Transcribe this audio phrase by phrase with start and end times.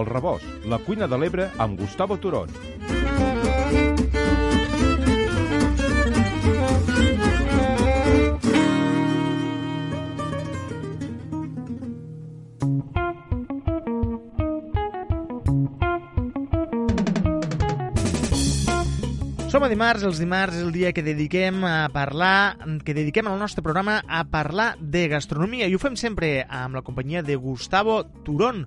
[0.00, 2.48] El Rebost, la cuina de l'Ebre amb Gustavo Turón.
[19.50, 22.54] Som a dimarts, els dimarts és el dia que dediquem a parlar,
[22.86, 26.84] que dediquem el nostre programa a parlar de gastronomia i ho fem sempre amb la
[26.86, 28.62] companyia de Gustavo Turón.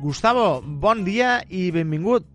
[0.00, 2.26] Gustavo, bon dia i benvingut.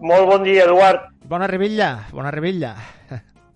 [0.00, 1.10] Molt bon dia, Eduard.
[1.28, 2.74] Bona rebella, bona rebella.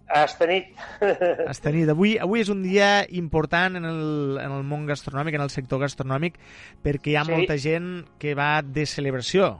[0.08, 0.68] Hasta nit.
[1.50, 1.88] Hasta nit.
[1.92, 5.82] Avui, avui és un dia important en el, en el món gastronòmic, en el sector
[5.82, 6.38] gastronòmic,
[6.84, 7.32] perquè hi ha Sí.
[7.34, 7.90] molta gent
[8.20, 9.50] que va de celebració.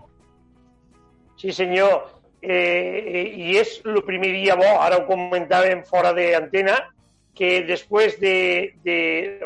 [1.41, 2.07] Sí, senyor.
[2.41, 6.79] Eh, I és el primer dia bo, ara ho comentàvem fora d'antena,
[7.35, 8.99] que després de, de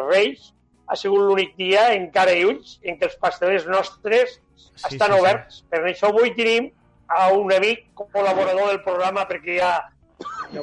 [0.09, 0.53] Reis
[0.93, 5.11] ha sigut l'únic dia en cara i ulls en què els pastelers nostres Sí, estan
[5.11, 5.21] sí, sí.
[5.21, 5.57] oberts.
[5.73, 6.69] Per això avui tenim
[7.13, 9.73] a un amic col·laborador del programa, perquè ja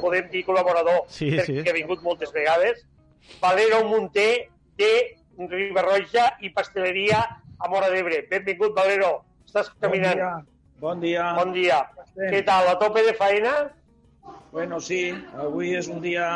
[0.00, 1.68] podem dir col·laborador, Sí, perquè sí.
[1.70, 2.84] ha vingut moltes vegades,
[3.42, 4.48] Valero Munter
[4.80, 4.92] de
[5.50, 7.20] Ribarroja i Pasteleria
[7.60, 8.22] a Mora d'Ebre.
[8.30, 9.20] Benvingut, Valero.
[9.46, 10.46] Estàs caminant.
[10.80, 11.34] Bon dia.
[11.36, 11.82] Bon dia.
[12.02, 12.30] estem?
[12.32, 13.52] Què tal, a tope de feina?
[14.50, 16.30] Bueno, sí, avui és un dia...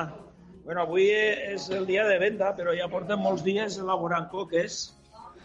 [0.64, 4.94] Bueno, avui és el dia de venda, però ja portem molts dies elaborant coques.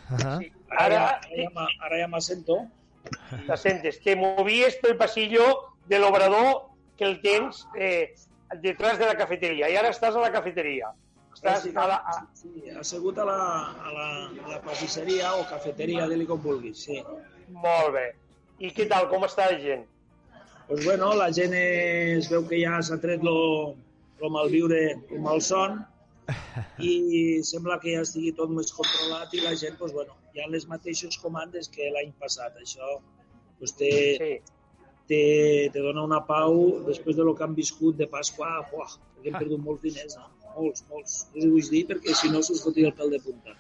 [0.10, 0.52] Uh -huh.
[0.70, 2.68] Ara, ja, ara, ja, me- ara ja m'assento.
[3.48, 5.44] la sentes, te movies pel pasillo
[5.88, 8.14] de l'obrador que el tens eh,
[8.62, 10.92] detrás de la cafeteria i ara estàs a la cafeteria.
[11.34, 13.38] Estàs Sí, a la, a, sí, ha sigut a la,
[13.86, 14.08] a la,
[14.46, 17.04] a la pastisseria o cafeteria, dili com vulguis, sí.
[17.50, 18.14] molt bé.
[18.60, 19.86] I què tal, com està la gent?
[20.68, 23.76] Pues bueno, la gent es veu que ja s'ha tret lo,
[24.22, 25.80] lo malviure, el malson,
[26.86, 26.94] i
[27.48, 30.68] sembla que ja estigui tot més controlat i la gent, pues bueno, hi ha les
[30.70, 32.58] mateixes comandes que l'any passat.
[32.62, 33.00] Això
[33.60, 34.32] pues té, Sí,
[35.10, 39.32] te, te dona una pau després de lo que han viscut de Pasqua, uah, perquè
[39.32, 40.30] hem perdut molts diners, no?
[40.56, 41.16] molts, molts.
[41.34, 43.56] No us ho vull dir perquè si no se'ls fotia el pèl de punta.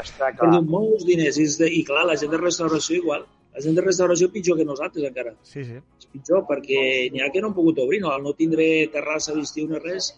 [0.00, 0.40] està Hem clar.
[0.40, 3.26] perdut molts diners i, de, i clar, la gent de restauració igual.
[3.52, 5.34] La gent de restauració pitjor que nosaltres encara.
[5.44, 5.76] Sí, sí.
[6.00, 8.10] És pitjor perquè n'hi ha que no han pogut obrir, no?
[8.14, 10.14] Al no tindre terrassa, d'estiu ni res,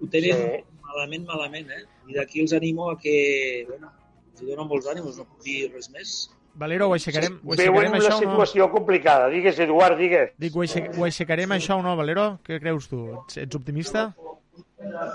[0.00, 0.64] ho tenen Sí.
[0.82, 1.84] malament, malament, eh?
[2.10, 3.92] I d'aquí els animo a que, bueno,
[4.34, 6.30] els dono molts ànims, no puc dir res més.
[6.60, 8.30] Valero, ho aixecarem, ho Veuen aixecarem una això o no?
[8.32, 9.28] situació complicada.
[9.30, 10.32] Digues, Eduard, digues.
[10.36, 12.40] Dic, ho, aixec ho aixecarem això o no, Valero?
[12.44, 13.04] Què creus tu?
[13.20, 14.08] Ets, ets optimista?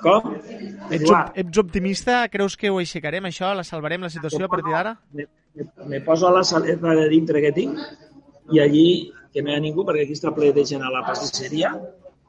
[0.02, 0.36] Com?
[0.90, 2.22] Ets, ets optimista?
[2.32, 3.52] Creus que ho aixecarem això?
[3.54, 4.96] La salvarem la situació a partir d'ara?
[5.88, 7.80] Me, poso a la saleta de dintre que tinc
[8.52, 8.88] i allí,
[9.34, 11.72] que no hi ha ningú, perquè aquí està ple de gent a la pastisseria,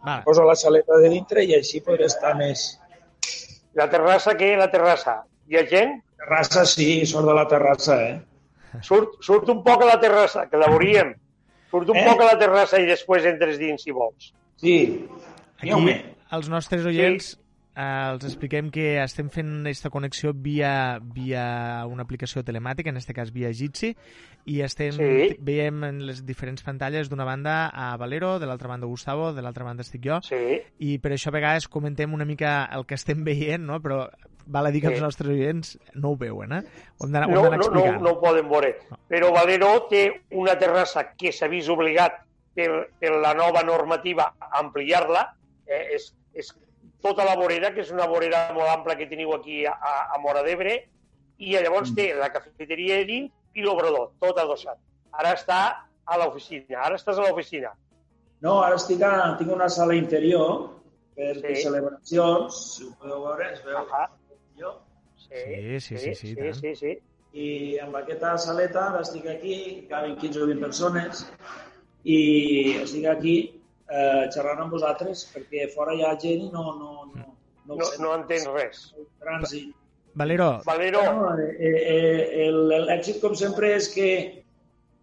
[0.07, 2.79] Va, poso la saleta de dintre i així podré estar més.
[3.75, 4.53] La terrassa, què?
[4.57, 5.17] La terrassa.
[5.51, 5.97] Hi ha gent?
[6.23, 8.81] Terrassa, sí, sort de la terrassa, eh?
[8.87, 11.15] Surt, surt un poc a la terrassa, que la veuríem.
[11.71, 12.05] Surt un Eh?
[12.07, 14.31] poc a la terrassa i després entres dins, si vols.
[14.63, 14.77] Sí.
[15.59, 15.97] aquí, Sí, home.
[16.33, 17.35] els nostres oients,
[17.77, 23.13] eh, els expliquem que estem fent aquesta connexió via, via una aplicació telemàtica, en aquest
[23.15, 23.95] cas via Jitsi,
[24.47, 25.37] i estem, Sí.
[25.41, 29.65] veiem en les diferents pantalles d'una banda a Valero, de l'altra banda Gustavo, de l'altra
[29.65, 30.63] banda estic jo, Sí.
[30.79, 33.81] i per això a vegades comentem una mica el que estem veient, no?
[33.83, 34.09] però
[34.47, 34.95] val a dir que Sí.
[34.95, 36.63] els nostres oients no ho veuen, eh?
[36.99, 38.77] Ho hem d'anar No, no, no, no ho poden veure.
[39.09, 42.23] Però Valero té una terrassa que s'ha vist obligat
[42.55, 45.35] per, per la nova normativa a ampliar-la.
[45.67, 46.55] Eh, és, és
[47.03, 50.43] tota la vorera, que és una vorera molt ampla que teniu aquí a, a, Mora
[50.43, 50.77] d'Ebre,
[51.39, 54.79] i llavors té la cafeteria de dins i l'obrador, tot adossat.
[55.13, 55.61] Ara està
[56.07, 57.73] a l'oficina, ara estàs a l'oficina.
[58.45, 60.73] No, ara estic a, tinc una sala interior
[61.17, 61.55] per Sí.
[61.57, 61.63] sí.
[61.63, 64.09] celebracions, si ho podeu veure, es veu Ah,
[64.59, 64.75] jo.
[65.17, 66.55] Sí, sí, sí, sí, sí, tant.
[66.55, 66.99] sí, sí.
[67.33, 71.27] I amb aquesta saleta ara estic aquí, caben 15 o 20 persones,
[72.05, 73.56] i estic aquí
[73.91, 77.27] eh, xerrant amb vosaltres perquè fora hi ha gent i no, no, no,
[77.67, 78.93] no, No, no entens res.
[78.97, 79.73] El trànsit.
[80.15, 84.45] Valero, Valero, No, eh, eh, el- l'èxit, com sempre, és que,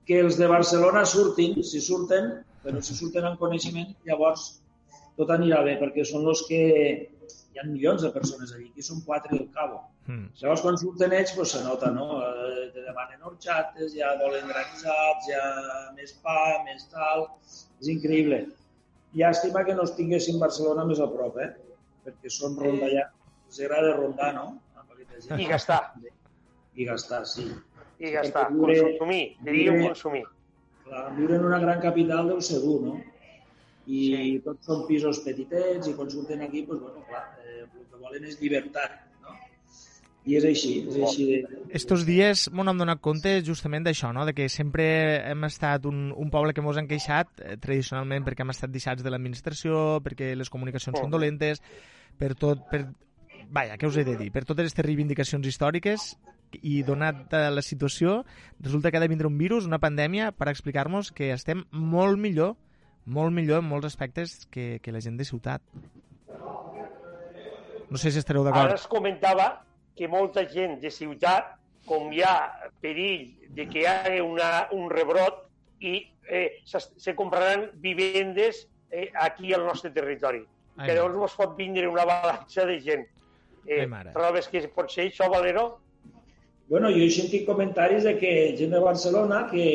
[0.08, 2.32] que els de Barcelona surtin, si surten,
[2.64, 4.62] però si surten en coneixement, llavors
[5.18, 6.62] tot anirà bé, perquè són els que...
[7.54, 9.84] Hi ha milions de persones allí, aquí són quatre del cabo.
[10.08, 12.08] mm, Llavors, quan surten ells, doncs se nota, no?
[12.26, 15.44] Eh, Te demanen horxates, ja volen granitzats, ja
[15.96, 17.28] més pa, més tal...
[17.80, 18.40] És increïble.
[19.14, 21.52] Llàstima que no es tinguessin Barcelona més a prop, eh?
[22.06, 23.08] Perquè són rondallà.
[23.48, 24.46] Els agrada rondar, no?
[25.38, 25.94] I gastar,
[26.76, 27.46] I gastar, sí.
[28.00, 28.48] i gastar.
[28.52, 30.24] Viure- Consumir, diríem consumir.
[30.84, 32.96] Clar, viure en una gran capital deu ser dur, no?
[33.86, 34.40] I Sí.
[34.44, 38.26] tots són pisos petitets i quan surten aquí, doncs, bueno, clar, eh, el que volen
[38.26, 38.98] és llibertat?
[40.26, 41.26] I és així, és així.
[41.76, 44.24] Estos dies m'ho hem donat compte justament d'això, no?
[44.26, 44.86] de que sempre
[45.30, 49.04] hem estat un, un poble que mos han queixat eh, tradicionalment perquè hem estat deixats
[49.04, 51.02] de l'administració, perquè les comunicacions Oh.
[51.04, 51.60] són dolentes,
[52.18, 52.86] per tot, per,
[53.52, 56.14] vaja, què us he de dir, per totes aquestes reivindicacions històriques
[56.62, 58.22] i donat la situació,
[58.62, 62.54] resulta que ha de vindre un virus, una pandèmia, per explicar-nos que estem molt millor,
[63.06, 65.66] molt millor en molts aspectes que, que la gent de ciutat.
[67.90, 68.80] No sé si estareu Ara d'acord.
[68.80, 69.48] es comentava
[69.98, 71.54] que molta gent de ciutat,
[71.86, 72.36] com hi ha
[72.82, 75.44] perill de que hi hagi una, un rebrot,
[75.84, 75.98] i
[76.30, 80.44] eh, se, se compraran vivendes eh, aquí al nostre territori.
[80.78, 83.06] Ai, que llavors ens pot vindre una avalanxa de gent.
[83.68, 85.68] Eh, Ai, trobes que pot ser això, Valero?
[86.72, 89.66] Bueno, jo he sentit comentaris de que gent de Barcelona que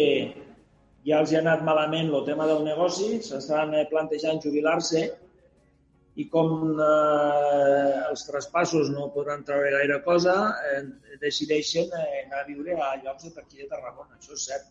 [1.07, 5.05] ja els hi ha anat malament el tema del negoci, s'estan eh, plantejant jubilar-se
[6.19, 10.35] i com eh, els traspassos no podran treure gaire cosa,
[10.73, 10.83] eh,
[11.23, 14.69] decideixen eh, anar a viure a llocs de per aquí de Tarragona, això és cert.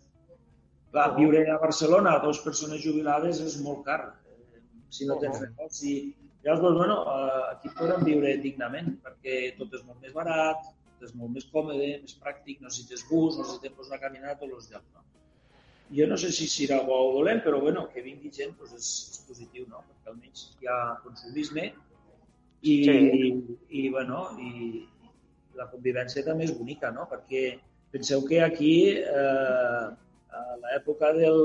[0.92, 5.40] Clar, viure a Barcelona a dues persones jubilades és molt car, eh, si no tens
[5.40, 5.48] Uh-huh.
[5.48, 5.94] negoci.
[6.44, 10.68] Llavors, doncs, bueno, eh, aquí podran viure dignament, perquè tot és molt més barat,
[11.00, 14.36] tot és molt més còmode, més pràctic, no necessites bus, no necessites pues, anar caminant
[14.36, 14.92] a tots els llocs.
[14.96, 15.04] No?
[15.96, 18.90] Jo no sé si serà bo o dolent, però bueno, que vingui gent doncs és,
[19.14, 19.84] és positiu, no?
[19.88, 21.70] perquè almenys hi ha consumisme
[22.62, 22.98] i, Sí.
[23.70, 24.84] i, bueno, i
[25.56, 27.08] la convivència també és bonica, no?
[27.10, 27.60] perquè
[27.94, 29.86] penseu que aquí, eh,
[30.38, 31.40] a l'època del,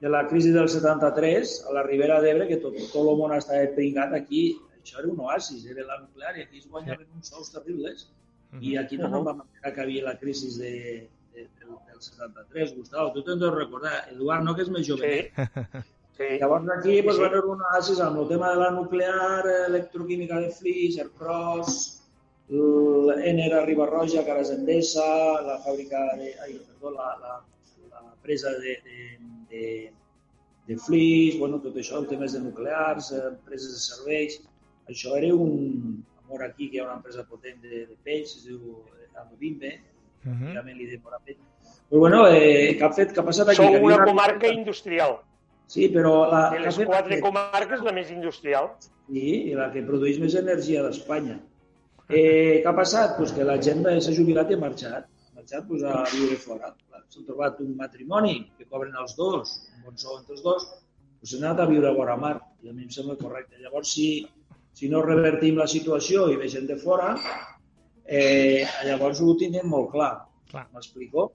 [0.00, 3.68] de la crisi del 73, a la Ribera d'Ebre, que tot, tot el món estava
[3.76, 7.52] pringat, aquí això era un oasis, era la nuclear, i aquí es guanyaven uns sous
[7.52, 8.08] terribles.
[8.64, 10.72] I aquí no, no vam enterar que havia la crisi de,
[11.34, 11.48] del,
[11.88, 13.12] del 73, Gustavo.
[13.14, 13.94] Tu te'n deus recordar.
[14.14, 15.12] Eduard, no, que és més jove.
[15.30, 15.84] Sí.
[16.18, 16.32] sí.
[16.42, 17.22] Llavors aquí Sí, pues, sí.
[17.22, 21.78] va haver un oasis amb el tema de la nuclear, electroquímica de Flix, Aircross,
[22.50, 25.06] l'Ener a Ribarroja, que ara és Endesa,
[25.46, 26.34] la fàbrica de...
[26.44, 27.38] Ai, perdó, la, la,
[27.94, 29.00] la presa de, de,
[29.52, 29.64] de,
[30.66, 34.40] de Flix, bueno, tot això, el temes de nuclears, eh, empreses de serveis.
[34.90, 36.02] Això era un...
[36.24, 38.82] Amor aquí, que hi ha una empresa potent de, de peix, es diu
[39.18, 39.72] Amobimbe,
[40.24, 40.52] Uh -huh.
[40.52, 41.36] realment li demora peix.
[41.90, 43.12] Però bueno, eh, què ha fet?
[43.12, 43.56] Què ha passat aquí?
[43.56, 45.18] Sou havia una una- comarca industrial.
[45.66, 46.86] Sí, però la, De les fet?
[46.86, 48.70] quatre comarques, la més industrial.
[49.08, 51.38] Sí, i la que produeix més energia d'Espanya.
[52.08, 53.16] Eh, què ha passat?
[53.16, 55.04] Pues que la gent s'ha jubilat i ha marxat.
[55.30, 56.74] Ha marxat pues, a viure fora.
[57.08, 60.66] S'ha trobat un matrimoni que cobren els dos, un bon sou entre els dos,
[61.20, 62.40] pues s'ha anat a viure a Guaramar.
[62.62, 63.56] I a mi em sembla correcte.
[63.60, 64.28] Llavors, si,
[64.72, 67.16] si no revertim la situació i ve gent de fora,
[68.06, 70.12] eh, llavors ho tindrem molt clar.
[70.50, 70.66] Clar.
[70.74, 71.30] M'explico?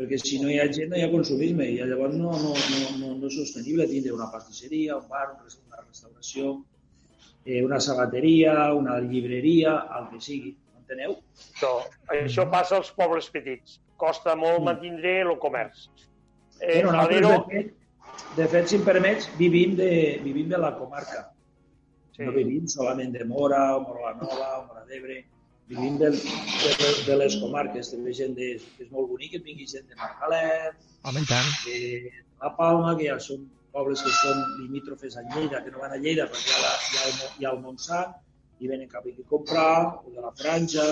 [0.00, 2.84] Perquè si no hi ha gent no hi ha consumisme i llavors no, no, no,
[3.00, 6.54] no, no és sostenible tindre una pastisseria, un bar, una restauració,
[7.44, 10.54] eh, una sabateria, una llibreria, el que sigui.
[10.80, 11.18] Enteneu?
[11.36, 11.74] Això,
[12.16, 13.76] això passa als pobles petits.
[14.00, 14.64] Costa molt Mm.
[14.64, 15.88] mantenir el comerç.
[16.60, 17.74] Eh, Bueno, nosaltres, Valero, de, fet,
[18.36, 21.30] de fet, si em permets, vivim de, vivim de la comarca.
[22.16, 22.24] Sí.
[22.24, 25.24] No vivim solament de Mora, o Mora la Nova, o Mora d'Ebre.
[25.70, 27.92] Vivim de, de, de les comarques.
[27.92, 31.50] També gent de, que és molt bonic que vingui gent de Margalet, Home, tant.
[31.66, 32.10] de
[32.42, 36.00] La Palma, que ja són pobles que són limítrofes a Lleida, que no van a
[36.02, 38.16] Lleida perquè hi ha, la, hi ha, el, hi ha el Montsant,
[38.60, 40.86] i venen cap aquí a comprar, o de la Franja,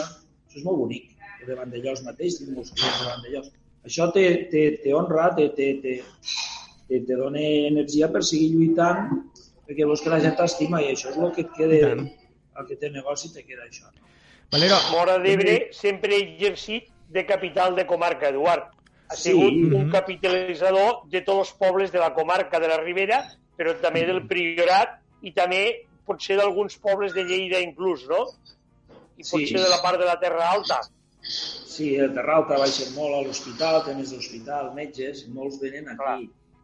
[0.46, 1.10] això és molt bonic.
[1.42, 3.50] O de Vandellós mateix, tinc molts clients de Vandellós.
[3.88, 5.98] Això té, té, té honra, té, té, té,
[6.88, 9.22] té, te dona energia per seguir lluitant,
[9.66, 12.78] perquè veus que la gent t'estima i això és el que et queda, el que
[12.80, 13.90] té negoci te queda això.
[14.50, 18.70] Valero, Mora d'Ebre sempre ha exercit de capital de comarca, Eduard.
[19.10, 19.30] Ha Sí.
[19.30, 19.74] sigut Mhm.
[19.74, 24.26] un capitalitzador de tots els pobles de la comarca de la Ribera, però també del
[24.26, 28.26] Priorat i també potser d'alguns pobles de Lleida inclús, no?
[29.16, 29.30] I Sí.
[29.36, 30.80] potser de la part de la Terra Alta.
[31.22, 36.20] Sí, el Terra Alta baixa molt a l'hospital, temes d'hospital, metges, molts venen Clar.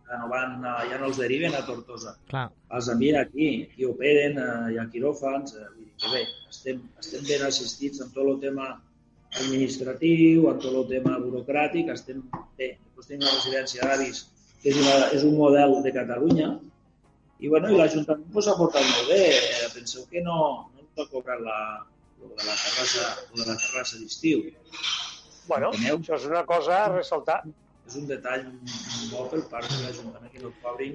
[0.08, 0.58] Ja no, van,
[0.90, 2.16] ja no els deriven a Tortosa.
[2.28, 6.22] clar, Els envien aquí, aquí operen, eh, hi ha quiròfans, eh, vull dir que bé,
[6.50, 8.66] estem, estem ben assistits en tot el tema
[9.40, 12.20] administratiu, en tot el tema burocràtic, estem
[12.58, 12.74] bé.
[12.84, 14.20] Després tenim la residència d'avis,
[14.62, 16.52] que és, una, és un model de Catalunya,
[17.40, 19.24] i, bueno, i l'Ajuntament pues, ha portat molt bé.
[19.34, 20.38] Eh, Penseu que no,
[20.72, 21.58] no ens ha cobrat la,
[22.20, 24.44] de la terrassa, de la terrassa d'estiu.
[25.48, 25.98] Bueno, Enteneu?
[26.00, 27.42] això és una cosa a ressaltar.
[27.86, 28.46] És un detall
[29.10, 30.94] bo per part de l'Ajuntament que no et cobrin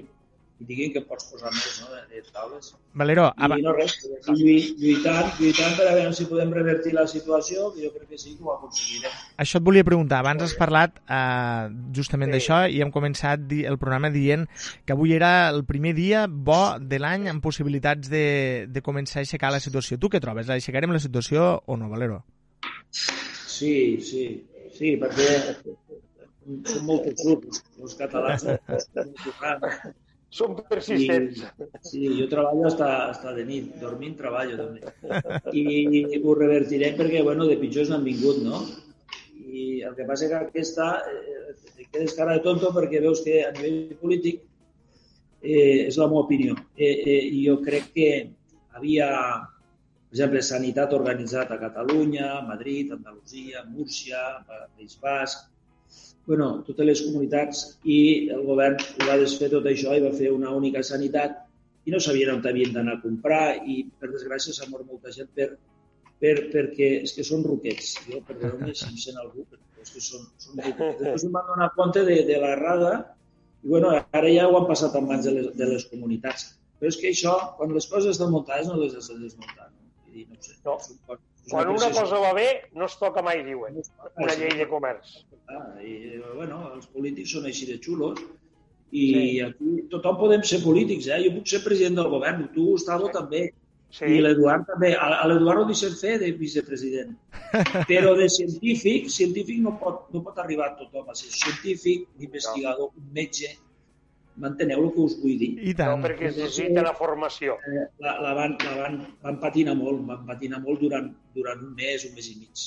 [0.60, 2.66] i diguin que pots posar més no, de, de taules.
[3.00, 3.94] Valero, I no res,
[4.28, 8.34] lluitant, lluitant per a veure si podem revertir la situació, que jo crec que sí
[8.36, 9.14] que ho aconseguirem.
[9.40, 10.18] això et volia preguntar.
[10.20, 12.36] Abans has parlat eh, justament Sí.
[12.36, 14.44] d'això i hem començat el programa dient
[14.84, 19.24] que avui era el primer dia bo de l'any amb possibilitats de, de començar a
[19.24, 19.96] aixecar la situació.
[19.96, 20.50] Tu què trobes?
[20.52, 22.20] Aixecarem la situació o no, Valero?
[22.92, 24.26] Sí, sí,
[24.76, 25.56] sí, perquè
[26.70, 28.46] són molts grups, els catalans.
[30.30, 31.40] Són persistents.
[31.42, 34.92] I, sí, jo treballo hasta, hasta de nit, dormint treballo també.
[35.50, 38.62] I ho revertirem perquè, bueno, de pitjors n'han vingut, no?
[39.40, 43.50] I el que passa que aquesta eh, quedes cara de tonto perquè veus que a
[43.56, 44.44] nivell polític
[45.42, 46.54] eh, és la meva opinió.
[46.76, 48.10] Eh, eh, jo crec que
[48.78, 49.08] havia,
[49.42, 55.49] per exemple, sanitat organitzat a Catalunya, Madrid, Andalusia, Múrcia, País Basc,
[56.26, 58.00] bueno, totes les comunitats i
[58.34, 61.40] el govern ho va desfer tot això i va fer una única sanitat
[61.88, 65.30] i no sabien on havien d'anar a comprar i, per desgràcia, s'ha mort molta gent
[65.36, 65.48] per,
[66.20, 67.94] per, perquè és que són ruquets.
[68.06, 71.00] Jo, perdoneu-me si em sent algú, però és que són, són ruquets.
[71.00, 74.68] Després em van donar compte de, de la rada i, bueno, ara ja ho han
[74.68, 76.50] passat en mans de les, de les comunitats.
[76.80, 79.68] Però és que això, quan les coses estan muntades, no les has de desmuntar.
[79.72, 79.88] No?
[80.08, 80.76] I dir, no sé, no.
[81.50, 83.80] Quan una cosa va bé, no es toca mai, diuen.
[84.20, 85.16] Una llei de comerç.
[85.84, 85.94] I,
[86.36, 88.20] bueno, els polítics són així de xulos
[88.90, 89.24] i sí.
[89.46, 91.20] aquí tothom podem ser polítics, eh?
[91.24, 93.16] Jo puc ser president del govern, tu, Gustavo, sí.
[93.16, 93.42] també.
[93.90, 94.06] Sí.
[94.06, 94.92] I l'Eduard també.
[94.94, 97.16] A l'Eduard ho deixem fer de vicepresident.
[97.90, 102.92] Però de científic, científic no pot, no pot arribar a tothom a ser científic, investigador,
[102.94, 103.50] un metge,
[104.40, 105.50] M'enteneu el que us vull dir?
[105.68, 105.90] I tant.
[105.92, 107.56] No, perquè es necessita la formació.
[107.66, 111.74] Eh, la, la, van, la van, van patinar molt, van patinar molt durant, durant un
[111.76, 112.62] mes, un mes i mig.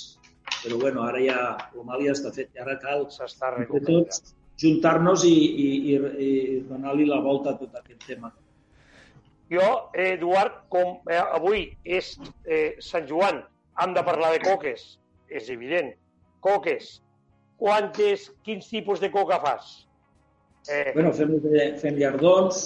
[0.63, 1.39] Però bueno, ara ja
[1.73, 6.31] el mal ja està fet, i ara cal tots juntar-nos i, i, i, i
[6.69, 8.31] donar-li la volta a tot aquest tema.
[9.51, 12.13] Jo, Eduard, com eh, avui és
[12.45, 13.43] eh, Sant Joan,
[13.83, 14.85] hem de parlar de coques,
[15.29, 15.91] és evident.
[16.43, 17.00] Coques.
[17.59, 19.73] Quantes, quins tipus de coca fas?
[20.69, 20.91] Eh...
[20.95, 21.35] Bueno, fem,
[21.79, 22.65] fem llardons.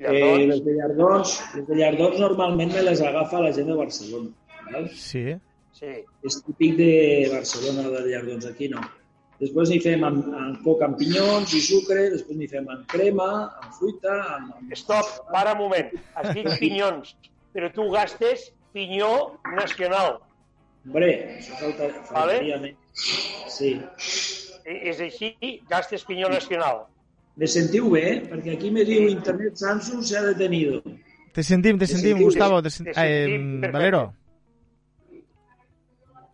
[0.00, 0.40] llardons.
[0.40, 4.32] Eh, les de llardons, les de llardons normalment me les agafa la gent de Barcelona.
[4.72, 4.90] Val?
[4.98, 5.28] Sí.
[5.76, 5.92] Sí.
[6.26, 6.92] És típic de
[7.32, 8.82] Barcelona, de llardons, aquí no.
[9.40, 13.28] Després n'hi fem amb, amb coca amb pinyons i sucre, després n'hi fem amb crema,
[13.60, 14.14] amb fruita...
[14.36, 14.76] Amb, amb...
[14.80, 15.92] Stop, para un moment.
[16.16, 17.12] Has dit pinyons,
[17.52, 19.12] però tu gastes pinyó
[19.58, 20.16] nacional.
[20.86, 22.72] Hombre, això falta, faltaria vale?
[22.72, 23.06] més.
[23.52, 23.74] Sí.
[24.64, 25.34] Eh, és així,
[25.68, 26.86] gastes pinyó nacional.
[27.36, 28.22] Me sentiu bé?
[28.30, 30.80] Perquè aquí me diu Internet Samsung se ha detenido.
[31.36, 32.62] Te sentim, te sentim, Gustavo.
[32.64, 32.88] Te, sen...
[32.88, 34.06] te sentim eh, Valero.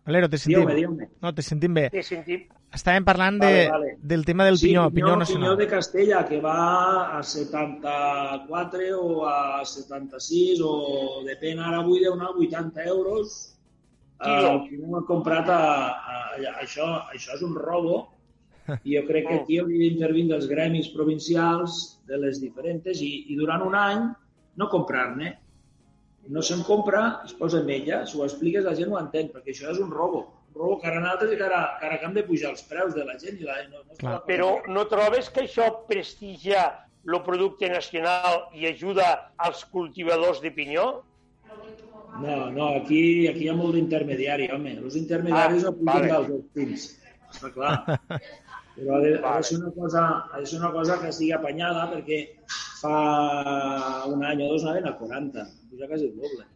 [0.05, 0.59] Valero, te sentim.
[0.59, 1.07] Diu-me, diu-me.
[1.23, 1.87] No, te sentim bé.
[1.93, 2.43] Te sentim.
[2.73, 3.91] Estàvem parlant de, vale, vale.
[4.01, 5.43] del tema del sí, pinyó, pinyó, pinyó nacional.
[5.43, 10.73] Pinyó de Castella, que va a 74 o a 76 o
[11.27, 13.37] depèn, ara avui deu anar 80 euros.
[14.23, 17.97] El que no ha comprat a, a, a, això, això és un robo
[18.83, 23.37] i jo crec que aquí hauria d'intervindre els gremis provincials de les diferents i, i
[23.39, 24.05] durant un any
[24.57, 25.35] no comprar-ne.
[26.31, 29.51] No se'n compra, es posa en ella, si ho expliques la gent ho entén, perquè
[29.51, 30.23] això és un robo.
[30.53, 33.03] Un robo cara a nosaltres i cara, cara que hem de pujar els preus de
[33.07, 33.41] la gent.
[33.41, 36.67] I la, no, no Però no trobes que això prestigia
[37.03, 39.09] el producte nacional i ajuda
[39.47, 40.87] als cultivadors de pinyó?
[42.21, 44.77] No, no, aquí, aquí hi ha molt d'intermediari, home.
[44.85, 46.27] Els intermediaris ah, no pugen vale.
[46.29, 46.87] dels pins.
[47.33, 47.75] Està clar.
[48.75, 49.27] Però ha de, vale.
[49.27, 52.19] ha de, ser una cosa, ha de ser una cosa que estigui apanyada perquè
[52.81, 52.95] fa
[54.09, 56.47] un any o dos anaven a 40, puja quasi el doble.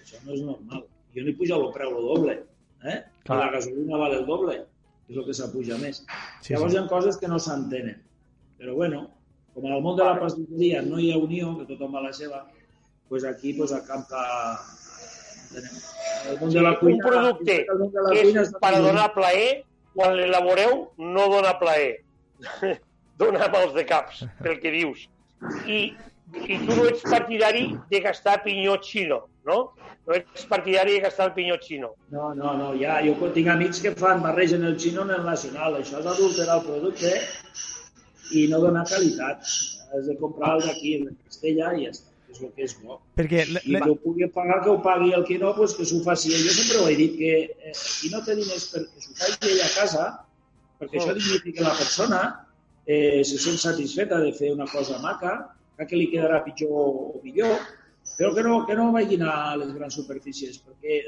[0.00, 0.82] Això no és normal.
[1.14, 2.36] Jo no he pujat el preu el doble.
[2.80, 2.98] Eh?
[3.28, 3.38] Clar.
[3.38, 4.56] la gasolina vale el doble,
[5.08, 6.02] és el que s'apuja més.
[6.40, 6.78] Sí, Llavors sí.
[6.78, 7.98] hi ha coses que no s'entenen.
[8.60, 9.02] Però bueno,
[9.54, 12.12] com al món de la pastisseria no hi ha unió, que tothom va a la
[12.16, 12.44] seva,
[13.08, 14.22] pues aquí pues, acampa
[16.30, 19.64] el món de la cuina, un producte que és per donar plaer
[20.00, 21.98] quan l'elaboreu no dona plaer,
[23.20, 25.04] dona mals de caps, pel que dius.
[25.68, 25.80] I,
[26.40, 29.58] i tu no ets partidari de gastar pinyó xino, no?
[30.08, 31.92] No ets partidari de gastar el pinyó xino.
[32.14, 35.76] No, no, no, ja, jo tinc amics que fan, barregen el xino en el nacional.
[35.82, 37.12] Això és adulterar el producte
[38.40, 39.44] i no donar qualitat.
[39.90, 42.76] Has de comprar el d'aquí, el de Castella, i ja està és el que és
[42.80, 42.98] bo.
[43.18, 46.00] Perquè I que ho pugui pagar, que ho pagui, el que no, pues que s'ho
[46.06, 46.32] faci.
[46.32, 49.64] Jo sempre ho he dit, que eh, qui no té diners perquè s'ho faci ell
[49.64, 50.06] a casa,
[50.80, 51.02] perquè oh.
[51.02, 52.22] això dignifica la persona,
[52.86, 55.38] eh, se sent satisfeta de fer una cosa maca,
[55.80, 57.54] que li quedarà pitjor o millor,
[58.18, 61.00] però que no, que no vagin a les grans superfícies, perquè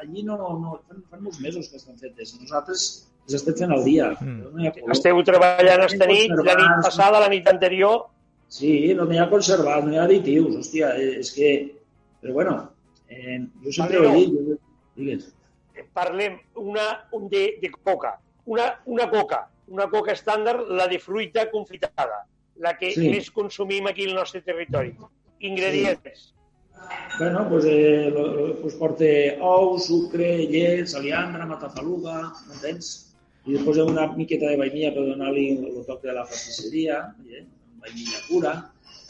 [0.00, 2.32] allí no, no fan, fan molts mesos que estan fetes.
[2.40, 2.86] Nosaltres
[3.26, 4.12] les estem fent al dia.
[4.20, 4.54] Mm.
[4.56, 8.06] No Esteu treballant esta nit, la nit passada, la nit anterior,
[8.48, 11.50] Sí, no n'hi ha conservat, no hi ha additius, hòstia, eh, és que...
[12.22, 12.54] Però bueno,
[13.08, 14.38] eh, jo sempre vale, ho he dit.
[14.50, 14.60] Jo...
[14.96, 15.26] Digues.
[15.96, 18.14] Parlem una, un de, de coca.
[18.46, 22.22] Una, una coca, una coca estàndard, la de fruita confitada,
[22.62, 23.10] la que sí.
[23.12, 24.94] més consumim aquí al nostre territori.
[25.44, 26.30] Ingredients.
[26.30, 26.32] Sí.
[27.18, 28.12] Bueno, pues, eh,
[28.62, 29.10] pues porta
[29.40, 32.92] ou, sucre, llet, saliandra, matafaluga, m'entens?
[33.46, 36.98] I després una miqueta de vainilla per donar-li el toc de la pastisseria,
[37.30, 37.44] eh?
[37.84, 38.54] Vainilla pura,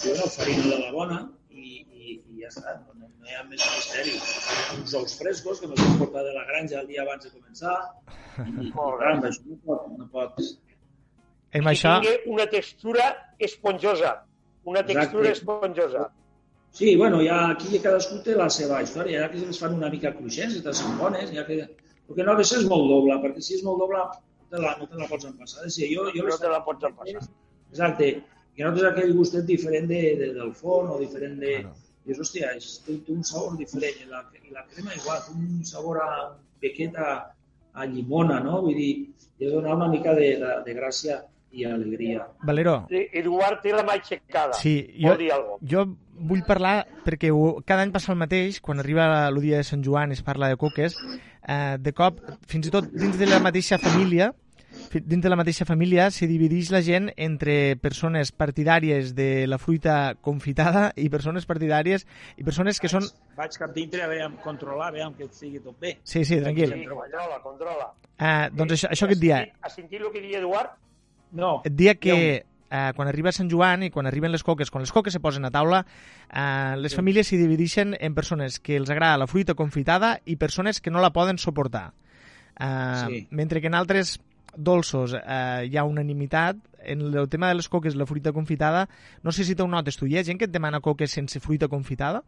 [0.03, 3.39] i bueno, farina de la bona, i, i, i ja està, no, no, no hi
[3.39, 4.19] ha més misteri.
[4.77, 7.77] Uns ous frescos que me'ls portat de la granja el dia abans de començar,
[8.45, 10.47] i, i això no pot, no pot,
[11.57, 13.09] Amb que això, tingui una textura
[13.39, 14.13] esponjosa.
[14.67, 15.39] Una textura Exacte.
[15.39, 16.09] esponjosa.
[16.77, 19.21] Sí, bueno, ja aquí cadascú té la seva història.
[19.21, 21.31] Hi ha que es fan una mica cruixents, altres són bones.
[21.33, 21.63] Hi ha que...
[22.07, 24.51] El que no ha de ser és molt doble, perquè si és molt doble no
[24.51, 25.65] te la, no te la pots empassar.
[25.67, 27.23] És dir, jo, jo No te la pots empassar.
[27.73, 28.11] Exacte.
[28.57, 31.59] Que no tens aquell gustet diferent de, de, del forn o diferent de...
[31.63, 31.75] Claro.
[32.07, 33.97] Dius, hòstia, és, té, té un sabor diferent.
[34.05, 37.09] I la, I la crema igual, té un sabor a un pequet a,
[37.91, 38.61] llimona, no?
[38.63, 38.93] Vull dir,
[39.41, 41.19] li ha de donar una mica de, de, de gràcia
[41.57, 42.29] i alegria.
[42.47, 44.55] Valero, Eduard té la mà aixecada.
[44.55, 45.67] Sí, jo- Vol dir alguna cosa.
[45.73, 45.85] jo
[46.31, 49.83] vull parlar, perquè ho, cada any passa el mateix, quan arriba el dia de Sant
[49.85, 50.95] Joan es parla de coques,
[51.43, 54.31] eh, de cop, fins i tot dins de la mateixa família,
[55.01, 60.15] dins de la mateixa família se divideix la gent entre persones partidàries de la fruita
[60.21, 63.07] confitada i persones partidàries i persones que són...
[63.37, 65.97] Vaig cap dintre a veure, controlar, a veure que estigui tot bé.
[66.05, 66.73] Sí, sí, tranquil.
[66.73, 67.89] Sí, controla, controla.
[68.17, 70.77] Eh, doncs això, això que et dia, Has sentit el que diu Eduard?
[71.37, 72.15] No, et dia que
[72.71, 75.45] eh, quan arriba Sant Joan i quan arriben les coques, quan les coques se posen
[75.45, 75.83] a taula,
[76.31, 80.81] eh, les famílies s'hi divideixen en persones que els agrada la fruita confitada i persones
[80.81, 81.93] que no la poden suportar.
[82.59, 83.27] Eh, Sí.
[83.31, 84.19] Mentre que en altres
[84.57, 88.89] dolços eh, hi ha unanimitat, en el tema de les coques, la fruita confitada,
[89.23, 91.69] no sé si t'ho notes tu, hi ha gent que et demana coques sense fruita
[91.69, 92.23] confitada?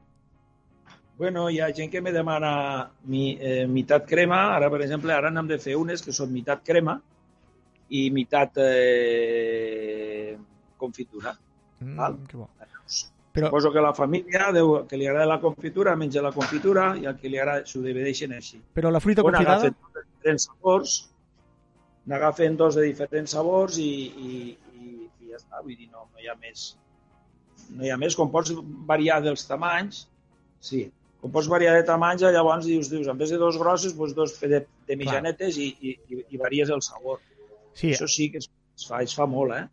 [1.19, 4.55] Bueno, hi ha gent que me demana mi, eh, mitat crema.
[4.55, 6.95] Ara, per exemple, ara n'hem de fer unes que són mitat crema
[7.91, 10.37] i mitat eh,
[10.77, 11.33] confitura.
[11.81, 12.19] Mm, Val.
[12.29, 12.49] que bo.
[13.33, 17.05] Però, Suposo que la família, deu, que li agrada la confitura, menja la confitura i
[17.07, 18.59] el que li agrada s'ho divideixen així.
[18.75, 19.69] però la fruita Bueno, confitada...
[19.69, 19.77] agafen
[20.15, 20.95] diferents sabors,
[22.09, 24.35] n'agafen dos de diferents sabors i, i,
[24.75, 24.93] i,
[25.25, 25.63] i ja està.
[25.65, 26.71] Vull dir, no, no hi ha més.
[27.71, 28.17] No hi ha més.
[28.19, 28.55] Com pots
[28.89, 30.07] variar dels tamanys,
[30.61, 30.87] sí.
[31.19, 34.37] Com pots variar de tamanys, llavors dius, dius en vez de dos grossos, doncs dos
[34.41, 37.19] de, de mitjanetes i, i, i, i varies el sabor.
[37.75, 38.47] Sí, Això sí que es,
[38.79, 39.67] es, fa, es fa molt, eh?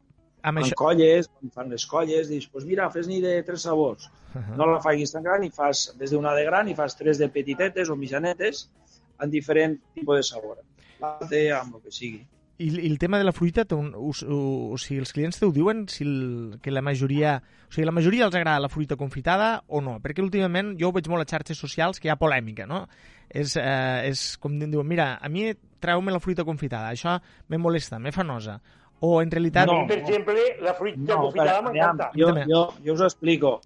[0.45, 0.77] amb Fan això...
[0.77, 4.09] colles, quan fan les colles, dius, doncs mira, fes-n'hi de tres sabors.
[4.35, 4.57] Uh -huh.
[4.59, 7.17] No la facis tan gran i fas, en vez d'una de gran, i fas tres
[7.17, 8.69] de petitetes o mitjanetes
[9.21, 10.57] en diferent tipus de sabor.
[11.01, 12.23] Amb el que sigui.
[12.57, 15.49] I, I el tema de la fruita, un, us, o, o sigui, els clients t'ho
[15.51, 17.35] diuen si el, que la majoria...
[17.67, 19.97] O sigui, la majoria els agrada la fruita confitada o no?
[20.03, 22.85] Perquè últimament jo ho veig molt a xarxes socials que hi ha polèmica, no?
[23.27, 25.49] És, eh, és com diuen, mira, a mi
[25.83, 27.17] treu-me la fruita confitada, això
[27.51, 28.59] me molesta, me fa nosa.
[29.03, 29.67] O en realitat...
[29.67, 29.81] No.
[29.89, 32.11] Per exemple, la fruita confitada aviam, m'encanta.
[32.15, 33.57] Jo, jo, jo us ho explico.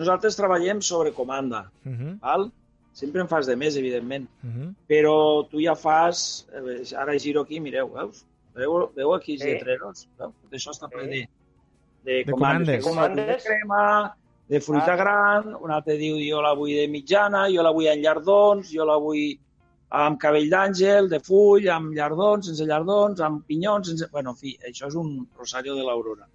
[0.00, 2.50] Nosaltres treballem sobre comanda, Uh -huh, val?
[2.92, 4.26] Sempre en fas de més, evidentment.
[4.42, 4.74] uh -huh.
[4.88, 6.46] Però tu ja fas...
[6.52, 8.24] eh, Ara giro aquí, mireu, veus?
[8.54, 9.48] Veu, veu aquí els Sí.
[9.48, 10.08] lletreros?
[10.18, 10.32] Veu?
[10.42, 11.08] Tot això està ple Sí.
[11.10, 11.28] de,
[12.04, 12.84] de, De comandes.
[12.84, 13.16] comandes.
[13.16, 14.14] De comandes de crema,
[14.48, 14.96] de fruita Ah.
[14.96, 18.84] gran, un altre diu jo la vull de mitjana, jo la vull en llardons, jo
[18.84, 19.38] la vull
[19.92, 24.06] amb cabell d'àngel, de full, amb llardons, sense llardons, amb pinyons, sense...
[24.12, 26.26] Bueno, en fi, això és un rosario de l'aurora.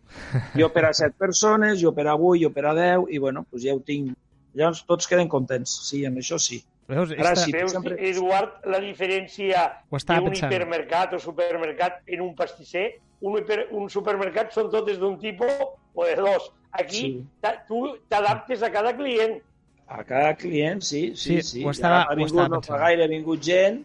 [0.56, 3.46] Jo per a set persones, jo per a vuit, jo per a deu, i bueno,
[3.52, 4.14] doncs ja ho tinc.
[4.56, 6.62] Llavors tots queden contents, sí, en això sí.
[6.88, 7.12] Veus?
[7.12, 7.46] Ara Esta...
[7.46, 7.52] sí.
[7.56, 12.86] Veus, sempre- Eduard, la diferència Ho d'un hipermercat o supermercat en un pastisser?
[13.22, 15.52] Un, hiper, un supermercat són totes d'un tipus
[15.96, 16.52] o de dos.
[16.72, 17.26] Aquí Sí.
[17.68, 19.42] tu t'adaptes a cada client.
[19.88, 21.64] A cada client, sí, sí, Sí, sí.
[21.66, 23.84] ho estava- ja ha ho vingut, estava no fa gaire ha vingut gent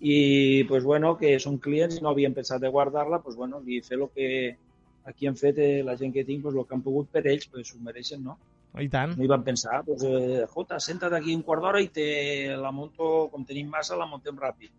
[0.00, 3.80] i, pues, bueno, que són clients i no havien pensat de guardar-la, pues, bueno, i
[3.82, 4.56] fer el que
[5.04, 7.46] aquí han fet eh, la gent que tinc, pues, el que han pogut per ells,
[7.48, 8.38] pues, s'ho mereixen, no?
[8.78, 9.14] I tant.
[9.16, 12.04] No hi van pensar, pues, eh, jota, senta't aquí un quart d'hora i te
[12.60, 14.70] la monto, com tenim massa, la montem ràpid.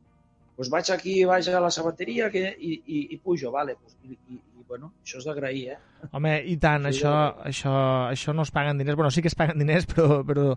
[0.56, 3.76] Pues vaig aquí, vaig a la sabateria que, i, i, i pujo, vale.
[3.82, 6.08] Pues, i, i, i, bueno, això és d'agrair, eh?
[6.12, 7.14] Home, i tant, Sí, això,
[7.50, 7.74] això,
[8.14, 8.96] això no es paguen diners.
[9.00, 10.54] Bueno, sí que es paguen diners, però, però,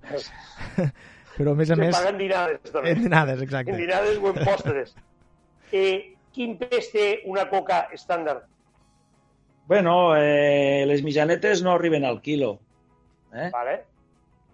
[1.37, 1.95] però a més a Se més...
[1.97, 2.92] paguen dinades, també.
[2.92, 3.77] En dinades, En exacte.
[3.81, 4.95] dinades o en postres.
[5.73, 8.42] Eh, quin pes té una coca estàndard?
[9.71, 12.59] Bueno, eh, les mitjanetes no arriben al quilo.
[13.33, 13.49] Eh?
[13.53, 13.77] Vale?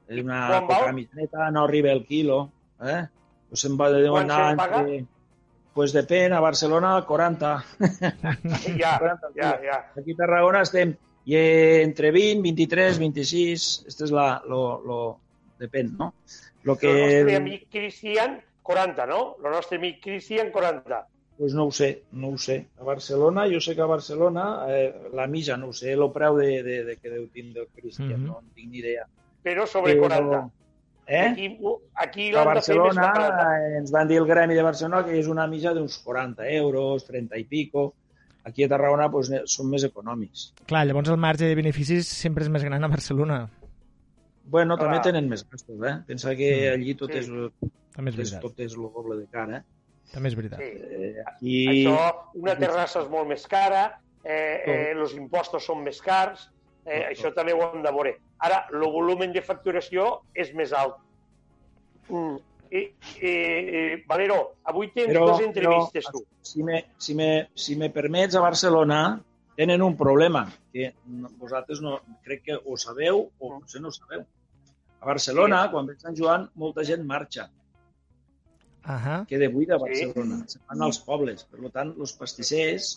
[0.08, 2.40] És una mitjaneta, no arriba al quilo.
[2.80, 3.02] Eh?
[3.48, 5.04] Pues se'n va de Quan entre...
[5.78, 7.50] Pues depèn, a Barcelona 40.
[8.80, 9.76] Ja, 40 ja, ja.
[10.00, 10.96] Aquí a Tarragona estem
[11.28, 11.36] i
[11.84, 14.98] entre 20, 23, 26, este és la, lo, lo,
[15.60, 16.14] depèn, no?
[16.64, 19.20] Lo El que, nostre amic Cristian, 40, no?
[19.44, 21.02] El nostre amic Cristian, 40.
[21.38, 22.66] Pues no ho sé, no ho sé.
[22.80, 26.36] A Barcelona, jo sé que a Barcelona, eh, la mitja no ho sé, el preu
[26.36, 28.26] de, de, de que deu tindre el Cristian, Mhm.
[28.26, 29.06] no en tinc ni idea.
[29.44, 30.50] Però sobre Però- 40.
[31.06, 31.26] Eh?
[31.30, 31.58] Aquí,
[31.94, 33.12] aquí A de Barcelona
[33.62, 37.06] eh, ens van dir el gremi de Barcelona que és una mitja d'uns 40 euros,
[37.06, 37.94] 30 i pico.
[38.44, 40.52] Aquí a Tarragona pues, ne- són més econòmics.
[40.66, 43.48] Clar, llavors el marge de beneficis sempre és més gran a Barcelona.
[44.44, 44.88] Bueno, Clar.
[44.90, 45.96] també tenen més gastos, eh?
[46.06, 46.74] Pensa que Mm.
[46.74, 47.18] allí tot, Sí.
[47.18, 47.26] és,
[47.94, 48.40] També és és, veritat.
[48.42, 49.56] tot és el doble de cara.
[49.58, 49.62] Eh?
[50.12, 50.58] També és veritat.
[50.58, 50.70] Sí.
[50.98, 51.56] Eh, aquí...
[51.72, 51.96] Això,
[52.40, 53.82] una terrassa és molt més cara,
[54.24, 56.48] eh, eh, els impostos són més cars,
[56.86, 58.14] eh, Tot, això també ho hem de veure.
[58.40, 60.96] Ara, el volum de facturació és més alt.
[62.08, 62.38] Mm.
[62.70, 62.80] I,
[63.24, 66.26] i, i, Valero, avui tens Però- dues entrevistes, però- tu.
[66.44, 69.20] si me, si, me, si me permets, a Barcelona
[69.56, 70.92] tenen un problema que
[71.40, 74.20] vosaltres no, crec que ho sabeu o potser no ho sabeu.
[75.00, 75.70] A Barcelona, Sí.
[75.72, 77.48] quan ve Sant Joan, molta gent marxa,
[78.88, 79.18] Ahà.
[79.28, 80.06] queda buida a Sí.
[80.06, 81.44] Barcelona, se van als pobles.
[81.44, 82.94] Per tant, els pastissers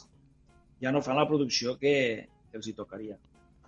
[0.81, 3.17] ja no fan la producció que, que els hi tocaria.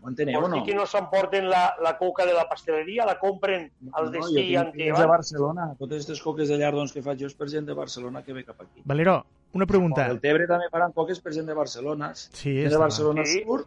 [0.04, 0.64] Ho enteneu o Vols no?
[0.68, 4.76] que no s'emporten la, la coca de la pasteleria, la compren al jo destí clients
[4.78, 5.08] de van?
[5.14, 5.68] Barcelona.
[5.80, 8.44] Totes aquestes coques de llardons que faig jo és per gent de Barcelona que ve
[8.44, 8.82] cap aquí.
[8.84, 9.22] Valero,
[9.54, 10.08] una pregunta.
[10.12, 12.12] El Tebre també faran coques per gent de Barcelona.
[12.16, 12.78] Sí, de.
[12.78, 13.44] Barcelona Sí.
[13.46, 13.64] Sur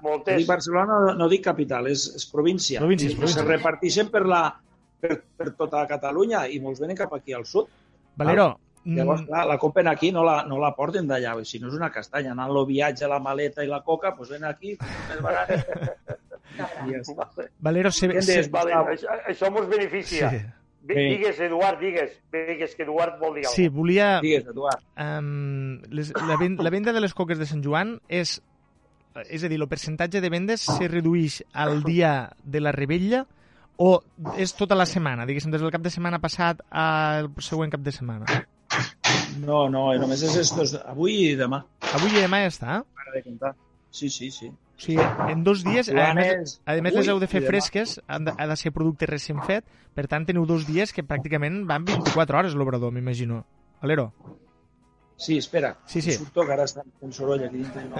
[0.00, 0.38] Moltes.
[0.38, 2.78] Dic Barcelona, no, no dic capital, és, és província.
[2.80, 3.42] Província, és província.
[3.42, 4.44] Se reparteixen per, la,
[5.00, 7.66] per, per tota Catalunya i molts venen cap aquí al sud.
[8.16, 8.48] Valero,
[8.84, 11.34] Llavors, mm, clar, la compren aquí, no la, no la porten d'allà.
[11.44, 14.46] Si no és una castanya, anant el viatge, la maleta i la coca, doncs ven
[14.48, 15.52] aquí, més barat.
[16.60, 17.28] I ja està.
[17.60, 18.94] Valero, se, se, Vale, Gustavo.
[18.94, 20.30] això, això mos beneficia.
[20.30, 20.40] sí.
[20.40, 20.56] Sí.
[20.80, 20.94] Sí.
[20.94, 22.14] Digues, Eduard, digues.
[22.32, 24.06] Digues que Eduard vol dir sí, alguna volia...
[24.24, 24.80] Digues, Eduard.
[24.96, 28.38] Um, les, la, ven, la venda de les coques de Sant Joan és...
[29.28, 33.26] És a dir, el percentatge de vendes se redueix al dia de la rebella
[33.78, 33.90] o
[34.36, 37.94] és tota la setmana, diguéssim, des del cap de setmana passat al següent cap de
[37.94, 38.26] setmana?
[39.40, 41.62] No, no, només és estos, avui i demà.
[41.94, 42.80] Avui i demà ja està.
[42.98, 43.54] Para de comptar.
[43.90, 44.50] Sí, sí, sí.
[44.50, 45.02] O sigui,
[45.32, 48.32] en dos dies, a més, és a més les heu de fer fresques, han de,
[48.32, 52.38] ha de ser producte recent fet, per tant teniu dos dies que pràcticament van 24
[52.38, 53.42] hores l'obrador, m'imagino.
[53.82, 54.08] Valero?
[55.20, 55.74] Sí, espera.
[55.84, 56.14] Sí, sí.
[56.16, 57.82] Surto que ara està fent soroll aquí dintre.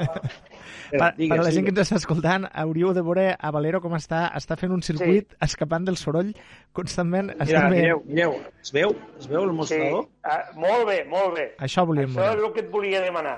[0.90, 0.98] No.
[0.98, 3.92] Per, per a la gent que ens està escoltant, hauríeu de veure a Valero com
[3.94, 6.32] està, està fent un circuit escapant del soroll
[6.74, 7.30] constantment.
[7.34, 8.34] Mira, Està mireu, mireu.
[8.62, 8.94] Es veu?
[9.20, 10.08] Es veu el Sí, mostrador?
[10.24, 11.46] ah, molt bé, molt bé.
[11.62, 13.36] Això volíem Això és el que et volia demanar.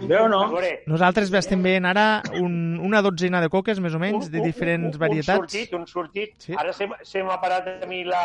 [0.00, 0.42] Veu o no?
[0.90, 5.00] Nosaltres estem veient ara un, una dotzena de coques, més o menys, de diferents un,
[5.00, 5.38] varietats.
[5.42, 6.34] Un sortit, un sortit.
[6.38, 6.54] Sí.
[6.58, 8.24] Ara se m'ha parat a mi la,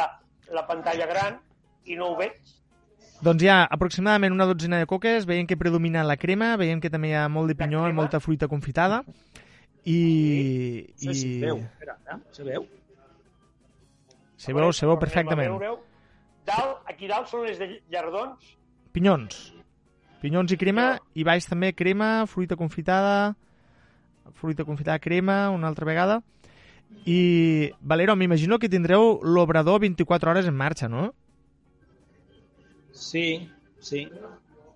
[0.53, 1.41] la pantalla gran
[1.85, 2.37] i no ho veig.
[3.23, 6.91] Doncs hi ha aproximadament una dotzena de coques, veiem que predomina la crema, veiem que
[6.91, 9.03] també hi ha molt de pinyó i molta fruita confitada.
[9.85, 9.99] I...
[10.99, 11.13] Si i...
[11.13, 11.61] es veu.
[11.63, 12.19] Espera, eh?
[12.35, 12.67] se veu?
[14.35, 15.55] Se veu, se veu perfectament.
[16.45, 18.55] Dalt, aquí dalt són les de llardons.
[18.93, 19.39] Pinyons.
[20.21, 23.35] Pinyons i crema, i baix també crema, fruita confitada,
[24.37, 26.21] fruita confitada, crema, una altra vegada.
[27.05, 31.13] I, Valero, m'imagino que tindreu l'obrador 24 hores en marxa, no?
[32.95, 33.49] Sí,
[33.83, 34.05] sí.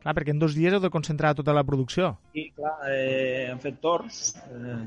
[0.03, 2.13] Clar, perquè en dos dies heu de concentrar tota la producció.
[2.36, 4.82] I, clar, eh, hem fet torns, eh,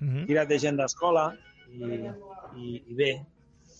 [0.00, 0.26] Uh -huh.
[0.26, 1.36] tirat de gent d'escola
[1.68, 1.84] i,
[2.56, 3.10] i, i bé.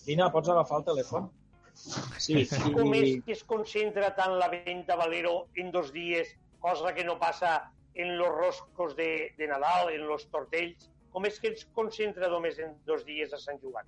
[0.05, 1.29] Dina, pots agafar el telèfon?
[1.73, 7.03] Sí, Com és que es concentra tant la venda Valero en dos dies, cosa que
[7.03, 10.91] no passa en los roscos de, de Nadal, en los tortells?
[11.11, 13.85] Com és que es concentra només en dos dies a Sant Joan?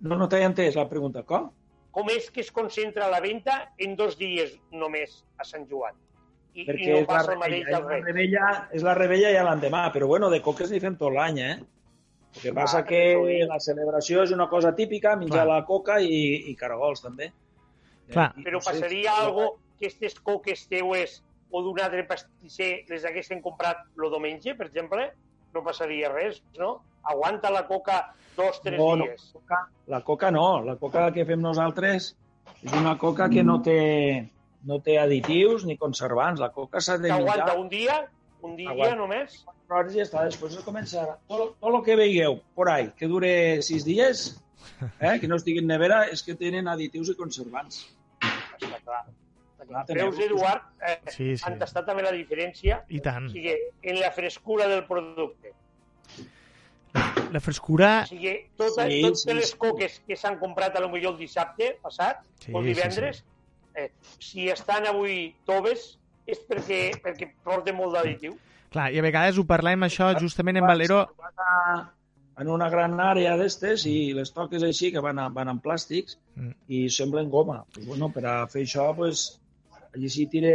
[0.00, 1.24] no, no t'he entès la pregunta.
[1.24, 1.50] Com?
[1.94, 5.96] Com és que es concentra la venda en dos dies només a Sant Joan?
[6.54, 8.46] I, Perquè i no és, la passa el mateix rebella, és, la rebella,
[8.78, 11.56] és la rebella ja l'endemà, però bueno, de coques n'hi fem tot l'any, eh?
[12.34, 13.00] El que passa que
[13.48, 15.48] la celebració és una cosa típica, menjar Clar.
[15.48, 17.30] la coca i, i caragols, també.
[18.12, 18.32] Clar.
[18.36, 19.46] Eh, Però passaria si- algo
[19.78, 25.08] que aquestes coques teues o d'un altre pastisser les haguessin comprat el diumenge, per exemple?
[25.54, 26.82] No passaria res, no?
[27.08, 29.30] Aguanta la coca dos, tres No, no, dies.
[29.34, 30.46] la coca, la coca no.
[30.64, 32.10] La coca que fem nosaltres
[32.62, 34.28] és una coca que no té,
[34.68, 36.40] no té additius ni conservants.
[36.40, 37.98] La coca s'ha de Que menjar aguanta un dia,
[38.42, 38.96] un dia Aguanta.
[38.96, 39.44] només.
[39.68, 40.24] hores i ja està.
[40.24, 41.02] Després es comença...
[41.28, 44.40] Tot, tot el que veieu por ahí, que dure sis dies,
[45.00, 47.82] eh, que no estigui en nevera, és que tenen additius i conservants.
[48.22, 49.02] Està clar.
[49.92, 51.44] Veus, Eduard, eh, Sí, sí.
[51.44, 53.26] han tastat també la diferència I tant.
[53.26, 55.52] o sigui, en la frescura del producte.
[57.32, 58.02] La frescura...
[58.04, 59.56] O sigui, tota, Sí, sí, totes sí, les sí.
[59.60, 63.24] coques que s'han comprat a lo millor el dissabte passat, Sí, o el sí, divendres,
[63.78, 68.32] Eh, si estan avui toves és perquè, perquè porten molt d'additiu.
[68.72, 71.04] Clar, i a vegades ho parlem això justament en Valero...
[71.38, 71.92] A,
[72.38, 76.18] en una gran àrea d'estes i les toques així, que van, a, van en plàstics,
[76.38, 76.52] Mm.
[76.68, 77.64] i semblen goma.
[77.74, 79.40] Pues, bueno, per a fer això, pues,
[79.94, 80.52] allí sí tira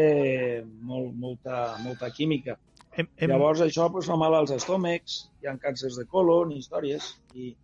[0.82, 2.58] molt, molta, molta química.
[2.95, 7.15] Hem, hem, Llavors això pues, fa mal als estómacs, hi ha càncers de colon, històries,
[7.34, 7.56] i,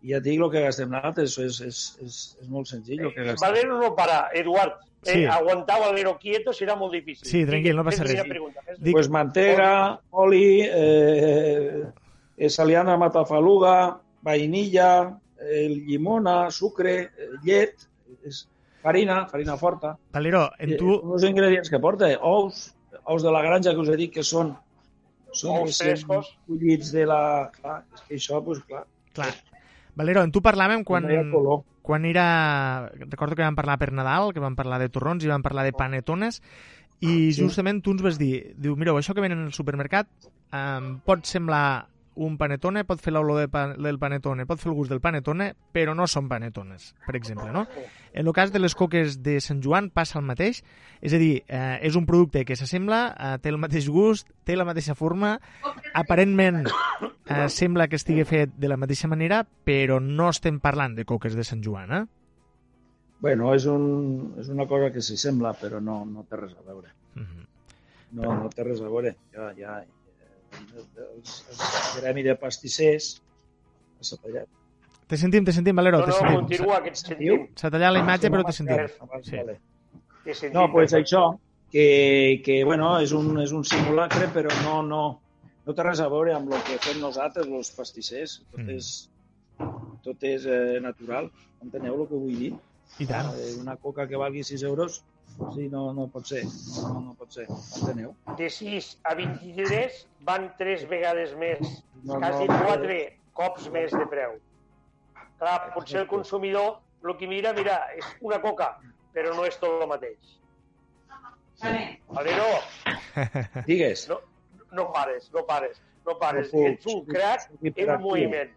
[0.00, 3.12] I ja et dic el que gastem nosaltres, és, és, és, és molt senzill el
[3.14, 3.48] que Eh, gastem.
[3.48, 4.76] Valero no para, Eduard.
[5.04, 5.24] Eh, Sí.
[5.24, 7.26] Aguantar Valero quieto serà molt difícil.
[7.26, 8.12] Sí, tranquil, no passa res.
[8.22, 11.82] fes- Dic- Pues mantega, oli, eh,
[12.36, 17.74] eh, saliana matafaluga, vainilla, eh, llimona, sucre, eh, llet,
[18.24, 18.48] és
[18.82, 19.96] farina, farina forta.
[20.12, 20.94] Valero, en Eh, tu...
[21.14, 24.22] Els ingredients que porta, eh, ous, ous de la granja que us he dit que
[24.22, 24.56] són,
[25.32, 26.32] són recent frescos.
[26.46, 27.50] collits de la...
[27.60, 29.32] Clar, és que això, doncs clar, Clar.
[29.98, 32.90] Valero, en tu parlàvem quan, no quan era...
[33.08, 35.72] Recordo que vam parlar per Nadal, que vam parlar de torrons i vam parlar de
[35.72, 36.42] panetones,
[37.00, 37.40] i Sí.
[37.40, 40.08] justament tu ens vas dir, diu, mireu, això que venen al supermercat
[40.52, 41.86] um, pot semblar
[42.18, 45.52] un panetone, pot fer l'olor de pa, del panetone, pot fer el gust del panetone,
[45.74, 47.64] però no són panetones, per exemple, no?
[48.12, 50.62] En el cas de les coques de Sant Joan passa el mateix,
[51.00, 54.56] és a dir, eh, és un producte que s'assembla, eh, té el mateix gust, té
[54.58, 55.36] la mateixa forma,
[55.94, 61.06] aparentment eh, sembla que estigui fet de la mateixa manera, però no estem parlant de
[61.06, 62.04] coques de Sant Joan, eh?
[63.20, 66.66] Bueno, és, un, és una cosa que s'hi sembla, però no, no té res a
[66.66, 66.92] veure.
[67.18, 67.46] Mhm.
[68.18, 69.16] No, no té res a veure.
[69.34, 69.80] Ja, ja,
[70.52, 73.20] el gremi de pastissers
[74.00, 74.48] s'ha tallat.
[75.08, 76.36] Te sentim, te sentim, Valero, No, te no, sentim.
[76.40, 77.46] continua, que et sentim.
[77.56, 78.74] S'ha tallat la imatge, però te Ah, sentim.
[79.00, 79.36] abans, Sí.
[79.36, 79.58] vale.
[80.24, 80.60] Te sentim.
[80.60, 81.38] No, pues això,
[81.72, 85.20] que, que bueno, és un, és un simulacre, però no, no,
[85.66, 88.42] no té res a veure amb el que fem nosaltres, els pastissers.
[88.50, 88.70] Tot Mm.
[88.76, 89.10] és,
[90.02, 91.30] tot és eh, natural.
[91.62, 92.54] Enteneu el que vull dir?
[92.98, 93.32] I tant.
[93.34, 95.02] Eh, una coca que valgui 6 euros,
[95.54, 96.42] sí, no, no pot ser.
[96.46, 97.46] No, no, no pot ser.
[97.50, 98.14] Enteneu?
[98.38, 102.98] De 6 a 23 van 3 vegades més, No, quasi no, 4
[103.38, 104.38] cops més de preu.
[105.38, 108.72] Clar, potser el consumidor el que mira, mira, és una coca,
[109.14, 110.34] però no és tot el mateix.
[112.14, 112.48] Valero,
[113.66, 114.08] Digues.
[114.10, 114.20] no,
[114.72, 116.52] no pares, no pares, no pares.
[116.52, 118.52] No puc, Ets un crac en moviment.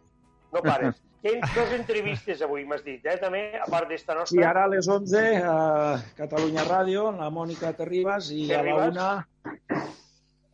[0.54, 1.02] No pares.
[1.22, 4.46] Tens dues entrevistes avui, m'has dit, eh, també, a part d'esta I nostra.
[4.50, 5.58] ara a les 11 a
[6.18, 9.10] Catalunya Ràdio, la Mònica Terribas, i a la una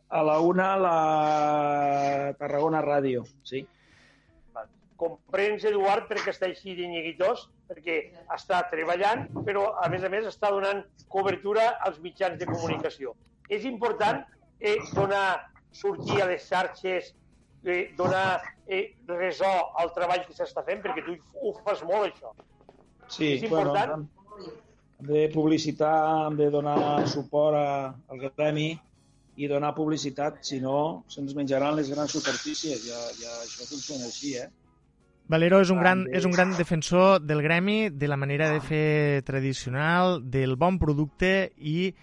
[0.08, 0.98] a la una la
[2.38, 3.64] Tarragona Ràdio, sí.
[5.00, 7.98] Comprens, Eduard, perquè està així de nyiguitós, perquè
[8.34, 13.14] està treballant, però, a més a més, està donant cobertura als mitjans de comunicació.
[13.48, 14.24] És important
[14.60, 17.14] eh, donar, sortir a les xarxes,
[17.64, 22.34] eh, donar eh, resó al treball que s'està fent, perquè tu ho fas molt, això.
[23.08, 24.06] Sí, És important.
[24.98, 28.72] hem de publicitar, hem de donar suport a, al gremi
[29.38, 32.82] i donar publicitat, si no se'ns menjaran les grans superfícies.
[32.88, 34.48] Ja, ja això funciona així, eh?
[35.28, 39.22] Valero és un, gran, és un gran defensor del gremi, de la manera de fer
[39.28, 41.94] tradicional, del bon producte i eh,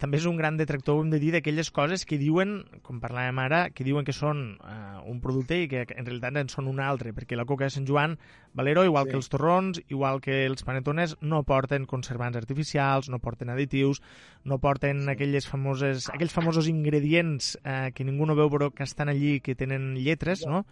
[0.00, 3.36] també és un gran detractor, ho hem de dir, d'aquelles coses que diuen, com parlàvem
[3.42, 6.80] ara, que diuen que són eh, un producte i que en realitat en són un
[6.80, 8.16] altre, perquè la coca de Sant Joan,
[8.54, 9.10] Valero, igual Sí.
[9.10, 14.00] que els torrons, igual que els panetones, no porten conservants artificials, no porten additius,
[14.44, 15.10] no porten Sí.
[15.10, 19.54] aquelles famoses, aquells famosos ingredients eh, que ningú no veu però que estan allí, que
[19.54, 20.64] tenen lletres, no?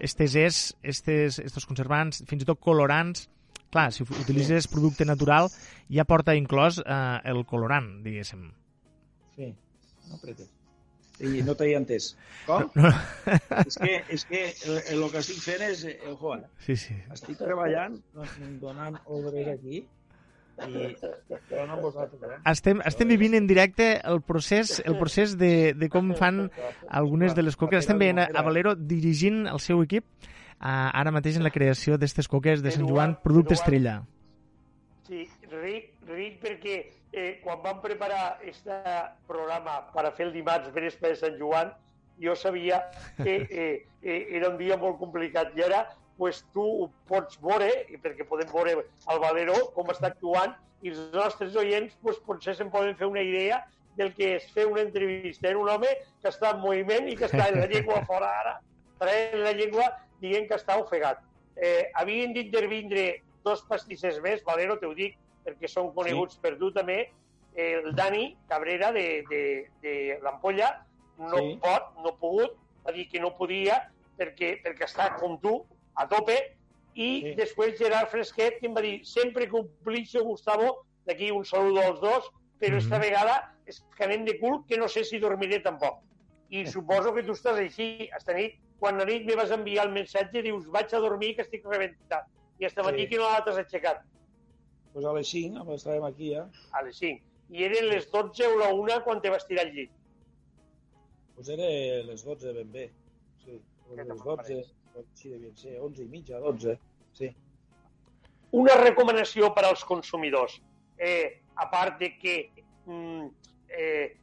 [0.00, 3.28] estes és, estes, estos conservants, fins i tot colorants,
[3.76, 5.52] clar, si utilitzes producte natural
[5.92, 8.48] ja porta inclòs eh, el colorant, diguéssim.
[9.36, 9.52] Sí,
[10.08, 10.48] no apretes.
[11.16, 12.10] I no t'he entès.
[12.44, 12.66] Com?
[12.76, 12.90] No.
[13.62, 15.84] és que, és que el, el que estic fent és...
[15.88, 16.42] eh, Ojo, eh?
[16.66, 16.96] Sí, sí.
[17.12, 17.96] Estic treballant,
[18.60, 19.80] donant ordres aquí,
[20.66, 20.84] i
[21.68, 22.38] no vosaltres, eh?
[22.52, 26.46] Estem, estem vivint en directe el procés, el procés de, de com fan
[26.88, 27.84] algunes de les coques.
[27.84, 30.04] Estem veient a, Valero dirigint el seu equip
[30.60, 33.60] ara mateix en la creació d'aquestes coques de Sant Joan, producte Eduard.
[33.60, 33.96] estrella.
[35.06, 36.76] Sí, ric, ric perquè
[37.12, 38.66] eh, quan vam preparar aquest
[39.28, 41.70] programa per a fer el dimarts vespre de Sant Joan,
[42.18, 42.82] jo sabia
[43.22, 45.84] que eh, eh, era un dia molt complicat i ara
[46.16, 47.68] pues, tu ho pots veure,
[48.02, 52.72] perquè podem veure el Valero com està actuant, i els nostres oients pues, potser se'n
[52.72, 53.62] poden fer una idea
[53.96, 55.88] del que és fer una entrevista en un home
[56.22, 58.58] que està en moviment i que està en la llengua fora ara,
[59.00, 59.86] traient la llengua
[60.20, 61.20] dient que està ofegat.
[61.56, 66.40] Eh, havien d'intervindre dos pastissers més, Valero, te ho dic, perquè són coneguts sí.
[66.42, 67.10] per tu també,
[67.54, 69.42] eh, el Dani Cabrera de, de,
[69.82, 70.84] de l'Ampolla
[71.18, 71.58] no Sí.
[71.62, 73.78] pot, no ha pogut, va dir que no podia
[74.18, 76.36] perquè, perquè està com tu, a tope,
[76.94, 77.34] i Sí.
[77.36, 82.30] després Gerard Fresquet que em va dir sempre complixo Gustavo, d'aquí un saludo als dos,
[82.58, 83.02] però esta Mhm.
[83.02, 86.02] vegada és que anem de cul que no sé si dormiré tampoc.
[86.50, 88.08] I suposo que tu estàs així.
[88.16, 91.42] Esta nit, quan a nit me vas enviar el missatge, dius, vaig a dormir que
[91.42, 92.26] estic rebentat.
[92.58, 93.08] I esta matí Sí.
[93.08, 94.04] que no t'has aixecat,
[94.92, 96.46] Pues a les 5, amb estàvem aquí, ja.
[96.72, 97.22] a les 5.
[97.50, 99.90] I eren les 12 o la 1 quan te vas tirar al llit.
[101.34, 101.66] Pues era
[102.06, 102.90] les 12 ben bé.
[103.44, 103.60] Sí,
[103.94, 104.64] les no 12,
[105.12, 106.78] sí, devien ser 11 i mitja, 12.
[107.12, 107.28] Sí.
[108.52, 110.62] Una recomanació per als consumidors.
[110.96, 112.50] Eh, a part de que
[112.86, 113.26] mm,
[113.68, 114.16] eh,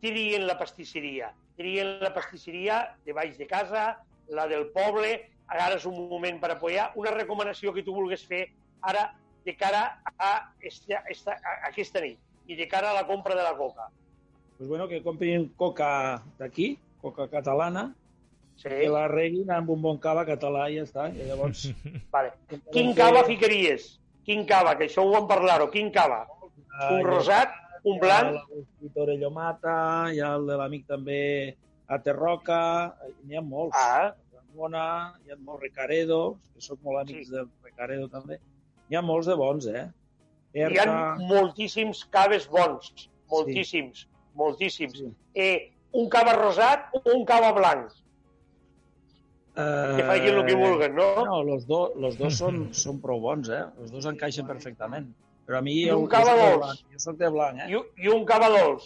[0.00, 1.34] trien la pastisseria.
[1.60, 3.98] Trien la pastisseria de baix de casa,
[4.32, 5.12] la del poble,
[5.50, 6.90] ara és un moment per apoyar.
[6.96, 8.46] Una recomanació que tu vulguis fer
[8.80, 9.10] ara
[9.44, 9.82] de cara
[10.16, 10.30] a,
[10.64, 12.16] esta, esta, a aquesta nit
[12.48, 13.90] i de cara a la compra de la coca.
[14.56, 17.90] Pues bueno, que comprin coca d'aquí, coca catalana,
[18.60, 18.68] Sí.
[18.68, 21.06] que la reguin amb un bon cava català i ja està.
[21.16, 21.62] I llavors...
[22.14, 22.34] Vale.
[22.74, 23.86] Quin cava ficaries?
[24.26, 24.74] Quin cava?
[24.76, 25.70] Que això ho vam parlar-ho.
[25.72, 26.26] Quin cava?
[26.90, 27.54] Un rosat?
[27.84, 28.40] Un blanc?
[28.94, 31.56] Torello Mata, hi ha el de l'amic també
[31.88, 32.94] Aterroca,
[33.26, 33.76] n'hi ha molts.
[33.78, 34.84] Ah, Ramona,
[35.24, 36.20] hi ha molts Recaredo,
[36.54, 37.34] que sóc molt amics Sí.
[37.34, 38.38] del Recaredo també.
[38.88, 39.86] N'hi ha molts de bons, eh?
[40.54, 43.08] hi ha Erta, moltíssims caves bons.
[43.30, 44.06] Moltíssims.
[44.34, 44.98] Moltíssims.
[44.98, 45.10] Sí.
[45.34, 47.90] Eh, un cava rosat o un cava blanc?
[49.56, 51.24] eh, Que facin el que vulguen, no?
[51.26, 53.64] No, los, do, los dos són, són prou bons, eh?
[53.82, 55.08] Els dos encaixen perfectament.
[55.50, 55.72] Però a mi...
[55.82, 56.84] I un cava dolç.
[56.94, 57.72] Jo soc de blanc, eh?
[57.74, 58.84] I, i un cava dolç.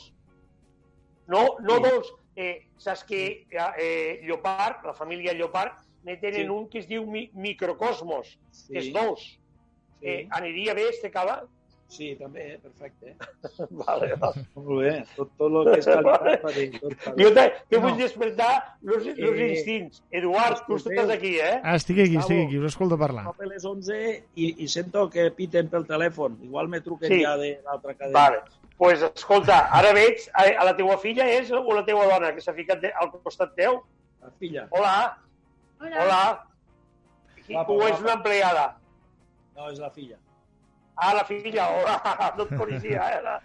[1.28, 1.82] No, no Sí.
[1.84, 2.06] dolç.
[2.40, 3.18] Eh, saps que
[3.52, 6.48] eh, Llopart, la família Llopart, ne tenen Sí.
[6.48, 9.20] un que es diu mi microcosmos, Sí, que és dolç.
[9.20, 9.40] sí,
[10.08, 11.42] Eh, aniria bé este cava?
[11.88, 12.58] Sí, també, eh?
[12.62, 13.14] perfecte.
[13.84, 14.42] Vale, vale.
[14.56, 16.66] Molt bé, tot, tot el que és qualitat va dir.
[16.80, 17.24] Tot va dir.
[17.26, 17.82] Jo te, te No.
[17.84, 18.50] vull despertar
[18.82, 20.02] los, los Eh, instints.
[20.10, 21.60] Eduard, tu estàs aquí, eh?
[21.62, 23.24] Ah, estic aquí, estic aquí, us escolto parlar.
[23.28, 24.00] Cap a les 11
[24.34, 26.38] i, i sento que piten pel telèfon.
[26.42, 27.22] Igual me truquen Sí.
[27.22, 28.18] ja de l'altra cadena.
[28.18, 28.42] Vale.
[28.76, 32.40] pues, escolta, ara veig a, a la teua filla és o la teua dona que
[32.42, 33.76] s'ha ficat de, al costat teu?
[34.20, 34.66] La filla.
[34.70, 35.16] Hola,
[35.80, 36.02] Hola.
[36.02, 36.46] hola.
[37.46, 38.64] Qui, Guapa, o és una empleada?
[39.54, 40.16] No, és la filla.
[40.96, 43.08] Ah, la filla, hola, no et coneixia.
[43.18, 43.22] Eh?
[43.24, 43.40] La-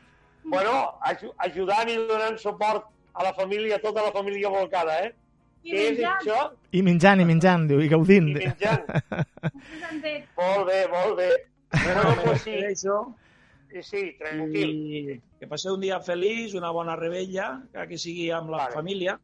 [0.50, 5.12] Bueno, aj ajudant i donant suport a la família, a tota la família volcada, eh?
[5.64, 6.38] I Què és menjant, això?
[6.72, 8.30] I menjant, i menjant, diu, i I gaudint.
[8.38, 8.86] menjant.
[9.12, 10.30] menjant.
[10.38, 11.30] Molt bé, molt bé.
[11.74, 13.16] Bueno, pues sí, despedeixo
[13.70, 14.72] sí, sí, tranquil.
[14.72, 18.74] i que passeu un dia feliç, una bona rebella, que, que sigui amb la Vale.
[18.80, 19.20] família,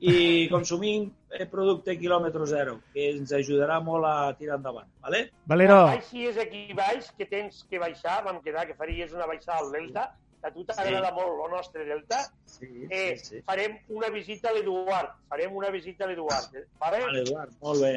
[0.00, 4.88] i consumint eh, producte quilòmetre zero, que ens ajudarà molt a tirar endavant.
[5.04, 5.26] Vale?
[5.46, 9.58] Valero, Quan baixis aquí baix, que tens que baixar, vam quedar que faries una baixada
[9.60, 10.06] al Delta,
[10.40, 13.42] que a tu t'agrada molt el nostre Delta, Sí, eh, sí, sí.
[13.44, 16.48] farem una visita a l'Eduard, farem una visita a l'Eduard,
[16.80, 17.02] vale?
[17.04, 17.92] Vale, Eduard, molt bé.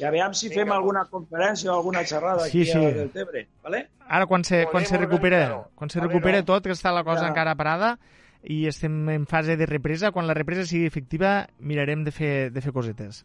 [0.00, 2.84] I aviam si Vinga, fem alguna conferència o alguna xerrada Sí, aquí sí.
[2.84, 3.84] a Deltebre, vale?
[4.08, 7.28] ara quan se, quan se recupera, quan se recupera tot, que està la cosa Ja.
[7.28, 7.98] encara parada,
[8.42, 12.60] i estem en fase de represa, quan la represa sigui efectiva, mirarem de fer, de
[12.60, 13.24] fer cosetes.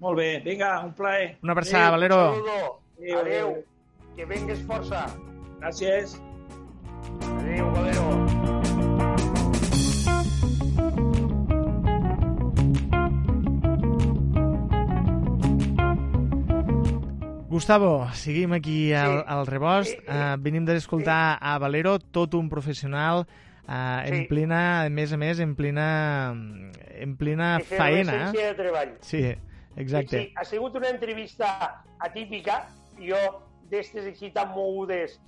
[0.00, 1.38] Molt bé, vinga, un plaer.
[1.42, 2.20] Una abraçada, Adéu, Valero.
[2.30, 3.20] Un saludo.
[3.20, 3.64] Adéu.
[4.16, 5.06] Que vengues força.
[5.60, 6.20] Gràcies.
[7.38, 9.20] Adéu, Valero.
[17.48, 19.24] Gustavo, seguim aquí al, Sí.
[19.26, 19.98] al rebost.
[20.08, 23.26] Uh, venim d'escoltar a Valero, tot un professional,
[23.70, 24.26] uh, en Sí.
[24.28, 25.86] plena, a més a més, en plena,
[26.34, 28.16] en plena faena.
[28.26, 28.92] Efervescència de treball.
[29.06, 29.22] Sí,
[29.76, 30.18] exacte.
[30.18, 32.66] Sí, ha sigut una entrevista atípica.
[33.00, 33.16] Jo,
[33.70, 35.20] d'estes així tan mogudes,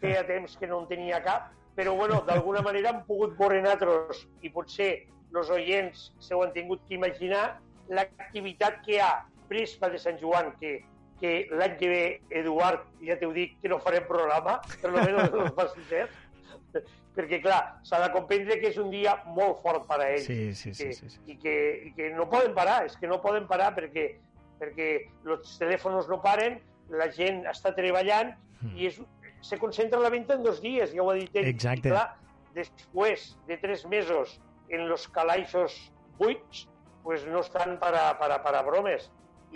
[0.00, 4.24] feia temps que no en tenia cap, però bueno, d'alguna manera hem pogut veure nosaltres,
[4.42, 9.10] i potser els oients s'ho han tingut que imaginar, l'activitat que hi ha
[9.50, 10.80] Prespa de Sant Joan, que,
[11.20, 12.02] que l'any que ve,
[12.40, 16.82] Eduard, ja t'ho dic, que no farem programa, per lo menos els passatgers,
[17.16, 20.54] perquè, clar, s'ha de comprendre que és un dia molt fort per a ells Sí,
[20.54, 20.84] sí, sí.
[20.86, 21.20] que, sí, sí.
[21.26, 21.54] i, que,
[21.88, 24.12] i que no poden parar, és que no poden parar perquè,
[24.60, 24.90] perquè
[25.26, 28.74] els telèfons no paren, la gent està treballant Mm.
[28.76, 28.98] i és,
[29.40, 31.46] se concentra la venda en dos dies, ja ho ha dit ell.
[31.48, 31.88] Exacte.
[31.88, 32.16] I clar,
[32.52, 34.34] després de tres mesos
[34.68, 35.78] en los calaixos
[36.18, 36.66] buits,
[37.02, 39.06] pues no estan per a, per a, per a bromes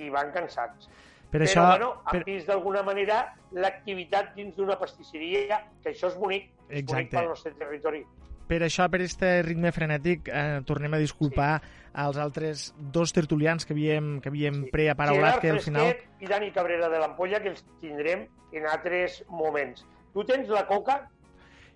[0.01, 0.89] i van cansats.
[1.35, 3.17] Per Però, això, bueno, han per, vist d'alguna manera
[3.59, 7.17] l'activitat dins d'una pastisseria, que això és bonic, és bonic Exacte.
[7.17, 8.05] pel nostre territori.
[8.47, 11.61] per això, per este ritme frenètic, eh, tornem a disculpar
[11.95, 14.71] als altres dos tertulians que havíem, que havíem Sí.
[14.71, 15.97] preaparaulat, que al final...
[16.21, 19.85] I Dani Cabrera de l'Ampolla, que els tindrem en altres moments.
[20.13, 21.09] Tu tens la coca?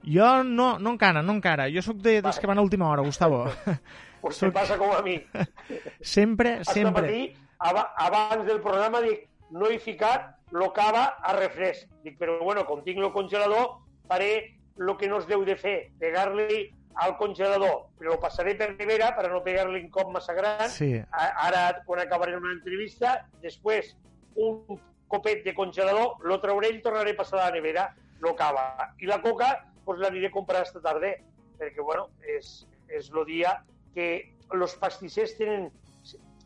[0.05, 1.67] Jo no, no encara, no encara.
[1.73, 2.41] Jo sóc de, dels Vale.
[2.41, 3.47] que van a última hora, Gustavo.
[4.21, 5.23] Pues Soc- passa com a mi.
[6.01, 7.03] sempre, Hasta sempre.
[7.03, 11.89] matí, aba- abans del programa, dic, no he ficat lo cava a refresc.
[12.05, 13.79] Dic, però bueno, com tinc el congelador,
[14.09, 16.69] faré el que no es deu de fer, pegar-li
[16.99, 20.67] al congelador, però ho passaré per nevera per no pegar-li un cop massa gran.
[20.73, 23.95] Sí, Ara, quan acabarem una entrevista, després
[24.39, 27.89] un copet de congelador, lo trauré i tornaré a passar a la nevera,
[28.21, 28.95] lo cava.
[28.99, 29.53] I la coca,
[29.85, 31.15] pues l'aniré a comprar esta tarda,
[31.59, 33.55] perquè, bueno, és, és el dia
[33.95, 34.11] que
[34.55, 35.71] els pastissers tenen...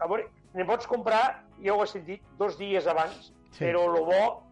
[0.03, 3.65] A veure, ne pots comprar ja ho he sentit dos dies abans, Sí.
[3.67, 4.43] però el bo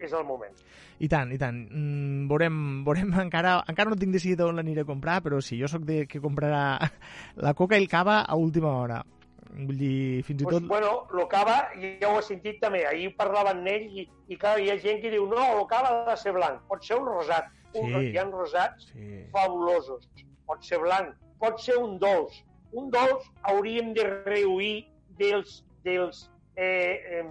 [0.00, 0.54] és el moment.
[0.98, 1.56] I tant, i tant.
[1.70, 5.68] Mm, veurem, veurem encara, encara no tinc decidit on l'aniré a comprar, però sí, jo
[5.70, 6.78] sóc de que comprarà
[7.36, 9.04] la coca i el cava a última hora.
[9.48, 10.66] Vull dir, fins i Pues, tot...
[10.68, 12.82] bueno, el cava ja ho he sentit també.
[12.86, 15.92] Ahir parlava amb ell i, i clar, hi ha gent que diu no, el cava
[16.02, 17.46] ha de ser blanc, pot ser un rosat.
[17.74, 18.10] Un, Sí.
[18.12, 19.22] Hi ha rosats Sí.
[19.32, 20.08] fabulosos.
[20.46, 22.42] Pot ser blanc, pot ser un dolç.
[22.72, 24.86] Un dolç hauríem de rehuir
[25.18, 27.24] dels, dels eh, eh,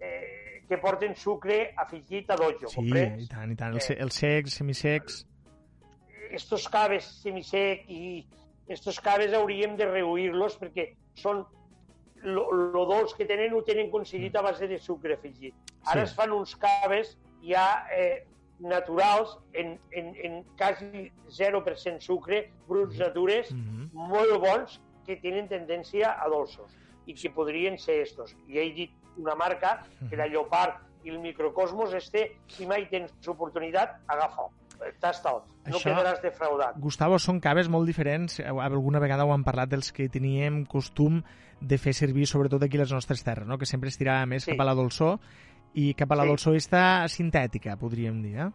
[0.00, 3.22] eh, que porten sucre afegit a dojo, Sí, comprens?
[3.24, 3.72] i tant, i tant.
[3.74, 3.96] Els, Eh.
[4.04, 5.24] els secs, semisecs...
[6.30, 8.26] estos caves semisec i
[8.68, 11.40] estos caves hauríem de rehuir-los perquè són
[12.20, 15.54] lo, lo dolç que tenen ho tenen aconseguit a base de sucre afegit.
[15.86, 16.10] Ara Sí.
[16.10, 18.26] es fan uns caves ja eh,
[18.60, 23.88] naturals en, en, en quasi 0% sucre, bruts natures, Mhm.
[23.94, 26.76] molt bons que tenen tendència a dolços
[27.08, 28.34] i que podrien ser estos.
[28.46, 33.10] I he dit una marca que la Llopart i el Microcosmos este, si mai tens
[33.26, 34.50] oportunitat, agafa-ho.
[35.02, 36.76] Tasta'l, no Això- quedaràs defraudat.
[36.78, 38.38] Gustavo, són caves molt diferents.
[38.38, 41.22] Eh, Alguna vegada ho hem parlat dels que teníem costum
[41.60, 43.58] de fer servir, sobretot aquí a les nostres terres, no?
[43.58, 44.52] que sempre es tirava més Sí.
[44.52, 45.18] cap a la dolçor
[45.74, 46.28] i cap a la Sí.
[46.28, 48.36] dolçor esta sintètica, podríem dir.
[48.38, 48.50] Eh?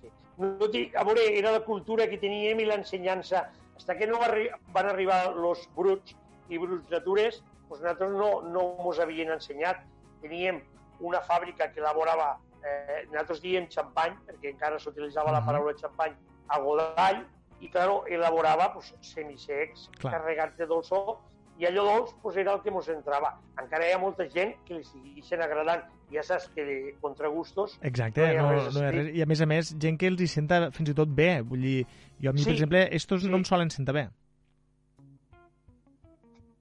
[0.00, 0.08] Sí.
[0.38, 3.50] No, a veure, era la cultura que teníem i l'ensenyança.
[3.76, 6.16] Hasta que no van arribar els bruts
[6.48, 9.84] i bruts natures, doncs nosaltres no, no havien ensenyat.
[10.22, 10.62] Teníem
[11.00, 15.46] una fàbrica que elaborava, eh, nosaltres diem xampany, perquè encara s'utilitzava la Mhm.
[15.46, 16.14] paraula xampany,
[16.48, 17.26] a Godall,
[17.60, 20.12] i, claro, elaborava pues, semisecs, Clar.
[20.14, 21.18] carregats de dolçor,
[21.58, 23.36] i allò dolç pues, era el que mos entrava.
[23.60, 25.82] Encara hi ha molta gent que li segueixen agradant.
[26.10, 29.08] Ja saps que de contragustos Exacte, No hi ha no, res no hi ha res.
[29.14, 31.42] I a més a més, gent que els hi senta fins i tot bé.
[31.42, 31.86] Vull dir,
[32.22, 33.28] jo a mi, Sí, per exemple, estos sí.
[33.28, 34.08] no em solen sentar bé.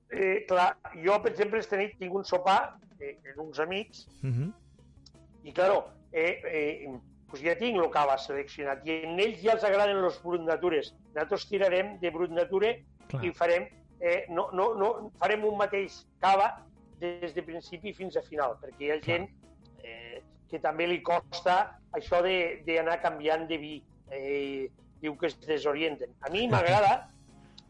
[0.09, 4.29] Eh, clar, jo, per exemple, este nit tinc un sopar eh, amb uns amics Uh
[4.29, 4.51] -huh.
[5.43, 6.89] i, claro, eh, eh,
[7.29, 10.93] pues ja tinc el cava seleccionat i en ells ja els agraden els brut natures.
[11.13, 13.25] Nosaltres tirarem de brut nature Clar.
[13.25, 13.67] i farem,
[13.99, 16.63] eh, no, no, no, farem un mateix cava
[16.99, 19.27] des de principi fins a final, perquè hi ha gent
[19.83, 23.83] eh, que també li costa això de- d'anar canviant de vi.
[24.09, 24.69] Eh,
[25.01, 26.09] diu que es desorienten.
[26.21, 27.09] A mi m'agrada,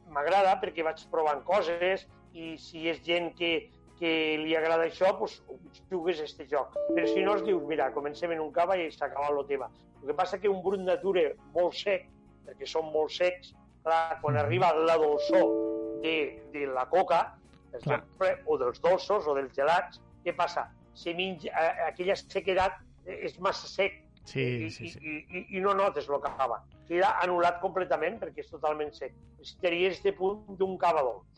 [0.09, 2.07] m'agrada perquè vaig provant coses
[2.37, 3.51] i si és gent que,
[3.97, 4.11] que
[4.41, 6.75] li agrada això, doncs jugues este joc.
[6.93, 9.69] Però si no, es dius, mira, comencem en un cava i s'ha acabat el tema.
[10.01, 12.05] El que passa que un brut nature molt sec,
[12.45, 14.41] perquè són molt secs, clar, quan Mhm.
[14.43, 15.53] arriba la dolçor
[16.01, 17.23] de, de la coca,
[17.71, 20.67] per exemple, o dels dolços o dels gelats, què passa?
[20.93, 21.51] Se menja,
[21.87, 24.99] aquella sequedat és massa sec Sí, i, sí, sí.
[24.99, 26.57] i, i, i no notes el que acaba.
[26.87, 29.13] Queda anul·lat completament perquè és totalment sec.
[29.37, 31.36] Necessitaria este punt d'un cava dolç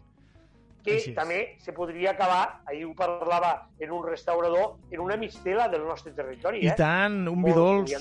[0.83, 1.15] que Així és.
[1.15, 6.11] també se podria acabar, ahir ho parlava en un restaurador, en una mistela del nostre
[6.13, 6.63] territori.
[6.63, 6.75] I eh?
[6.77, 7.93] tant, un vi dolç.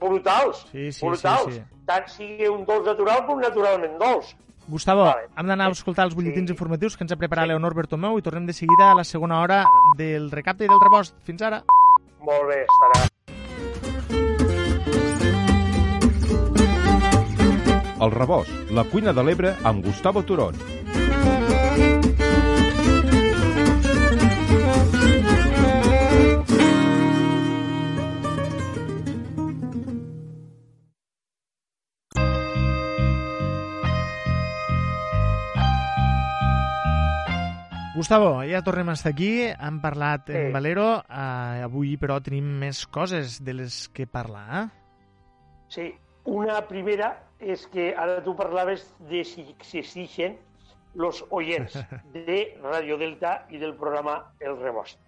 [0.00, 1.46] Brutals, Sí, sí, brutals.
[1.54, 1.62] sí, sí.
[1.86, 4.36] Tant sigui un dolç natural com naturalment dolç.
[4.68, 5.26] Gustavo, Vale.
[5.36, 6.52] hem d'anar a escoltar els butlletins Sí.
[6.52, 7.48] informatius que ens ha preparat Sí.
[7.48, 9.64] Leonor Bertomeu i tornem de seguida a la segona hora
[9.96, 11.16] del recapte i del rebost.
[11.24, 11.64] Fins ara.
[12.20, 13.08] Molt bé, estarà.
[18.00, 20.54] El rebost, la cuina de l'Ebre amb Gustavo Turón.
[38.00, 39.42] Gustavo, ja tornem a estar aquí.
[39.52, 40.52] Hem parlat en Sí.
[40.54, 41.02] Valero.
[41.04, 44.46] Eh, avui, però, tenim més coses de les que parlar.
[44.62, 44.68] Eh?
[45.68, 45.84] Sí,
[46.24, 50.38] una primera és que ara tu parlaves de si existeixen
[50.94, 51.76] los oyents
[52.14, 54.98] de Radio Delta i del programa El Rebost.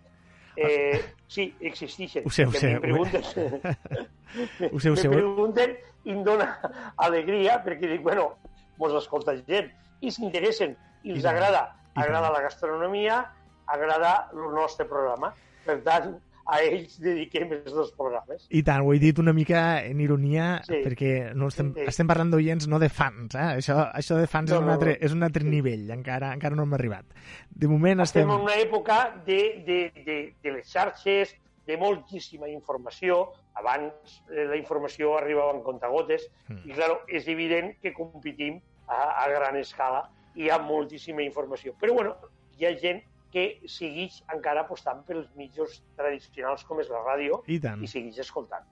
[0.57, 2.25] Eh, sí, existeixen.
[2.29, 3.23] Ho sé, ho sé, Me pregunten,
[4.73, 5.09] Ho sé, ho sé.
[5.09, 6.59] me pregunten i em dona
[6.97, 8.35] alegria perquè dic, bueno,
[8.77, 9.73] mos escolta gent
[10.03, 11.71] i s'interessen i els agrada.
[11.95, 13.33] Agrada la gastronomia,
[13.67, 15.35] agrada el nostre programa.
[15.65, 16.15] Per tant,
[16.45, 18.49] a ells dediquem els dos programes.
[18.51, 20.81] I tant, ho he dit una mica en ironia, Sí.
[20.83, 21.85] perquè no estem, Sí.
[21.87, 23.35] estem parlant d'oients, no de fans.
[23.37, 23.39] Eh?
[23.61, 26.65] Això, això de fans No, és, un altre, és un altre nivell, encara, encara no
[26.65, 27.05] hem arribat.
[27.51, 28.35] De moment Estem estem...
[28.37, 33.31] en una època de, de, de, de les xarxes, de moltíssima informació.
[33.55, 36.59] Abans eh, la informació arribava en contagotes Mm.
[36.69, 41.75] i, claro, és evident que competim a, a gran escala hi ha moltíssima informació.
[41.81, 42.15] Però, bueno,
[42.59, 43.03] hi ha gent
[43.33, 47.81] que segueix encara apostant pels mitjans tradicionals com és la ràdio I tant.
[47.83, 48.67] i segueix escoltant.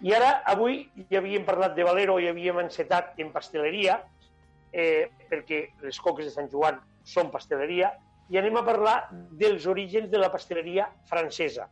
[0.00, 3.98] I ara, avui, ja havíem parlat de Valero i havíem encetat en pasteleria,
[4.72, 7.92] eh, perquè les coques de Sant Joan són pasteleria,
[8.30, 11.66] i anem a parlar dels orígens de la pasteleria francesa.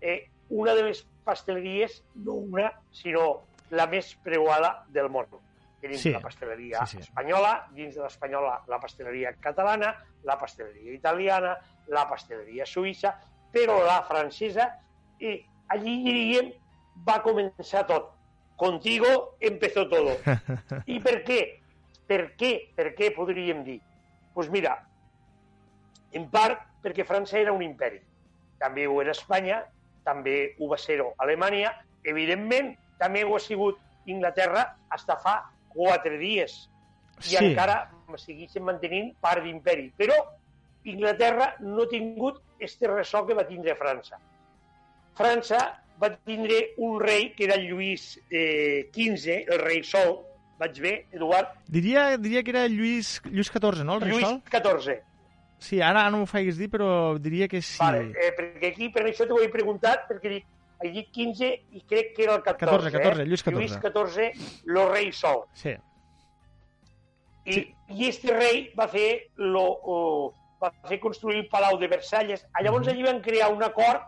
[0.00, 5.26] Eh, una de les pasteleries, no una, sinó la més preuada del món.
[5.82, 6.12] Tenim Sí.
[6.14, 7.02] la pasteleria Sí, sí.
[7.02, 11.56] espanyola, dins de l'espanyola la pasteleria catalana, la pasteleria italiana,
[11.88, 13.16] la pasteleria suïssa,
[13.52, 14.68] però la francesa,
[15.18, 15.34] i
[15.74, 16.52] allí diríem,
[17.08, 18.12] va començar tot.
[18.56, 20.14] Contigo empezó todo.
[20.86, 21.40] I per què?
[22.06, 22.52] Per què?
[22.76, 23.80] Per què podríem dir?
[23.80, 24.76] Doncs pues mira,
[26.12, 27.98] en part perquè França era un imperi.
[28.60, 29.64] També ho era Espanya,
[30.04, 31.74] també ho va ser-ho Alemanya,
[32.04, 35.34] evidentment també ho ha sigut Inglaterra fins fa
[35.74, 36.68] quatre dies
[37.22, 37.36] i Sí.
[37.44, 39.90] encara segueixen mantenint part d'imperi.
[39.96, 40.14] Però
[40.84, 44.18] Inglaterra no ha tingut este ressò que va tindre França.
[45.14, 45.60] França
[46.02, 50.18] va tindre un rei que era Lluís eh, XV, el rei Sol,
[50.58, 54.40] vaig bé, Eduard, Diria, diria que era Lluís, Lluís XIV, no, el rei Lluís Sol?
[54.50, 54.98] XIV.
[55.62, 57.78] Sí, ara no m'ho faiguis dir, però diria que sí.
[57.78, 60.46] Vale, eh, perquè aquí, per això t'ho he preguntat, perquè dic,
[60.82, 62.90] he dit 15 i crec que era el 14.
[62.90, 63.26] 14, 14, eh?
[63.26, 63.56] Lluís XIV.
[63.56, 65.44] Lluís XIV, lo rei Sol.
[65.54, 65.76] Sí.
[67.44, 67.74] I, Sí.
[67.92, 69.96] I este rei va fer, lo, o,
[70.62, 72.46] va fer construir el Palau de Versalles.
[72.62, 74.06] Llavors allí van crear un acord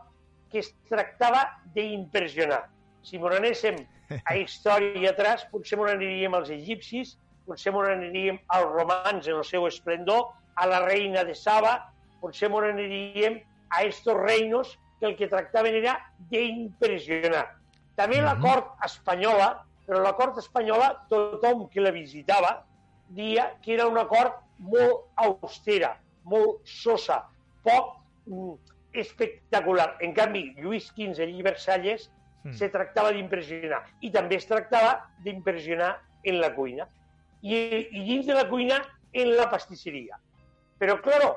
[0.52, 1.42] que es tractava
[1.74, 2.62] d'impressionar.
[3.04, 3.80] Si m'ho anéssim
[4.22, 7.16] a història atrás, potser m'ho aniríem als egipcis,
[7.48, 11.74] potser m'ho aniríem als romans en el seu esplendor, a la reina de Saba,
[12.22, 13.40] potser m'ho aniríem
[13.74, 15.98] a estos reinos que el que tractaven era
[16.30, 17.44] d'impressionar.
[17.94, 22.64] També la cort espanyola, però la cort espanyola, tothom que la visitava,
[23.14, 27.20] dia que era una cort molt austera, molt sosa,
[27.62, 28.54] poc mm,
[29.04, 29.96] espectacular.
[30.00, 32.10] En canvi, Lluís XV allí a Versalles
[32.44, 32.52] Mm.
[32.52, 33.80] se tractava d'impressionar.
[34.04, 35.94] I també es tractava d'impressionar
[36.28, 36.86] en la cuina.
[37.40, 37.56] I,
[37.88, 38.82] I dins de la cuina,
[39.14, 40.18] en la pastisseria.
[40.80, 41.30] Però, claro,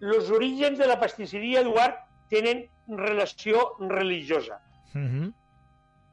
[0.00, 1.98] els orígens de la pastisseria, Eduard,
[2.32, 4.58] tenen relació religiosa.
[4.96, 5.32] Mhm.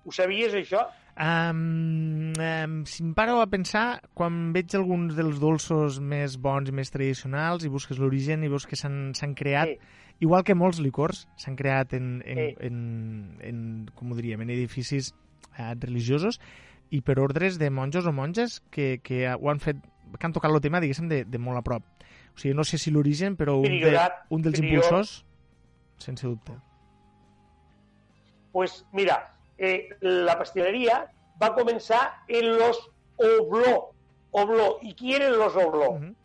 [0.06, 0.86] Ho sabies, això?
[1.20, 6.76] Um, um, si em paro a pensar, quan veig alguns dels dolços més bons i
[6.76, 9.78] més tradicionals i busques l'origen i veus que s'han creat, Sí.
[10.24, 12.56] igual que molts licors, s'han creat en, en, Sí.
[12.68, 13.62] en, en,
[13.96, 15.12] com ho diríem, en edificis
[15.58, 16.40] eh, religiosos
[16.92, 19.78] i per ordres de monjos o monges que, que ho han fet,
[20.18, 21.84] que han tocat el tema, diguéssim, de, de molt a prop.
[22.34, 23.98] O sigui, no sé si l'origen, però un, de,
[24.30, 24.74] un dels prior.
[24.80, 25.26] impulsors,
[26.00, 26.54] sense dubte.
[28.52, 33.92] pues mira, eh, la pastelería va a comenzar en los obló.
[34.32, 34.80] Obló.
[34.82, 35.94] ¿Y quién eren los obló?
[35.94, 36.16] Mhm.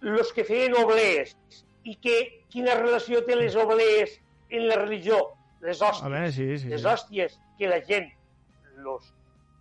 [0.00, 1.36] Los que feien oblees.
[1.84, 5.34] I que, quina relació té les oblees en la religió?
[5.60, 6.10] Les A hòsties.
[6.10, 6.68] veure, sí, sí.
[6.68, 6.86] les sí.
[6.86, 8.08] hòsties que la gent,
[8.78, 9.12] els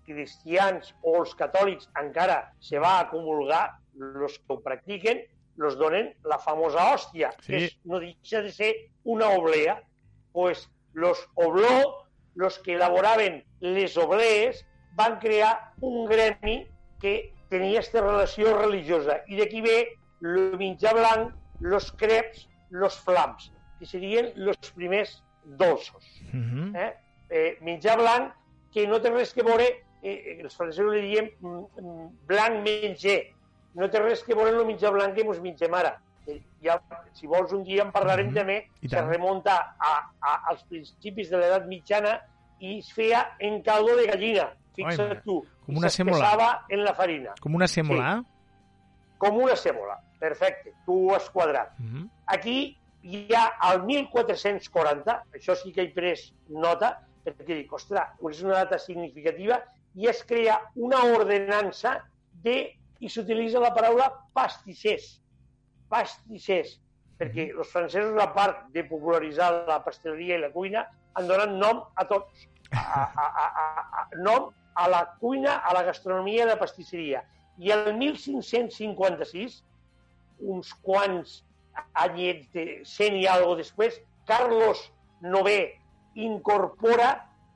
[0.06, 5.20] cristians o els catòlics encara se va a comulgar, els que ho practiquen,
[5.56, 7.48] los donen la famosa hòstia, Sí.
[7.52, 8.74] que és, no deixa de ser
[9.04, 9.84] una oblea.
[10.32, 16.68] Pues los obló, los que elaboraven les oblees, van crear un gremi
[17.00, 19.22] que tenia aquesta relació religiosa.
[19.28, 26.04] I d'aquí ve el menjar blanc, los creps, los flams, que serien els primers dolços
[26.32, 26.76] Mhm.
[26.76, 26.94] eh?
[27.30, 28.34] Eh, menjar blanc
[28.72, 29.66] que no té res que veure,
[30.02, 33.20] eh, els francesos li diem mm, mm, blanc menjar,
[33.76, 36.00] no té res que veure amb el menjar blanc que mos mengem ara.
[36.28, 36.78] Eh, Ja,
[37.12, 38.34] si vols un dia en parlarem Mhm.
[38.36, 39.10] també, I se tant.
[39.10, 42.22] remunta a, a, als principis de l'edat mitjana
[42.60, 46.64] i es feia en caldo de gallina, fixa't mare, tu, com i una sèmola.
[46.70, 48.24] en la farina, Com una sèmola, eh?
[49.18, 51.78] com una sèmola, perfecte, tu ho has quadrat.
[51.80, 52.10] Mhm.
[52.28, 52.78] Aquí
[53.30, 58.78] ja al 1440, això sí que he pres nota, perquè dic, ostres, és una data
[58.80, 59.62] significativa,
[59.96, 62.04] i es crea una ordenança
[62.42, 65.20] de, i s'utilitza la paraula pastissers.
[65.92, 66.78] Pastissers,
[67.20, 71.84] perquè els francesos, a part de popularitzar la pasteleria i la cuina, han donat nom
[72.00, 72.48] a tots.
[72.74, 73.66] A, a, a, a,
[74.02, 74.50] a, nom
[74.80, 77.22] a la cuina, a la gastronomia i la pastisseria.
[77.62, 79.60] I el 1556,
[80.54, 81.44] uns quants
[82.06, 84.00] anyets de 100 i algo després,
[84.30, 84.82] Carlos
[85.22, 85.76] IX
[86.16, 87.12] incorpora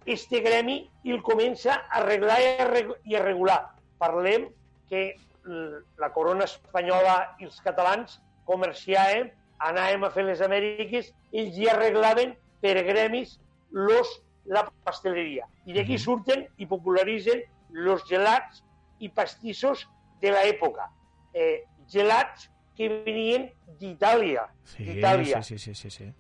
[0.08, 3.60] este gremi i el comença a arreglar i a a regular.
[4.00, 4.48] Parlem
[4.89, 5.16] que
[5.48, 9.30] la corona espanyola i els catalans comerciàvem,
[9.60, 13.39] anàvem a fer les Amèriques, ells ja arreglaven per gremis
[13.72, 15.48] los, la pasteleria.
[15.66, 17.41] I d'aquí surten i popularitzen
[17.72, 18.62] los gelats
[19.00, 19.88] i pastissos
[20.22, 20.88] de l'època.
[21.34, 26.14] Eh, gelats que venien d'Itàlia, Sí, d'Itàlia, sí, sí, sí, sí, sí.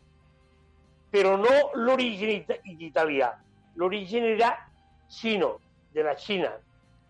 [1.11, 3.31] però no l'origen italià.
[3.75, 4.51] L'origen era
[5.09, 5.59] xino,
[5.93, 6.51] de la Xina.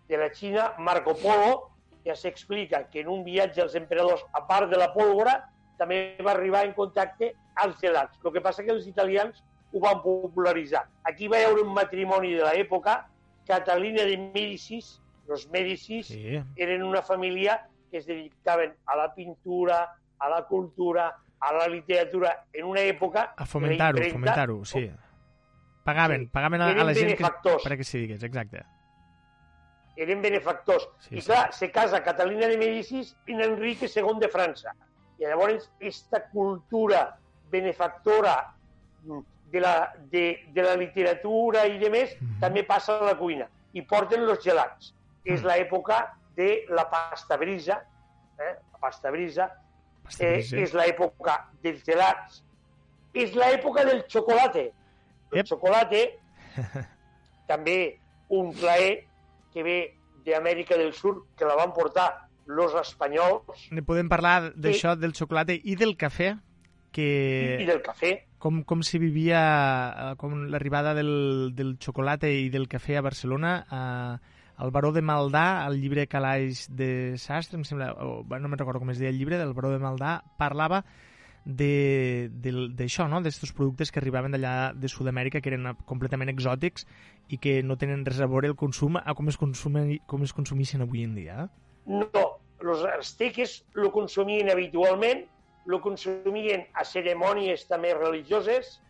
[0.08, 1.72] De la Xina, Marco Polo
[2.08, 5.36] ja s'explica que en un viatge als emperadors, a part de la pólvora,
[5.78, 8.18] també va arribar en contacte als gelats.
[8.24, 9.44] El que passa que els italians
[9.74, 10.86] ho van popularitzar.
[11.04, 13.02] Aquí va haver un matrimoni de l'època,
[13.46, 16.40] Catalina de Médicis, los Médicis Sí.
[16.56, 22.46] eren una família que es dedicaven a la pintura, a la cultura, a la literatura,
[22.54, 23.34] en una època...
[23.38, 24.90] A fomentar-ho, fomentar-ho, sí.
[25.84, 26.30] Pagaven, Sí.
[26.34, 27.24] pagaven a, a la gent que,
[27.64, 28.66] perquè s'hi digués, exacte.
[29.98, 30.88] Eren benefactors.
[31.00, 31.28] Sí, I sí.
[31.28, 34.74] clar, se casa Catalina de Médicis i Enrique II de França.
[35.18, 37.18] I llavors, aquesta cultura
[37.52, 38.54] benefactora
[39.04, 39.20] mm,
[39.52, 42.40] de la, de, de la literatura i de més, Mhm.
[42.42, 43.48] també passa a la cuina.
[43.74, 44.94] I porten los gelats.
[45.26, 45.48] És Mm.
[45.48, 47.82] l'època de la pasta brisa,
[48.40, 48.56] eh?
[48.74, 49.50] la pasta brisa,
[50.04, 50.58] Pasta eh, brisa.
[50.58, 52.44] és l'època dels gelats,
[53.14, 54.72] és l'època del xocolate.
[55.32, 55.48] El Ep.
[55.48, 56.20] xocolate,
[57.48, 57.98] també
[58.30, 59.07] un plaer
[59.58, 59.78] que ve
[60.28, 65.58] d'Amèrica del Sud, que la van portar los espanyols Ne podem parlar d'això, del xocolate
[65.58, 66.36] i del cafè,
[66.94, 67.10] que
[67.60, 68.14] i del cafè.
[68.38, 73.58] com, com s'hi vivia eh, com l'arribada del, del xocolate i del cafè a Barcelona
[73.66, 78.58] eh, el baró de Maldà, el llibre Calaix de Sastre, em sembla, o, no me'n
[78.58, 80.82] recordo com es deia el llibre, del baró de Maldà, parlava
[81.48, 83.22] d'això, no?
[83.24, 86.86] d'estos productes que arribaven d'allà de Sud-amèrica, que eren completament exòtics
[87.32, 90.34] i que no tenen res a veure el consum a com es, consumi, com es
[90.36, 91.48] consumissin avui en dia.
[91.88, 92.26] No,
[92.60, 95.26] los azteques lo consumien habitualment,
[95.68, 98.82] lo consumien a cerimònies també religioses,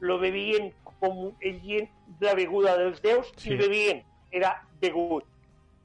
[0.00, 1.88] lo bevien com el dient
[2.20, 3.52] la beguda dels déus Sí.
[3.54, 5.24] i bevien, era begut.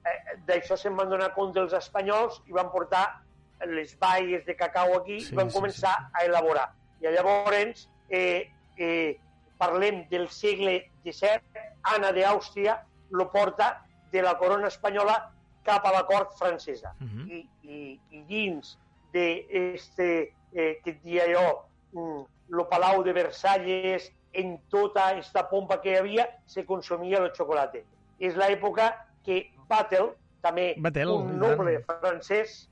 [0.05, 3.21] Eh, D'això se'n van donar compte els espanyols i van portar
[3.67, 6.69] les baies de cacau aquí Sí, i van sí, començar a elaborar.
[7.01, 9.17] I llavors eh, eh,
[9.59, 12.79] parlem del segle XVII, Anna d'Àustria
[13.11, 15.17] lo porta de la corona espanyola
[15.63, 16.95] cap a la cort francesa.
[16.99, 17.27] Uh -huh.
[17.29, 18.77] I, i, i dins
[19.13, 25.81] d'este, eh, que et dia jo, mm, lo Palau de Versalles, en tota aquesta pompa
[25.81, 27.85] que hi havia, se consumia el xocolate.
[28.19, 32.69] És l'època que Battle, també Vatel, un noble francès,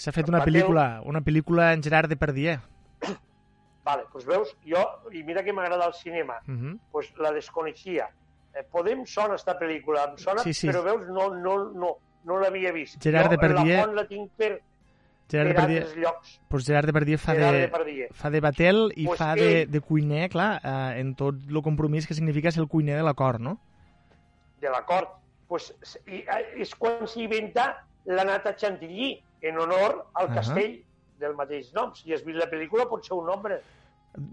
[0.00, 2.56] S'ha fet una pel·lícula, una pel·lícula en Gerard Depardieu.
[3.84, 4.80] vale, doncs veus, jo,
[5.12, 6.78] i mira que m'agrada el cinema, Uh -huh.
[6.92, 8.08] pues la desconeixia.
[8.54, 10.68] Eh, Podem sona esta pel·lícula, em sona, Sí, sí.
[10.68, 13.00] però veus, no, no, no, no l'havia vist.
[13.02, 14.60] Gerard jo Depardieu- la font la tinc per,
[15.30, 16.40] Gerard per Depardieu, altres llocs.
[16.48, 18.08] pues Gerard Depardieu fa Gerard de, Depardieu.
[18.12, 21.62] fa de batel i Pues fa de, ell- de cuiner, clar, eh, en tot el
[21.62, 23.58] compromís que significa ser el cuiner de l'acord, no?
[24.60, 25.08] de l'acord.
[25.48, 25.74] Pues,
[26.06, 30.34] i, eh, és quan s'inventa la nata chantilly, en honor al Ahà.
[30.34, 30.82] castell
[31.18, 31.94] del mateix nom.
[31.94, 33.60] Si has vist la pel·lícula, pot ser un nombre.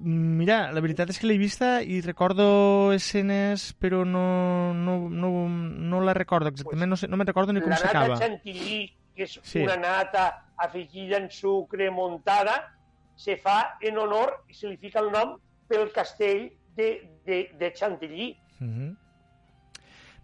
[0.01, 5.99] Mira, la veritat és que l'he vista i recordo escenes, però no, no, no, no
[6.01, 8.18] la recordo exactament, no, sé, no me'n recordo ni com la nata s'acaba.
[8.18, 9.62] chantilly, que és Sí.
[9.62, 12.74] una nata afegida en sucre muntada,
[13.16, 15.38] se fa en honor i se li fica el nom
[15.68, 16.89] pel castell de,
[17.26, 18.36] de, de Chantilly.
[18.60, 18.95] Uh -huh.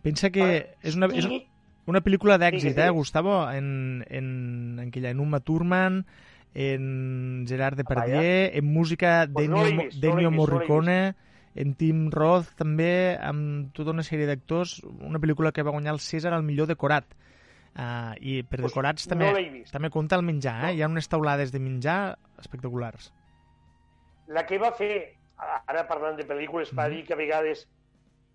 [0.02, 1.26] Pensa que és una, és
[1.86, 2.96] una pel·lícula d'èxit, Digues, eh, digues.
[2.96, 3.50] Gustavo?
[3.52, 6.06] En, en, en aquella, en Uma Thurman,
[6.54, 8.22] en Gerard Depardieu,
[8.54, 11.16] en música Pues no d'Ennio vist, no no Morricone,
[11.56, 16.00] en Tim Roth també, amb tota una sèrie d'actors, una pel·lícula que va guanyar el
[16.00, 17.06] César al millor decorat.
[17.74, 19.72] Uh, I per Pues decorats no també, vist.
[19.74, 20.68] també compta el menjar, eh?
[20.68, 20.74] No.
[20.78, 23.12] Hi ha unes taulades de menjar espectaculars.
[24.28, 25.16] la que va fer,
[25.68, 26.96] ara parlant de pel·lícules, per Mhm.
[26.96, 27.68] dir que a vegades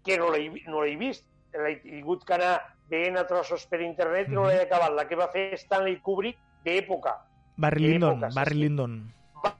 [0.05, 1.25] que no l'he no vist,
[1.55, 4.93] l'he tingut que anar veient a trossos per internet i no l'he acabat.
[4.97, 7.17] La que va fer Stanley Kubrick d'època.
[7.57, 8.63] Barry Lyndon, Barry sí.
[8.63, 8.99] Lyndon.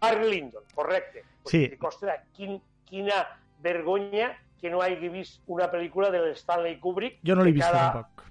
[0.01, 1.25] Barry Lyndon, correcte.
[1.49, 1.65] Sí.
[1.81, 3.25] ostres, quin, quina
[3.63, 7.21] vergonya que no hagi vist una pel·lícula de l'Stanley Kubrick.
[7.27, 8.25] Jo no l'he vist cada, tampoc.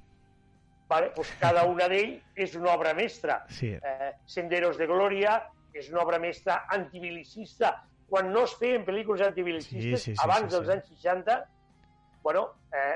[0.87, 3.41] Vale, pues cada una d'ell és una obra mestra.
[3.49, 3.73] Sí.
[3.75, 5.37] eh, Senderos de Glòria
[5.73, 7.83] és una obra mestra antibilicista.
[8.07, 10.73] Quan no es feien pel·lícules antibelicistes, Sí, sí, sí, abans sí, dels sí.
[10.77, 11.37] anys 60,
[12.27, 12.95] bueno, eh,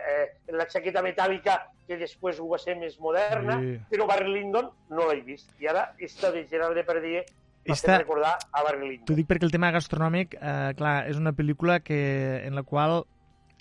[0.49, 1.55] eh, la xaqueta metàl·lica,
[1.87, 3.77] que després ho va ser més moderna, Sí.
[3.89, 5.49] però Barry Lyndon no l'he vist.
[5.61, 7.23] I ara, esta de Gerard Depardieu
[7.63, 9.05] Esta- recordar a Barry Lyndon.
[9.05, 13.03] T'ho dic perquè el tema gastronòmic, eh, clar, és una pel·lícula que, en la qual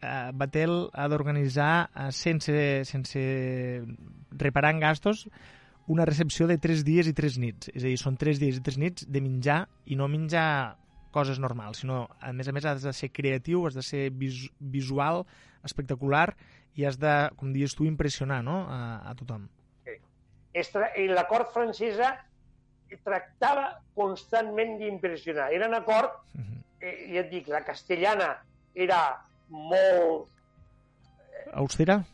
[0.03, 3.85] eh, Batel ha d'organitzar eh, sense, sense
[4.31, 5.29] reparar en gastos
[5.87, 7.69] una recepció de 3 dies i 3 nits.
[7.75, 10.77] És a dir, són 3 dies i 3 nits de menjar i no menjar
[11.11, 14.45] coses normals, sinó, a més a més, has de ser creatiu, has de ser vis
[14.61, 15.25] visual,
[15.65, 16.35] espectacular,
[16.79, 18.63] i has de, com dius tu, impressionar no?
[18.71, 19.49] a, a tothom.
[20.55, 22.15] I la cort francesa
[23.05, 25.53] tractava constantment d'impressionar.
[25.55, 26.63] Era una cort, Mhm.
[26.81, 28.43] eh, ja et dic, la castellana
[28.75, 30.29] era molt
[31.53, 32.05] Austera?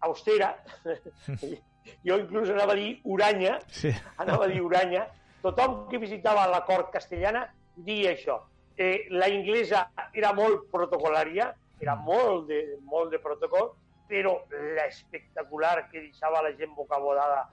[0.00, 0.56] austera.
[2.06, 3.90] jo inclús anava a dir uranya, Sí.
[4.18, 5.06] anava a dir uranya,
[5.42, 8.40] tothom que visitava la cort castellana dia això.
[8.76, 11.52] Eh, la inglesa era molt protocolària,
[11.82, 13.72] era molt de, molt de protocol,
[14.08, 14.36] però
[14.76, 17.48] l'espectacular que deixava la gent bocabodada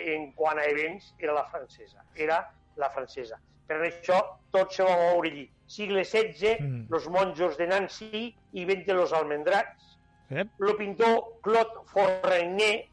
[0.00, 2.04] en quant a events era la francesa.
[2.14, 2.40] Era
[2.80, 3.40] la francesa.
[3.68, 4.18] Per això
[4.54, 5.44] tot se va moure allí.
[5.70, 6.66] Sigle XVI, Mm.
[6.66, 6.86] mm.
[6.90, 9.98] los monjos de Nancy i 20 los almendrats.
[10.30, 10.44] Eh?
[10.60, 12.88] El pintor Claude Forrené,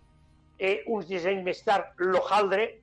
[0.60, 2.82] eh, uns dissenys més tard, l'Hojaldre,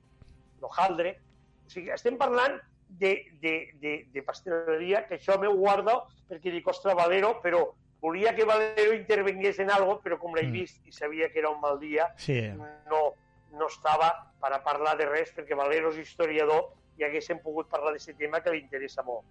[0.61, 1.17] l'Hojaldre.
[1.65, 2.57] O sigui, estem parlant
[2.87, 7.63] de, de, de, de pasteleria, que això m'ho guardo perquè dic, ostres, Valero, però
[8.01, 10.51] volia que Valero intervengués en algo, però com l'he Mm.
[10.51, 12.41] vist i sabia que era un mal dia, Sí,
[12.89, 13.13] no,
[13.51, 14.11] no estava
[14.41, 18.41] per a parlar de res, perquè Valero és historiador i haguéssim pogut parlar d'aquest tema
[18.41, 19.25] que li interessa molt.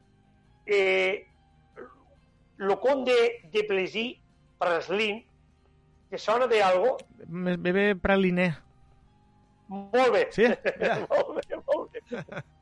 [0.66, 1.26] Eh,
[2.58, 3.14] el conde
[3.52, 4.18] de Plessis,
[4.58, 5.24] Praslin,
[6.10, 6.96] que sona de algo,
[7.26, 8.54] Me- praliner.
[9.68, 10.28] molt bé.
[10.30, 10.42] Sí?
[10.42, 11.06] Mira.
[11.10, 12.42] molt bé, molt bé.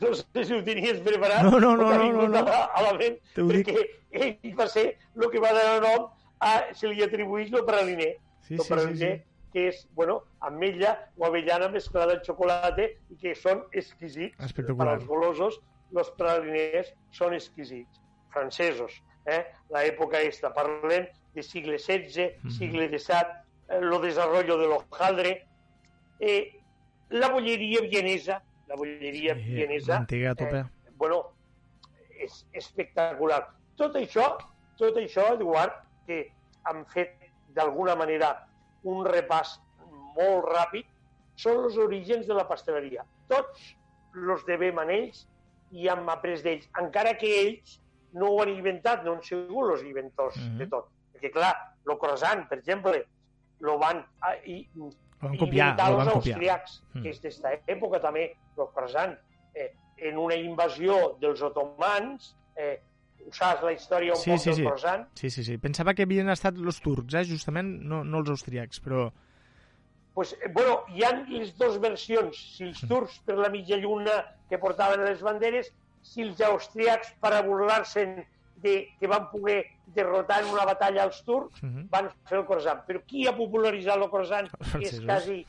[0.00, 2.40] No sé si ho tenies preparat No, no, no, no, no, no.
[2.50, 3.68] A, la ment, dic.
[3.70, 3.84] perquè
[4.26, 4.86] ell va ser
[5.16, 6.08] el que va donar nom
[6.40, 8.12] a, se li atribuïx el praliner.
[8.46, 9.50] Sí, el sí, sí, praliner, sí.
[9.54, 14.52] que és, bueno, ametlla o avellana mesclada amb xocolata i que són exquisits.
[14.58, 15.60] Per als golosos,
[15.96, 18.02] els praliners són exquisits.
[18.34, 19.44] Francesos, eh?
[19.72, 20.50] L'època esta.
[20.52, 22.50] Parlem de sigle XVI, Mhm.
[22.58, 23.32] sigle XVII,
[23.70, 25.32] eh, lo desarrollo de l'hojaldre,
[26.20, 26.52] eh,
[27.10, 30.64] la bolleria vienesa, la bolleria Sí, vienesa, Antiga tope.
[30.96, 31.32] bueno,
[32.18, 33.42] és espectacular.
[33.76, 34.36] Tot això,
[34.78, 35.72] tot això, Eduard,
[36.06, 36.32] que
[36.64, 37.12] han fet
[37.54, 38.30] d'alguna manera
[38.84, 39.58] un repàs
[40.16, 40.86] molt ràpid,
[41.36, 43.04] són els orígens de la pasteleria.
[43.28, 43.74] Tots
[44.16, 45.26] els devem a ells
[45.72, 47.80] i hem après d'ells, encara que ells
[48.16, 50.58] no ho han inventat, no han sigut els inventors Mhm.
[50.58, 50.88] de tot.
[51.12, 51.54] Perquè, clar,
[51.86, 53.04] el croissant, per exemple,
[53.60, 54.04] lo van...
[54.20, 54.66] ah, I,
[55.28, 56.34] van copiar, ho van els copiar.
[56.36, 57.02] austríacs, Mm.
[57.02, 59.16] que és d'esta època també, el croissant,
[59.54, 62.80] eh, en una invasió dels otomans, eh,
[63.32, 64.64] saps la història un Sí, poc sí, del sí.
[64.64, 65.06] croissant?
[65.14, 65.58] Sí, sí, sí.
[65.58, 69.10] Pensava que havien estat els turcs, eh, justament, no, no els austríacs, però...
[70.14, 72.88] Pues, eh, bueno, hi ha les dues versions, si els Mm.
[72.88, 75.72] turcs per la mitja lluna que portaven les banderes,
[76.02, 78.24] si els austríacs per a burlar-se'n
[78.62, 81.88] de que van poder derrotar en una batalla als turcs, Mhm.
[81.90, 82.82] van fer el croissant.
[82.86, 84.48] Però qui ha popularitzat el croissant?
[84.80, 85.46] És quasi...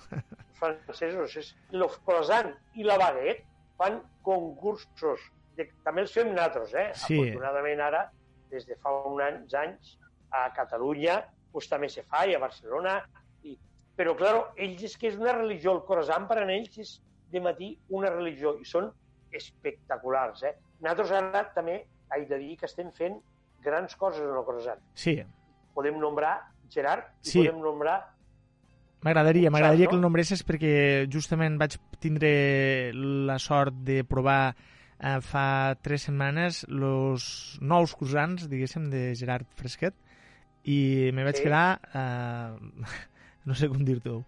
[0.58, 1.36] Francesos.
[1.38, 3.44] És el croissant i la baguette
[3.78, 5.22] fan concursos.
[5.56, 6.88] De, també els fem nosaltres, eh?
[6.94, 7.18] Sí.
[7.20, 8.04] Afortunadament ara,
[8.50, 9.98] des de fa uns anys,
[10.32, 11.20] a Catalunya,
[11.52, 13.00] pues, també se fa, i a Barcelona.
[13.44, 13.58] I...
[13.98, 15.74] Però, clar, ells és que és una religió.
[15.78, 16.96] El croissant per a ells és
[17.32, 18.92] de matí una religió i són
[19.32, 20.44] espectaculars.
[20.44, 20.56] Eh?
[20.82, 21.80] Nosaltres ara també
[22.10, 23.18] haig de dir que estem fent
[23.64, 24.80] grans coses en el croissant.
[24.94, 25.18] Sí,
[25.74, 26.40] Podem nombrar
[26.74, 27.40] Gerard i Sí.
[27.44, 28.14] podem nombrar
[29.06, 30.08] m'agradaria, m'agradaria Saps, que el no?
[30.08, 30.74] nombresses perquè
[31.14, 32.32] justament vaig tindre
[32.94, 34.56] la sort de provar
[35.00, 39.94] eh, fa tres setmanes els nous croissants, diguéssim, de Gerard Fresquet
[40.66, 41.44] i me vaig Sí.
[41.44, 41.80] quedar...
[41.94, 42.84] Eh,
[43.48, 44.24] no sé com dir-t'ho.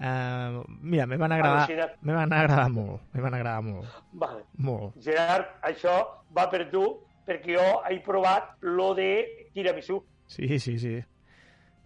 [0.00, 1.68] Eh, mira, me van agradar,
[2.02, 4.42] me van agradar molt, me van agradar molt, Vale.
[4.58, 4.96] molt.
[5.04, 5.92] Gerard, això
[6.34, 6.82] va per tu,
[7.26, 10.04] perquè jo he provat lo de tiramisú.
[10.26, 10.98] Sí, sí, sí.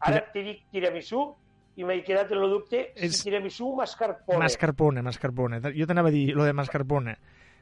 [0.00, 1.34] Ara te dic tiramisú
[1.76, 4.38] i m'he quedat en el dubte si És- tiramisú o mascarpone.
[4.38, 5.60] Mascarpone, mascarpone.
[5.76, 7.16] Jo t'anava a dir lo de mascarpone.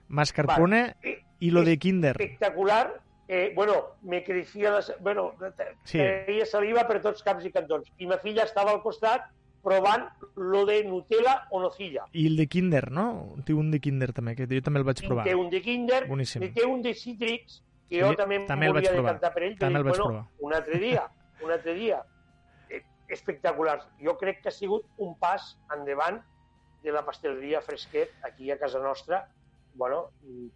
[0.09, 1.24] Mascarpone Vale.
[1.41, 2.16] i lo de Kinder.
[2.20, 3.01] Espectacular.
[3.29, 4.85] Eh, bueno, me creixia la...
[5.01, 5.33] Bueno,
[5.83, 5.99] Sí.
[5.99, 7.91] feia saliva per tots caps i cantons.
[7.99, 9.24] I ma filla estava al costat
[9.66, 10.05] provant
[10.37, 12.05] lo de Nutella o nocilla.
[12.12, 13.35] I el de Kinder, no?
[13.45, 15.24] Té un de Kinder també, que jo també el vaig I provar.
[15.27, 16.47] té un de Kinder, Boníssim.
[16.55, 19.12] té un de Citrix, que jo també, també el vaig volia provar.
[19.14, 20.41] decantar per ell, També però el dic, vaig bueno, provar.
[20.41, 21.09] un altre dia,
[21.45, 22.03] un altre dia.
[22.70, 23.78] Eh, espectacular.
[24.03, 26.20] Jo crec que ha sigut un pas endavant
[26.82, 29.28] de la pasteleria fresquet aquí a casa nostra.
[29.74, 30.07] Bueno,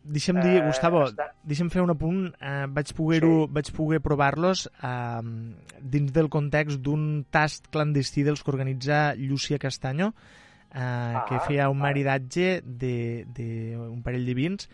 [0.02, 2.34] Deixa'm dir, Eh, Gustavo, està- deixa'm fer un apunt.
[2.40, 3.52] Eh, vaig poder-ho, Sí.
[3.52, 5.20] vaig poder provar-los eh,
[5.80, 10.14] dins del context d'un tast clandestí dels que organitza Llucia Castanyo,
[10.72, 14.70] eh, que Ah, feia un maridatge d'un parell de vins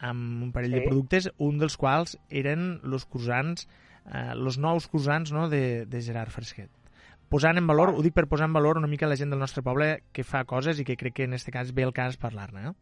[0.00, 0.86] amb un parell de Sí.
[0.88, 3.68] productes, un dels quals eren els croissants,
[4.06, 6.70] eh, els nous croissants no, de, de Gerard Fresquet.
[7.30, 9.62] Posant en valor, ho dic per posar en valor una mica la gent del nostre
[9.62, 12.70] poble que fa coses i que crec que en aquest cas ve el cas parlar-ne.
[12.70, 12.72] Eh?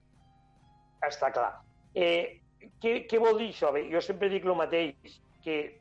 [1.09, 1.61] està clar.
[1.95, 2.41] Eh,
[2.83, 3.71] què, què vol dir això?
[3.73, 4.95] Bé, jo sempre dic el mateix,
[5.45, 5.79] que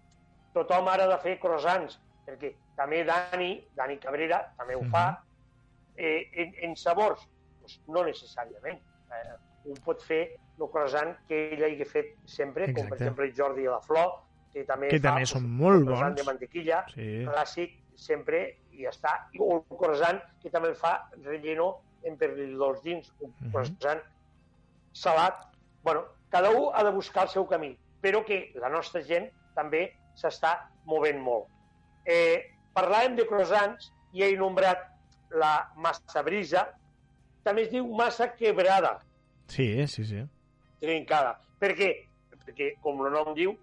[0.54, 4.92] tothom ara ha de fer croissants, perquè també Dani, Dani Cabrera, també ho Mhm.
[4.92, 5.24] fa,
[5.96, 7.22] eh, en, en sabors,
[7.62, 8.78] doncs no necessàriament.
[8.78, 12.90] Eh, un pot fer el croissant que ell hagi fet sempre, com Exacte.
[12.90, 14.14] per exemple el Jordi de la Flor,
[14.54, 16.16] que també Que fa també doncs, són molt el croissant bons.
[16.22, 17.26] de mantequilla, Sí.
[17.26, 19.28] clàssic, sempre, i ja està.
[19.34, 23.52] I o el croissant, que també el fa relleno en pernil dins, un Mhm.
[23.52, 24.02] croissant
[24.94, 25.36] salat,
[25.84, 29.94] bueno, cada un ha de buscar el seu camí, però que la nostra gent també
[30.16, 31.48] s'està movent molt.
[32.06, 34.80] Eh, parlàvem de croissants i he nombrat
[35.32, 36.74] la massa brisa,
[37.44, 39.00] també es diu massa quebrada,
[39.48, 40.26] Sí, sí, sí.
[40.82, 41.38] Trencada.
[41.60, 41.92] Per què?
[42.48, 43.56] Perquè, com el nom diu,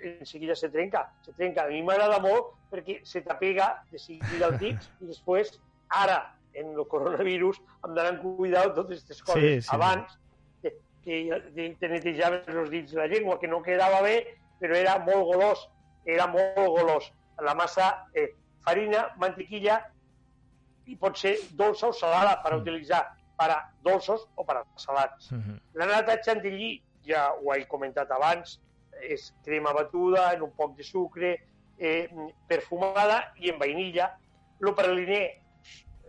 [0.00, 1.08] en seguida se trenca.
[1.24, 1.64] Se trenca.
[1.64, 5.54] A mi m'agrada molt perquè se t'apega de seguida el dit i després,
[5.88, 6.18] ara,
[6.58, 9.42] en el coronavirus, hem d'anar amb cuidado totes aquestes coses.
[9.42, 10.16] Sí, sí, Abans,
[10.62, 14.16] que, que te netejaves els dits de la llengua, que no quedava bé,
[14.60, 15.68] però era molt golós.
[16.08, 17.12] Era molt golós.
[17.44, 18.32] La massa, eh,
[18.64, 19.78] farina, mantequilla,
[20.88, 23.02] i pot ser dolça o salada per utilitzar
[23.38, 25.30] per a dolços o per a salats.
[25.32, 25.60] Uh -huh.
[25.74, 28.60] La nata chantilly, ja ho he comentat abans,
[29.00, 31.38] és crema batuda en un poc de sucre,
[31.78, 32.08] eh,
[32.48, 34.16] perfumada i en vainilla.
[34.60, 35.40] El praliné,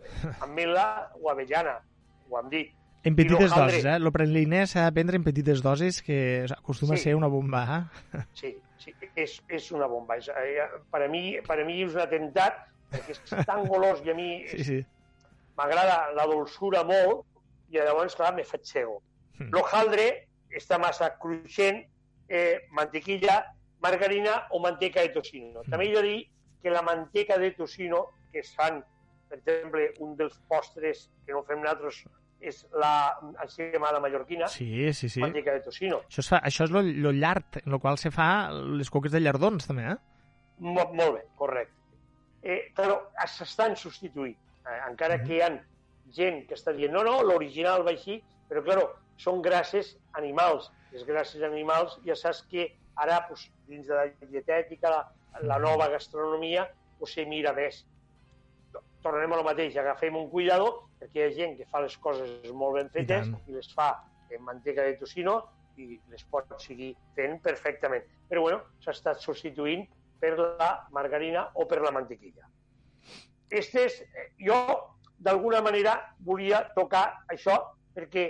[0.42, 1.80] amb mela o avellana,
[2.28, 2.74] ho hem dit.
[3.02, 3.94] En petites dosis, eh?
[3.96, 7.00] El praliné s'ha de prendre en petites dosis, que acostuma Sí.
[7.00, 7.88] a ser una bomba.
[8.12, 8.18] Eh?
[8.34, 10.16] Sí, sí és, és una bomba.
[10.16, 14.02] És, eh, per, a mi, per a mi és un atemptat, perquè és tan golós
[14.04, 14.86] i a mi Sí, sí.
[15.56, 17.24] M'agrada la dolçura molt
[17.70, 19.00] i llavors, clar, me faig cego.
[19.38, 19.50] Mm.
[19.54, 20.06] L'hojaldre,
[20.50, 21.84] esta massa cruixent,
[22.28, 23.44] eh, mantequilla,
[23.80, 25.62] margarina o manteca de tocino.
[25.70, 26.20] També he de dir
[26.62, 28.82] que la manteca de tocino, que es fan,
[29.28, 32.02] per exemple, un dels postres que no fem nosaltres
[32.40, 35.20] és la encimada mallorquina, Sí, sí, sí.
[35.20, 36.00] manteca de tocino.
[36.08, 39.12] Això, es fa, això és lo, lo llard, en el qual se fa les coques
[39.12, 39.96] de llardons, també, eh?
[40.60, 41.76] Mo molt bé, correcte.
[42.42, 42.96] Eh, però
[43.28, 44.36] s'estan substituint.
[44.66, 45.26] Eh, encara Mhm.
[45.26, 45.50] que hi ha
[46.10, 50.70] gent que està dient no, no, l'original va així, però, claro, són grasses animals.
[50.90, 55.06] Les grasses animals ja saps que ara, pues, dins de la dietètica, la,
[55.42, 57.86] la nova gastronomia, pues, se mira més.
[59.02, 62.50] Tornarem a lo mateix, agafem un cuidado, perquè hi ha gent que fa les coses
[62.52, 63.38] molt ben fetes tant.
[63.48, 63.94] i, les fa
[64.28, 65.38] en manteca de tocino
[65.80, 68.04] i les pot seguir fent perfectament.
[68.28, 69.86] Però, bueno, s'ha estat substituint
[70.20, 72.49] per la margarina o per la mantequilla.
[73.50, 74.56] Estes, eh, jo,
[75.18, 77.56] d'alguna manera, volia tocar això
[77.94, 78.28] perquè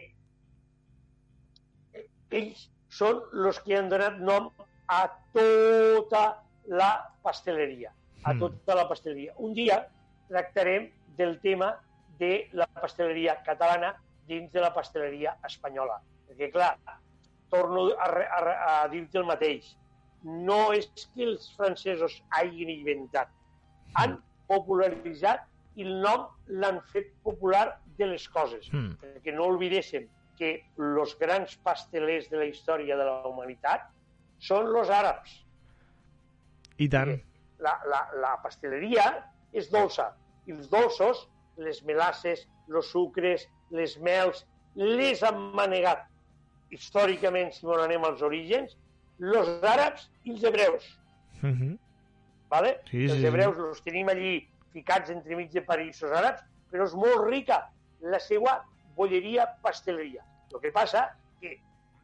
[2.30, 4.50] ells són els que han donat nom
[4.90, 5.00] a
[5.34, 6.24] tota
[6.70, 6.90] la
[7.22, 7.92] pasteleria.
[8.24, 8.38] A Mm.
[8.40, 9.32] tota la pasteleria.
[9.38, 9.88] Un dia
[10.28, 11.76] tractarem del tema
[12.18, 13.94] de la pasteleria catalana
[14.26, 16.00] dins de la pasteleria espanyola.
[16.28, 16.76] Perquè, clar,
[17.48, 19.76] torno a, a, a dir-te el mateix.
[20.22, 23.28] No és que els francesos hagin inventat.
[23.94, 24.18] Han
[24.51, 25.46] popularitzat
[25.78, 26.26] i el nom
[26.62, 27.66] l'han fet popular
[27.98, 28.68] de les coses.
[28.72, 28.96] Mm.
[29.01, 30.09] Perquè no oblidéssim
[30.40, 33.86] que els grans pastelers de la història de la humanitat
[34.40, 35.34] són els àrabs.
[36.80, 37.18] I tant.
[37.61, 39.05] La, la, la pasteleria
[39.53, 40.09] és dolça
[40.48, 41.26] i els dolços,
[41.61, 43.44] les melasses, els sucres,
[43.76, 44.46] les mels,
[44.80, 46.07] les han manegat
[46.74, 48.76] històricament, si m'on anem als orígens,
[49.20, 50.86] els àrabs i els hebreus.
[51.42, 51.72] Uh -huh.
[52.51, 52.80] ¿Vale?
[52.90, 53.26] Sí, els sí, sí.
[53.30, 54.34] hebreus els tenim allí
[54.74, 57.62] ficats entremig de països àrabs, però és molt rica
[58.03, 58.59] la seva
[58.96, 60.24] bolleria pasteleria.
[60.53, 61.07] El que passa
[61.40, 61.57] que,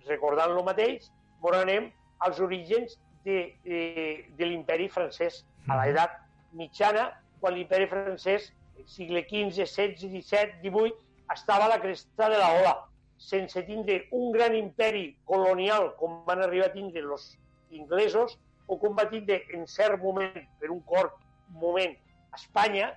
[0.09, 1.11] recordant lo mateix,
[1.43, 1.91] mos anem
[2.25, 5.81] als orígens de, de, de l'imperi francès, a Mhm.
[5.83, 6.13] l'edat
[6.55, 7.09] mitjana,
[7.41, 8.53] quan l'imperi francès,
[8.87, 10.95] segle XV, XVI, XVII, XVIII,
[11.35, 12.75] estava a la cresta de la ola,
[13.19, 17.37] sense tindre un gran imperi colonial com van arribar a tindre els
[17.71, 21.97] inglesos, o com va tindre en cert moment, per un cort moment,
[22.35, 22.95] Espanya,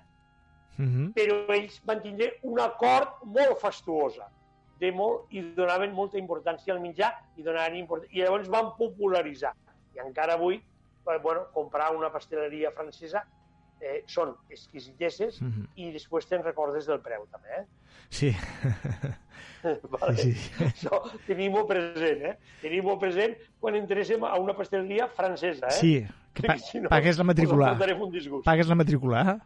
[0.80, 1.14] Uh -huh.
[1.14, 4.30] però ells van tindre una cort molt fastuosa
[4.80, 8.06] de molt, i donaven molta importància al menjar i, donaven import...
[8.12, 9.54] i llavors van popularitzar.
[9.96, 13.26] I encara avui, eh, bueno, comprar una pasteleria francesa
[13.82, 15.68] eh, són exquisiteses Uh -huh.
[15.76, 17.50] i després te'n recordes del preu, també.
[17.50, 17.66] Eh?
[18.10, 18.32] Sí.
[19.94, 20.18] vale?
[20.18, 20.66] sí, sí.
[20.66, 22.36] Això tenim-ho present, eh?
[22.64, 25.80] Tenim-ho present quan interessem a una pasteleria francesa, eh?
[25.80, 25.94] Sí,
[26.34, 27.74] que pa si no, pagues la matrícula.
[28.46, 29.38] Pagues la matrícula, eh?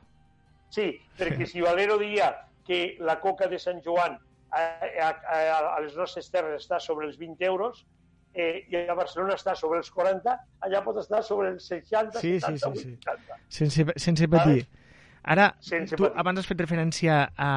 [0.74, 0.88] Sí,
[1.18, 2.32] perquè si Valero dia
[2.66, 4.16] que la coca de Sant Joan
[4.54, 7.84] a, a, a, a les nostres terres està sobre els 20 euros
[8.34, 10.34] eh, i a Barcelona està sobre els 40,
[10.66, 12.96] allà pot estar sobre els 60, Sí, sí, 70, sí, sí.
[13.04, 13.38] 80.
[13.60, 14.66] Sense, sense patir.
[15.24, 17.52] Ara, Sense tu abans has fet referència a,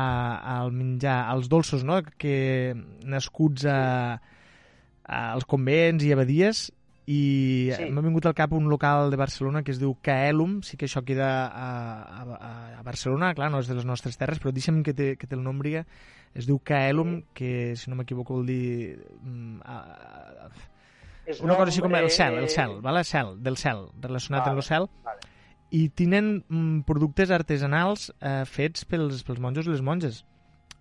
[0.61, 4.21] al menjar, als dolços, no?, que nascuts a,
[5.03, 6.69] a, als convents i abadies,
[7.07, 7.85] i Sí.
[7.91, 11.05] m'ha vingut al cap un local de Barcelona que es diu Caelum, sí que això
[11.07, 11.67] queda a,
[12.23, 15.27] a, a Barcelona, clar, no és de les nostres terres, però deixa'm que te, que
[15.31, 15.77] te'l nombri,
[16.35, 18.99] es diu Caelum, que, si no m'equivoco, vol dir...
[19.23, 19.77] mm, A,
[20.47, 20.51] a,
[21.43, 23.01] una nom, cosa així com el cel, el cel, vale?
[23.03, 25.33] cel, del cel, relacionat Vale, amb el cel, vale.
[25.71, 30.25] I tenen mm, productes artesanals eh, fets pels, pels monjos i les monges.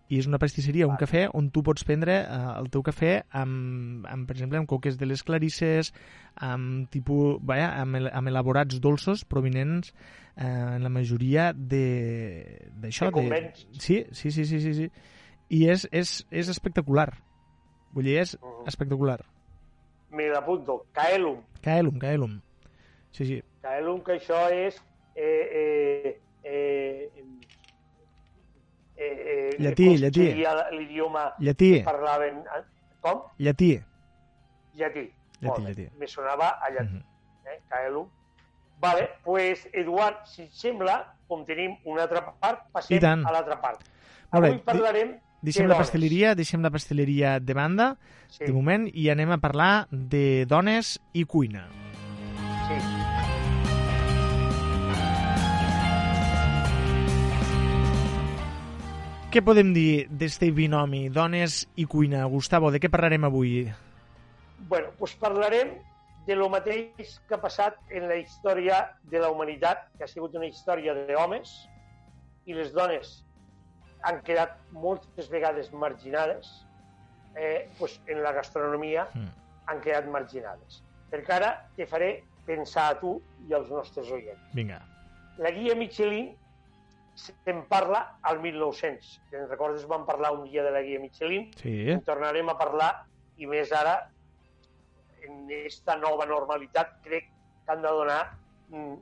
[0.08, 4.04] i és una pastisseria, un cafè, on tu pots prendre eh, el teu cafè amb,
[4.06, 5.90] amb, per exemple, amb coques de les clarisses,
[6.38, 9.90] amb, tipus, vaja, amb, el- amb elaborats dolços provinents
[10.38, 13.08] eh, en la majoria de d'això.
[13.10, 13.66] De convents.
[13.80, 14.92] Sí, sí, sí, sí, sí, sí.
[15.50, 17.10] I és, és, és espectacular.
[17.92, 18.68] Vull dir, és Mhm.
[18.68, 19.26] espectacular.
[20.12, 20.86] Me l'apunto.
[20.94, 21.42] Caelum.
[21.62, 22.42] Caelum, Caelum.
[23.12, 23.42] Sí, sí.
[23.66, 24.78] Caelum, que això és...
[25.16, 27.10] Eh, eh, eh,
[28.98, 30.26] eh, eh, Llatí, com llatí.
[30.78, 31.24] L'idioma
[31.58, 32.44] que parlaven...
[32.46, 32.62] eh?
[33.02, 33.24] Com?
[33.40, 33.72] llatí.
[34.76, 35.06] Llatí.
[35.42, 35.70] Llatí, bé.
[35.70, 35.88] llatí.
[35.98, 36.94] Me sonava a llatí.
[36.94, 37.04] Mhm.
[37.50, 37.60] eh?
[37.70, 38.08] Caelum.
[38.80, 40.98] Vale, pues, Eduard, si et sembla,
[41.28, 43.82] com tenim una altra part, passem a l'altra part.
[44.34, 45.88] Molt bé, Avui parlarem Deixem de la dones.
[45.88, 47.96] pasteleria, deixem la pasteleria de banda,
[48.28, 51.68] Sí, de moment, i anem a parlar de dones i cuina.
[52.68, 52.95] sí.
[59.36, 62.22] Què podem dir d'este binomi, dones i cuina?
[62.32, 63.66] Gustavo, de què parlarem avui?
[64.70, 65.74] Bueno, doncs parlarem
[66.24, 68.78] de lo mateix que ha passat en la història
[69.12, 71.52] de la humanitat, que ha sigut una història d'homes,
[72.48, 73.12] i les dones
[74.08, 76.54] han quedat moltes vegades marginades,
[77.36, 79.28] eh, doncs en la gastronomia Mm.
[79.68, 80.80] han quedat marginades.
[81.12, 84.48] Perquè ara te faré pensar a tu i als nostres oients.
[84.54, 84.80] Vinga.
[85.38, 86.38] La guia Michelin
[87.16, 89.06] se'n parla al 1900.
[89.16, 91.90] Si te'n recordes, vam parlar un dia de la guia Michelin, Sí.
[91.90, 93.06] en tornarem a parlar,
[93.38, 94.10] i més ara,
[95.26, 97.30] en aquesta nova normalitat, crec
[97.66, 98.38] que han de donar
[98.70, 98.96] mm,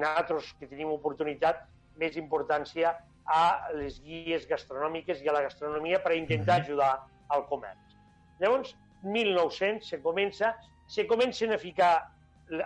[0.00, 1.64] nosaltres, que tenim oportunitat,
[1.96, 6.64] més importància a les guies gastronòmiques i a la gastronomia per intentar Mhm.
[6.64, 7.96] ajudar al comerç.
[8.40, 12.10] Llavors, 1900 se comença, se comencen a ficar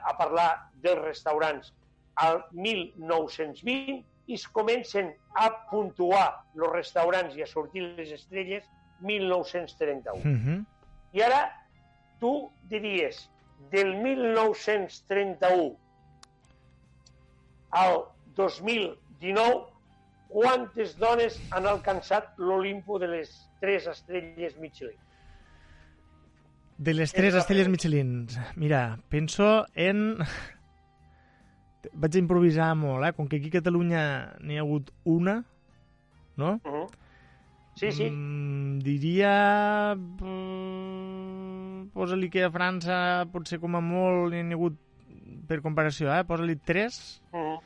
[0.02, 1.74] a parlar dels restaurants
[2.16, 8.64] al 1920 i es comencen a puntuar els restaurants i a sortir les estrelles
[9.00, 10.22] 1931.
[10.24, 10.64] Mm -hmm.
[11.12, 11.42] I ara
[12.20, 13.28] tu diries,
[13.70, 15.76] del 1931
[17.70, 18.04] al
[18.36, 19.66] 2019,
[20.28, 24.98] quantes dones han alcançat l'Olimpo de les tres estrelles Michelin?
[26.78, 27.68] De les tres estrelles.
[27.68, 28.28] Michelin.
[28.56, 30.18] Mira, penso en...
[31.94, 33.12] Vaig improvisar molt, eh?
[33.16, 34.02] Com que aquí a Catalunya
[34.44, 35.44] n'hi ha hagut una,
[36.36, 36.60] no?
[36.64, 36.88] Uh -huh.
[37.74, 38.10] Sí, sí.
[38.10, 39.94] Mm, diria...
[39.96, 44.76] mm, Posa-li que a França potser com a molt n'hi ha hagut,
[45.48, 46.24] per comparació, eh?
[46.24, 47.22] Posa-li tres.
[47.32, 47.58] Uh -huh.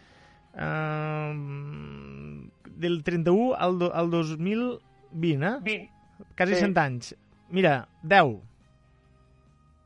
[0.54, 5.58] Uh, del 31 al, do, al 2020, eh?
[5.62, 5.90] 20,
[6.36, 6.60] Quasi sí.
[6.60, 7.14] 100 anys.
[7.50, 8.40] Mira, 10.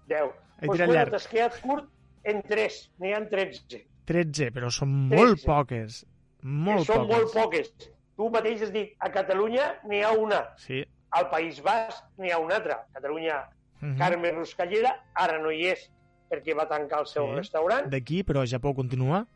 [0.09, 0.31] 10.
[0.61, 1.11] He Pues tirat bueno, llarg.
[1.11, 1.89] t'has quedat curt
[2.25, 3.87] en 3, n'hi ha 13.
[4.09, 5.47] 13, però són molt 13.
[5.47, 6.01] poques.
[6.43, 7.17] Molt Són poques.
[7.17, 7.73] molt poques.
[8.19, 10.81] Tu mateix has dit, a Catalunya n'hi ha una, Sí.
[11.11, 12.87] al País Basc n'hi ha una altra.
[12.93, 13.43] Catalunya,
[13.81, 13.97] Mhm.
[13.99, 15.91] Carme Ruscallera, ara no hi és
[16.31, 17.35] perquè va tancar el seu Sí.
[17.37, 19.27] restaurant, D'aquí, però Japó continua.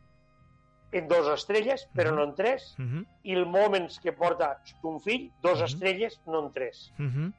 [0.92, 2.16] en dos estrelles, però Mhm.
[2.16, 5.64] no en tres, Mhm, i el Moments que porta un fill, dos Mhm.
[5.64, 6.92] estrelles, no en tres.
[6.98, 7.32] mhm.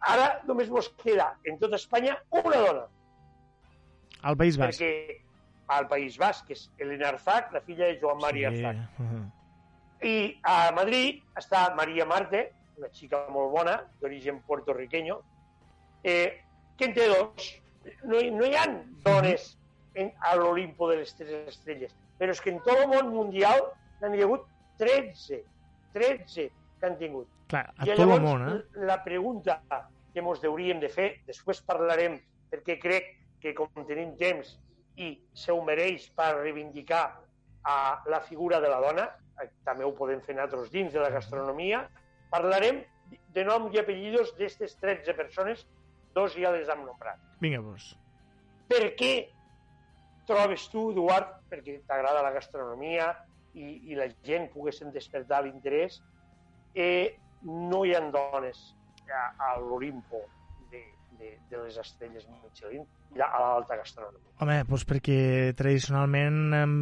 [0.00, 2.86] Ara només mos queda en tota Espanya una dona,
[4.22, 4.80] Al País Basc.
[4.80, 5.22] perquè
[5.70, 8.64] al País Basc, que és Elena Arzac, la filla de Joan Maria sí.
[8.64, 8.98] Arzac.
[8.98, 9.28] mhm.
[10.02, 12.46] I a Madrid està Maria Marte,
[12.80, 15.18] una xica molt bona, d'origen puertorriqueño,
[16.02, 16.40] eh,
[16.78, 17.50] que en té dos.
[18.04, 18.64] No, hi- no hi ha
[19.04, 19.58] dones
[19.94, 23.60] en, a l'Olimpo de les tres estrelles, però és que en tot el món mundial
[24.00, 24.46] n'han hi hagut
[24.80, 25.42] 13,
[25.92, 26.48] 13
[26.80, 27.28] que han tingut.
[27.50, 28.84] Clar, a I tot el llavors, món, eh?
[28.88, 29.60] la pregunta
[30.14, 32.16] que ens hauríem de fer, després parlarem,
[32.50, 34.56] perquè crec que com tenim temps
[34.96, 37.04] i se ho mereix per reivindicar
[37.64, 39.08] a la figura de la dona,
[39.64, 41.84] també ho podem fer nosaltres dins de la gastronomia,
[42.32, 42.82] parlarem
[43.34, 45.66] de nom i apellidos d'aquestes 13 persones,
[46.14, 47.20] dos ja les hem nombrat.
[47.40, 47.92] Vinga, doncs.
[48.70, 49.12] Per què
[50.28, 53.10] trobes tu, Eduard, perquè t'agrada la gastronomia
[53.54, 56.00] i, i la gent poguessin despertar l'interès,
[56.74, 58.60] eh, no hi ha dones
[59.10, 60.22] a, a l'Olimpo
[61.20, 62.82] de, de, les estrelles Michelin
[63.14, 64.32] i a l'alta gastronomia.
[64.40, 65.20] Home, doncs perquè
[65.58, 66.76] tradicionalment hem,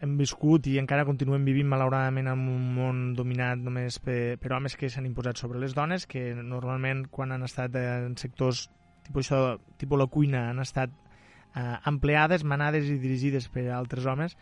[0.00, 4.76] hem viscut i encara continuem vivint malauradament en un món dominat només per, per homes
[4.76, 8.66] que s'han imposat sobre les dones, que normalment quan han estat en sectors
[9.08, 10.92] tipus això, tipus la cuina, han estat
[11.56, 14.36] eh, empleades, manades i dirigides per altres homes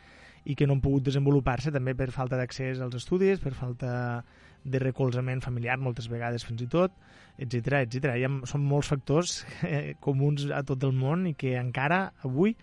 [0.47, 4.25] i que no han pogut desenvolupar-se també per falta d'accés als estudis, per falta
[4.67, 6.95] de recolzament familiar moltes vegades fins i tot,
[7.39, 8.17] etc etc.
[8.17, 12.57] Hi ha, són molts factors eh, comuns a tot el món i que encara avui,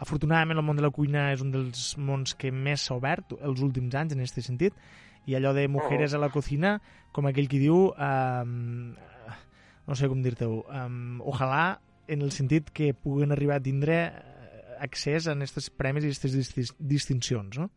[0.00, 3.60] afortunadament el món de la cuina és un dels mons que més s'ha obert els
[3.60, 4.76] últims anys en aquest sentit
[5.28, 6.78] i allò de mujeres a la cocina,
[7.12, 8.94] com aquell qui diu, um,
[9.86, 11.76] no sé com dir-te-ho, um, ojalà
[12.10, 14.12] en el sentit que puguen arribar a tindre eh,
[14.82, 17.68] accés a aquests premis i aquestes distincions, no?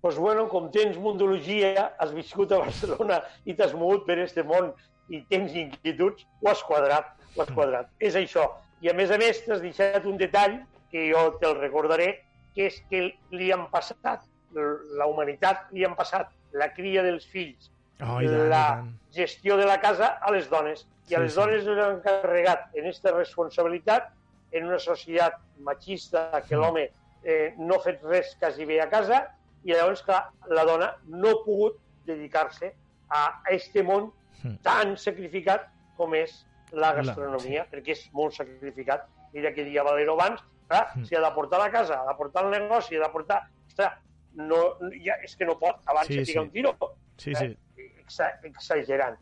[0.00, 4.72] Pues bueno, com tens mundologia, has viscut a Barcelona i t'has mogut per este món
[5.10, 7.88] i tens inquietuds, ho has quadrat, ho has quadrat.
[7.98, 8.44] És això.
[8.80, 10.60] I a més a més t'has deixat un detall
[10.92, 12.20] que jo te'l recordaré,
[12.54, 14.22] que és que li han passat,
[14.54, 17.70] la humanitat li han passat la cria dels fills,
[18.00, 18.92] oh, i tant, la i tant.
[19.12, 20.86] gestió de la casa a les dones.
[21.08, 21.40] I a Sí, les sí.
[21.40, 24.08] dones les han carregat en aquesta responsabilitat
[24.52, 26.60] en una societat machista que Mm.
[26.60, 26.90] l'home
[27.24, 29.26] eh, no ha fet res quasi bé a casa
[29.68, 31.76] i llavors, clar, la dona no ha pogut
[32.08, 32.74] dedicar-se
[33.10, 34.12] a este món
[34.44, 34.54] Mm.
[34.62, 35.64] tan sacrificat
[35.96, 39.06] com és la La- gastronomia, perquè és molt sacrificat.
[39.32, 41.04] Mira que dia Valero abans, clar, Mm.
[41.04, 43.48] si ha de portar la casa, ha de portar el negoci, ha de portar...
[43.66, 43.92] Ostres,
[44.34, 46.46] no, ja, és que no pot, abans Sí, sí, se pica sí.
[46.46, 46.76] un tiro.
[47.16, 47.58] Sí, sí.
[47.98, 49.18] Exa exagerant.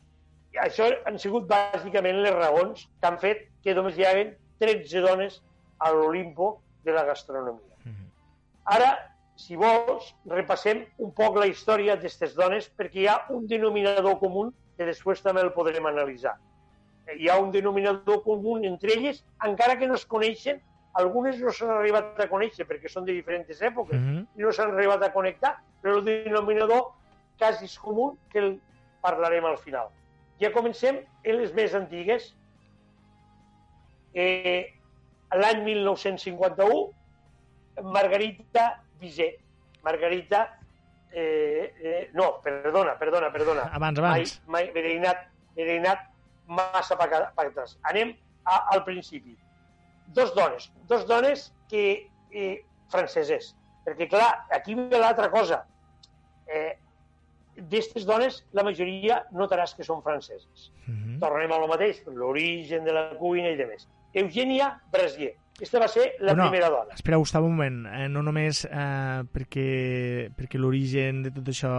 [0.53, 5.01] I això han sigut bàsicament les raons que han fet que només hi hagi 13
[5.01, 5.43] dones
[5.79, 7.75] a l'Olimpo de la gastronomia.
[7.85, 8.11] Mhm.
[8.65, 14.19] Ara, si vols, repassem un poc la història d'aquestes dones perquè hi ha un denominador
[14.19, 16.35] comú que després també el podrem analitzar.
[17.07, 20.61] Eh, Hi ha un denominador comú entre elles, encara que no es coneixen,
[20.95, 24.27] algunes no s'han arribat a conèixer perquè són de diferents èpoques Mhm.
[24.37, 26.93] i no s'han arribat a connectar, però el denominador
[27.39, 28.61] quasi és comú que el
[29.03, 29.89] parlarem al final.
[30.41, 32.35] Ja comencem en les més antigues.
[34.15, 34.73] Eh,
[35.33, 36.93] L'any 1951,
[37.83, 39.43] Margarita Bizet.
[39.85, 40.47] Margarita...
[41.17, 43.71] Eh, eh, no, perdona, perdona, perdona.
[43.73, 44.33] Abans, abans.
[44.47, 45.23] Mai, mai, m'he anat,
[45.57, 46.03] anat
[46.47, 47.07] massa per
[47.47, 47.79] atrás.
[47.89, 48.13] Anem
[48.45, 49.37] a, al principi.
[50.13, 53.55] Dos dones, dos dones que eh, franceses.
[53.87, 55.63] Perquè, clar, aquí ve l'altra cosa.
[56.47, 56.75] Eh,
[57.57, 60.67] D'estes dones, la majoria notaràs que són franceses.
[60.85, 61.17] Mhm.
[61.23, 63.89] Tornem a lo mateix, l'origen de la cuina i demés.
[64.13, 65.33] Eugènia Brasier.
[65.57, 66.93] Aquesta va ser la Bueno, primera dona.
[66.95, 67.79] Espera, Gustavo, un moment.
[67.89, 69.69] Eh, no només eh, perquè,
[70.37, 71.71] perquè l'origen de tot això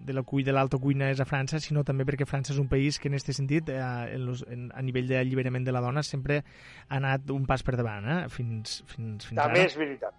[0.00, 2.70] de la cuina, de l'alta cuina és a França, sinó també perquè França és un
[2.72, 3.82] país que en aquest sentit, eh,
[4.16, 7.76] en los, en, a nivell d'alliberament de la dona, sempre ha anat un pas per
[7.76, 8.18] davant, eh?
[8.32, 9.68] fins, fins, fins També ara.
[9.68, 10.16] és veritat.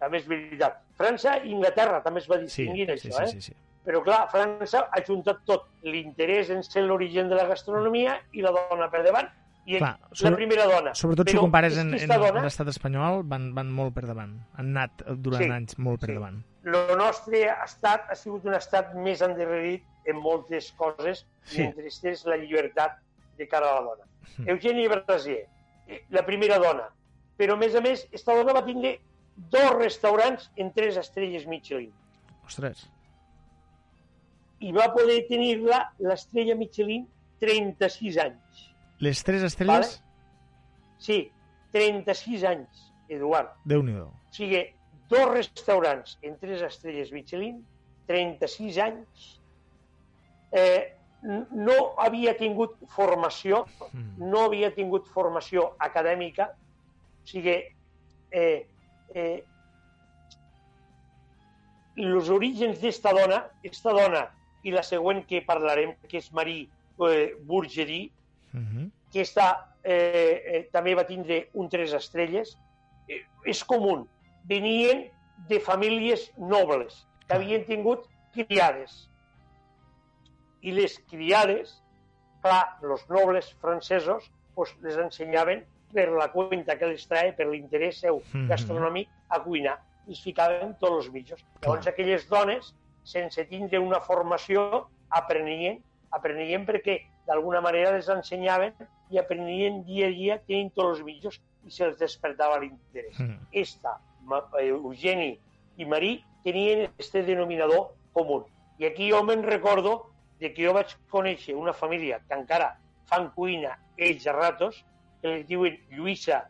[0.00, 0.78] També és veritat.
[0.96, 3.28] França i Inglaterra també es va Sí, distingir sí, això, sí, eh?
[3.34, 3.56] sí, sí.
[3.88, 8.52] Però clar, França ha juntat tot, l'interès en ser l'origen de la gastronomia i la
[8.56, 9.28] dona per davant,
[9.68, 10.94] i Clar, la sobre- primera dona.
[10.96, 14.06] Sobretot si Però ho compares és en, en, dona, l'estat espanyol, van, van molt per
[14.08, 14.32] davant.
[14.56, 16.14] Han anat durant Sí, anys molt per sí.
[16.16, 16.38] davant.
[16.68, 21.60] el nostre estat ha sigut un estat més endarrerit en moltes coses, Sí.
[21.60, 22.96] i entre aquestes la llibertat
[23.36, 24.04] de cara a la dona.
[24.38, 24.48] Mm.
[24.54, 25.46] Eugènia Brasier,
[26.10, 26.88] la primera dona.
[27.38, 28.98] Però, a més a més, esta dona va tindre
[29.36, 31.92] dos restaurants en tres estrelles Michelin.
[32.44, 32.88] Ostres.
[34.60, 37.06] I va poder tenir-la l'estrella Michelin
[37.38, 38.67] 36 anys.
[39.00, 40.02] Les tres estrelles,
[40.98, 41.30] Sí,
[41.72, 43.52] 36 anys, Eduard.
[43.64, 44.08] Déu-n'hi-do.
[44.08, 44.64] O sigui,
[45.08, 47.60] dos restaurants en tres estrelles Michelin,
[48.08, 49.28] 36 anys,
[50.50, 54.28] eh, no havia tingut formació, Mm.
[54.30, 56.50] no havia tingut formació acadèmica,
[57.22, 57.56] o sigui,
[58.32, 58.66] eh,
[59.14, 59.44] eh,
[61.96, 64.26] els orígens d'esta dona, esta dona
[64.64, 66.68] i la següent que parlarem, que és Marie
[67.00, 68.10] eh, Bourgerie,
[68.58, 68.90] Mhm.
[69.12, 72.58] que està, eh, eh, també va tindre un tres estrelles,
[73.08, 74.06] eh, és comú.
[74.44, 75.10] Venien
[75.48, 79.08] de famílies nobles, que havien tingut criades.
[80.60, 81.82] I les criades,
[82.42, 88.00] clar, els nobles francesos, pues, les ensenyaven per la cuenta que les trae, per l'interès
[88.00, 89.78] seu gastronòmic, a cuinar.
[90.08, 91.44] I es ficaven tots els mitjos.
[91.62, 91.92] Llavors, Clar.
[91.92, 92.74] aquelles dones,
[93.04, 98.74] sense tindre una formació, aprenien, aprenien perquè d'alguna manera les ensenyaven
[99.12, 103.18] i aprenien dia a dia, tenint tots els mitjos i se'ls despertava l'interès.
[103.20, 103.38] Mm.
[103.52, 103.98] Esta,
[104.58, 105.38] eh, Eugeni
[105.76, 108.42] i Marí, tenien este denominador comú.
[108.78, 110.10] I aquí jo me'n recordo
[110.40, 112.76] de que jo vaig conèixer una família que encara
[113.10, 114.84] fan cuina ells a ratos,
[115.20, 116.44] que li diuen Lluïsa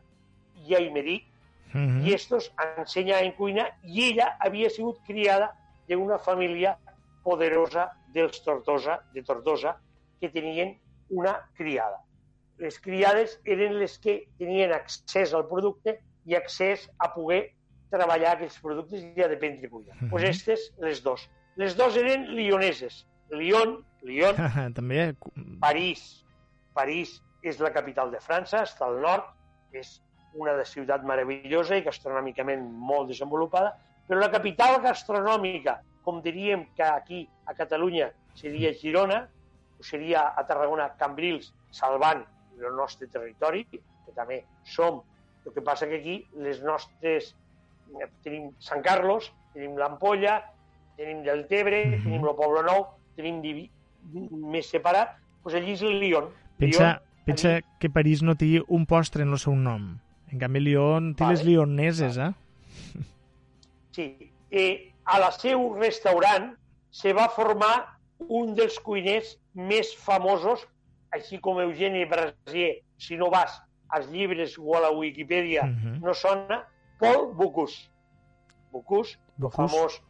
[0.66, 1.24] i Aimeric,
[1.72, 2.06] Mhm.
[2.06, 5.50] i estos ensenyaven cuina i ella havia sigut criada
[5.88, 6.78] d'una família
[7.22, 9.76] poderosa dels Tortosa, de Tortosa,
[10.20, 10.78] que tenien
[11.10, 12.02] una criada.
[12.58, 17.52] Les criades eren les que tenien accés al producte i accés a poder
[17.90, 19.92] treballar aquests productes i a dependre cuina.
[19.94, 20.10] Doncs Mhm.
[20.10, 21.28] pues estes, les dos.
[21.56, 23.06] Les dos eren lioneses.
[23.30, 24.36] Lyon, Lyon,
[24.74, 25.14] també...
[25.60, 26.24] París.
[26.74, 29.24] París és la capital de França, està al nord,
[29.72, 30.02] és
[30.34, 33.76] una de ciutat meravellosa i gastronòmicament molt desenvolupada,
[34.06, 39.37] però la capital gastronòmica com diríem que aquí a Catalunya seria Girona, o
[39.80, 42.24] seria a Tarragona Cambrils, salvant
[42.58, 45.02] el nostre territori, que també som.
[45.46, 47.34] El que passa que aquí les nostres...
[48.00, 50.42] eh, Tenim Sant Carlos, tenim l'Ampolla,
[50.96, 52.02] tenim Deltebre, Mhm.
[52.04, 52.86] tenim el Poble Nou,
[53.16, 53.70] tenim divi...
[54.30, 56.28] més separat, doncs allí és el Lyon.
[56.58, 59.98] Pensa, Lyon, pensa allí- que París no té un postre en el seu nom.
[60.32, 61.36] En canvi, Lyon té Vale.
[61.36, 62.32] les lioneses, eh?
[63.92, 64.30] Sí.
[64.50, 66.54] Eh, a la seu restaurant
[66.90, 67.98] se va formar
[68.28, 70.62] un dels cuiners més famosos,
[71.10, 73.56] així com Eugeni Brasier, si no vas
[73.90, 76.00] als llibres o a la Wikipedia, Mhm.
[76.04, 76.62] no sona,
[76.98, 77.88] Paul Bocuse.
[78.70, 80.00] Bocuse, el famós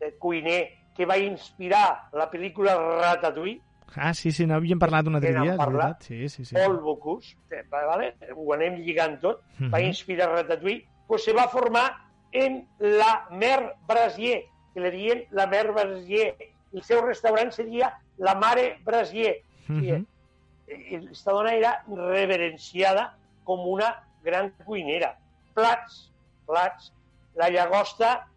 [0.00, 3.60] eh, cuiner que va inspirar la pel·lícula Ratatouille,
[3.96, 6.04] Ah, sí, sí, n'havíem parlat un altre dia, parlat.
[6.06, 6.54] Sí, sí, sí.
[6.54, 8.14] Paul Bocuse, eh, vale?
[8.36, 9.86] ho anem lligant tot, va Mhm.
[9.88, 11.96] inspirar Ratatouille, pues se va formar
[12.30, 16.36] en la Mer Brasier, que le dient la Mer Brasier.
[16.72, 19.40] El seu restaurant seria la Mare Brasier.
[19.68, 20.06] Mhm.
[20.68, 23.88] Eh, Esta dona era reverenciada com una
[24.22, 25.16] gran cuinera.
[25.54, 26.12] Plats,
[26.46, 26.92] plats,
[27.34, 28.28] la llagosta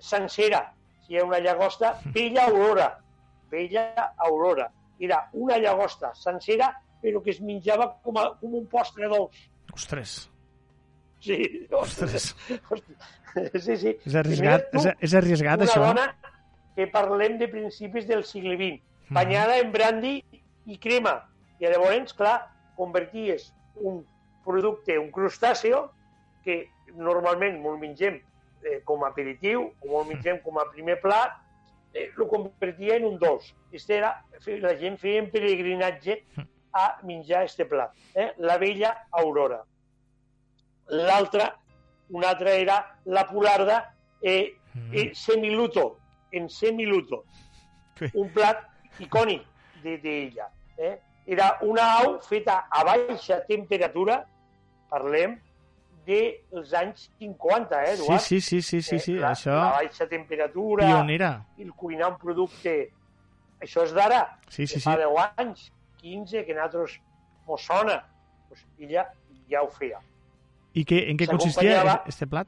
[0.00, 0.72] sencera,
[1.06, 2.88] si hi ha una llagosta, bella aurora,
[3.50, 4.66] bella aurora.
[4.98, 6.72] Era una llagosta sencera,
[7.02, 9.44] però que es menjava com, a, com un postre dolç.
[9.72, 10.30] Ostres,
[11.20, 12.34] Sí, ostres.
[13.60, 13.90] Sí, sí.
[14.06, 15.80] És I mira és, és arriscat, una això.
[15.86, 16.04] dona
[16.76, 20.24] que parlem de principis del segle XX, banyada en brandy
[20.66, 21.28] i crema.
[21.60, 24.04] I llavors, clar, converties un
[24.44, 25.90] producte, un crustàceo,
[26.44, 28.20] que normalment molt mengem
[28.62, 31.34] eh, com a aperitiu o molt mengem com a primer plat,
[31.94, 33.54] eh, lo convertia en un dolç.
[33.72, 34.24] Este era,
[34.62, 36.20] la gent feia en peregrinatge
[36.72, 37.90] a menjar este plat.
[38.14, 38.32] Eh?
[38.38, 39.62] La vella aurora.
[40.88, 41.56] L'altra,
[42.10, 44.92] una altra era la pularda eh, Mhm.
[44.92, 45.98] eh, semiluto,
[46.32, 47.24] en semiluto.
[48.12, 48.58] Un plat
[49.00, 49.42] icònic
[49.82, 50.48] de- d'ella.
[50.78, 50.98] Eh?
[51.26, 54.24] Era una au feta a baixa temperatura,
[54.90, 55.38] parlem
[56.06, 58.20] dels anys 50, eh, Sí, Eduard?
[58.20, 59.50] sí, sí, sí, sí, sí, Eh, la, això...
[59.50, 61.44] La baixa temperatura, Pionera.
[61.58, 62.92] i el cuinar un producte...
[63.60, 64.80] Això és d'ara, Sí, sí, sí.
[64.84, 67.00] fa 10 anys, 15, que nosaltres
[67.46, 68.04] mos sona.
[68.48, 69.08] Pues ella
[69.50, 69.98] ja ho feia.
[70.74, 72.46] I què, en què consistia este plat?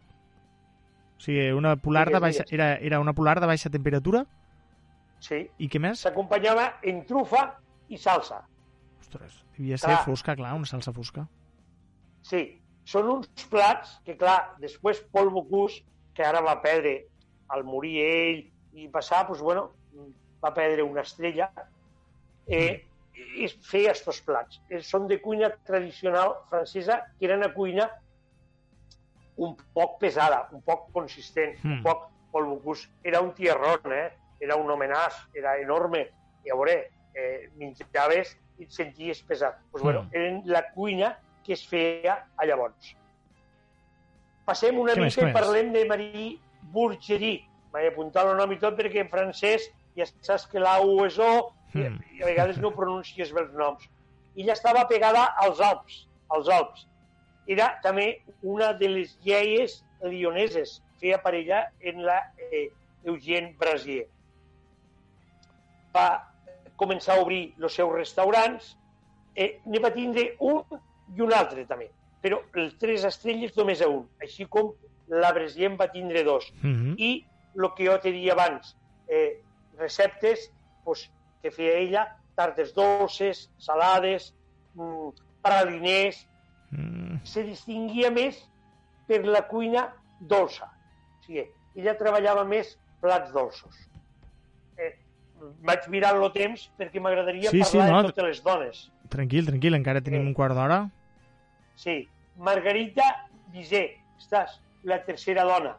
[1.16, 4.26] O sigui, una polar de baixa, era, era una polar de baixa temperatura?
[5.20, 5.42] Sí.
[5.58, 6.00] I què més?
[6.04, 7.42] S'acompanyava en trufa
[7.88, 8.42] i salsa.
[9.00, 10.04] Ostres, devia ser Clar.
[10.04, 11.26] fosca, clar, una salsa fosca.
[12.22, 12.42] Sí,
[12.84, 15.82] són uns plats que, clar, després Paul Bocuse,
[16.14, 17.06] que ara va perdre
[17.48, 18.42] al morir ell
[18.78, 19.70] i passar, doncs, bueno,
[20.44, 21.48] va perdre una estrella,
[22.46, 22.84] eh,
[23.38, 24.60] i feia estos plats.
[24.70, 27.88] Eh, Són de cuina tradicional francesa, que era una cuina
[29.38, 31.72] un poc pesada, un poc consistent, Mm.
[31.78, 32.06] un poc...
[32.30, 34.12] Paul Bocuse era un tierrón, eh?
[34.40, 36.08] Era un homenàs, era enorme.
[36.44, 39.58] I a veure, eh, menjaves i et senties pesat.
[39.70, 40.14] Pues, bueno, Mm.
[40.16, 42.94] eren la cuina que es feia a llavors.
[44.48, 45.36] Passem una Què més, mica què i més?
[45.40, 46.38] parlem de Marie
[46.72, 47.44] Bourgerie.
[47.72, 51.18] Vaig apuntar el nom i tot perquè en francès ja saps que la U és
[51.18, 51.98] O i, Mm.
[52.16, 53.88] i a vegades no pronuncies bé els noms.
[54.36, 56.86] Ella estava pegada als Alps, als Alps.
[57.46, 60.82] Era també una de les lleies lioneses.
[61.00, 62.70] Feia parella en la eh,
[63.04, 64.06] Eugène Brasier.
[65.98, 68.76] Va començar a obrir els seus restaurants.
[69.34, 70.62] Eh, ne va tindre un
[71.16, 71.90] i un altre també.
[72.22, 74.04] Però els tres estrelles només a un.
[74.22, 74.72] Així com
[75.08, 76.94] la Brasier en va tindre dos Mhm.
[76.98, 77.24] i
[77.56, 78.76] el que jo te dia abans,
[79.08, 79.40] eh,
[79.78, 80.50] receptes
[80.84, 81.10] pues,
[81.42, 84.34] que feia ella, tartes dolces, salades,
[84.74, 85.08] mm,
[85.42, 86.26] praliners,
[86.70, 87.24] Mm.
[87.24, 88.36] se distinguia més
[89.06, 90.66] per la cuina dolça.
[91.20, 93.74] O sigui, ella treballava més plats dolços.
[95.62, 98.02] Vaig mirar el temps perquè m'agradaria Sí, sí, parlar no.
[98.02, 98.90] de totes les dones.
[99.08, 100.26] Tranquil, tranquil, encara tenim Eh.
[100.26, 100.90] un quart d'hora.
[101.76, 105.76] Sí, Margarita Bizet, estàs la tercera dona.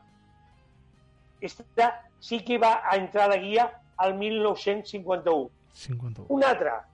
[1.42, 5.50] Esta sí que va a entrar a la guia al 1951.
[5.74, 6.26] 51.
[6.30, 6.86] Una altra,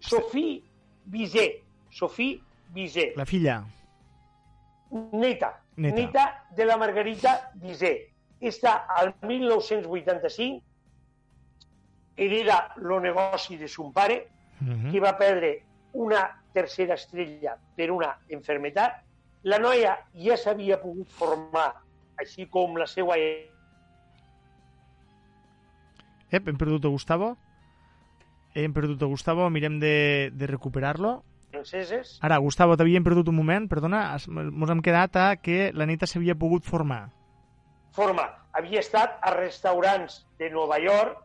[0.00, 0.62] Sophie
[1.04, 2.40] Bizet, Sophie
[2.74, 3.64] Bizet, La filla.
[5.12, 5.94] neta, Neta.
[5.96, 8.10] neta de la Margarita Bizet.
[8.40, 10.62] Esta al 1985
[12.16, 14.28] hereda el negoci de son pare,
[14.60, 14.90] Mhm.
[14.90, 15.62] que va perdre
[15.92, 19.02] una tercera estrella per una enfermetat.
[19.42, 21.74] La noia ja s'havia pogut formar,
[22.18, 23.16] així com la seva
[26.30, 27.36] Ep, hem perdut a Gustavo.
[28.54, 31.22] Hem perdut a Gustavo, mirem de, de recuperar-lo.
[31.50, 32.18] franceses.
[32.20, 36.34] Ara, Gustavo, t'havíem perdut un moment, perdona, mos hem quedat a que la neta s'havia
[36.34, 37.10] pogut formar.
[37.92, 38.26] Forma.
[38.52, 41.18] havia estat a restaurants de Nova York,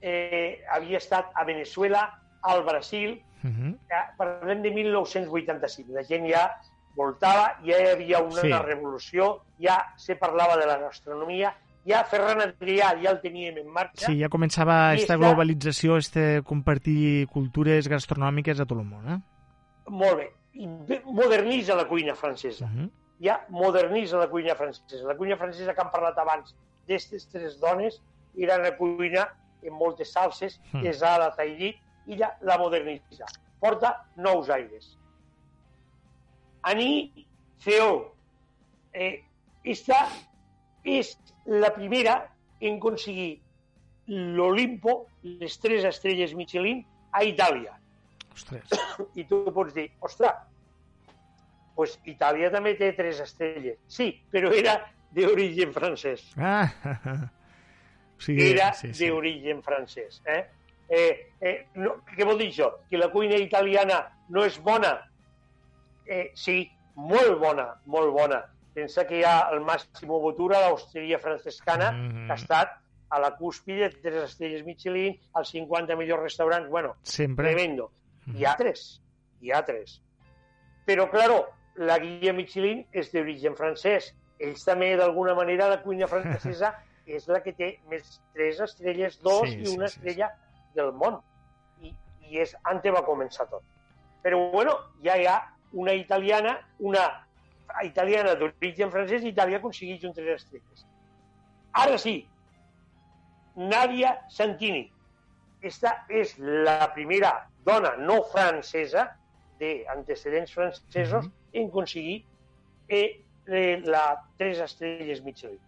[0.00, 3.78] eh, havia estat a Venezuela, al Brasil, Uh -huh.
[3.88, 6.56] ja, parlem de 1985, la gent ja
[6.96, 8.50] voltava, ja hi havia una Sí.
[8.52, 11.54] revolució, ja se parlava de la gastronomia,
[11.86, 16.42] ja Ferran Adrià ja el teníem en marxa, Sí, ja començava aquesta està- globalització, este
[16.42, 19.20] compartir cultures gastronòmiques a tot el món, eh?
[19.86, 20.66] molt bé, i
[21.04, 22.64] modernitza la cuina francesa.
[22.64, 22.90] Uh -huh.
[23.20, 25.06] ja modernitza la cuina francesa.
[25.06, 26.54] La cuina francesa que hem parlat abans
[26.86, 28.02] d'aquestes tres dones
[28.36, 29.28] era una cuina
[29.66, 30.82] amb moltes salses, Mm.
[30.82, 31.76] pesada, tairit,
[32.06, 33.26] i ja la modernitza.
[33.60, 34.96] Porta nous aires.
[36.62, 37.26] Ani
[37.58, 38.14] CEO.
[38.92, 39.22] Eh,
[39.64, 40.06] esta
[40.84, 41.16] és
[41.46, 42.28] la primera
[42.60, 43.40] en aconseguir
[44.08, 47.74] l'Olimpo, les tres estrelles Michelin, a Itàlia.
[48.32, 48.70] Ostres.
[49.20, 50.32] I tu pots dir, ostres,
[51.76, 53.78] pues Itàlia també té tres estrelles.
[53.86, 54.78] Sí, però era
[55.14, 56.24] d'origen francès.
[56.36, 56.70] Ah,
[58.20, 59.08] sigui, Era sí, sí.
[59.08, 60.22] d'origen francès.
[60.26, 60.46] Eh?
[60.88, 62.70] Eh, eh, no, què vol dir això?
[62.90, 64.00] Que la cuina italiana
[64.30, 64.94] no és bona?
[66.06, 66.62] Eh, sí,
[66.96, 68.42] molt bona, molt bona.
[68.74, 72.26] Pensa que hi ha el Massimo Bottura, l'hosteria francescana, Mhm.
[72.26, 72.76] que ha estat
[73.10, 76.68] a la cúspide de tres estrelles Michelin, als 50 millors restaurants.
[76.68, 77.48] Bueno, Sempre.
[77.52, 77.90] tremendo.
[78.34, 79.02] Hi ha tres,
[79.40, 80.02] hi ha tres.
[80.86, 81.46] Però, claro,
[81.76, 84.14] la guia Michelin és d'origen francès.
[84.38, 86.74] Ells també, d'alguna manera, la cuina francesa
[87.16, 90.28] és la que té més tres estrelles, dos Sí, i sí, una sí, estrella
[90.74, 91.20] del món.
[91.82, 91.94] I,
[92.28, 93.62] I és ante va començar tot.
[94.22, 94.74] Però, bueno,
[95.04, 95.38] ja hi ha
[95.72, 97.04] una italiana, una
[97.84, 100.84] italiana d'origen francès i Itàlia aconsegueix un tres estrelles.
[101.72, 102.16] Ara sí,
[103.56, 104.86] Nadia Santini.
[105.62, 107.32] Esta és la primera
[107.66, 109.08] dona no francesa
[109.58, 111.32] d'antecedents francesos Mhm.
[111.52, 112.24] en aconseguir
[112.88, 115.58] eh, eh, la tres estrelles Michelin.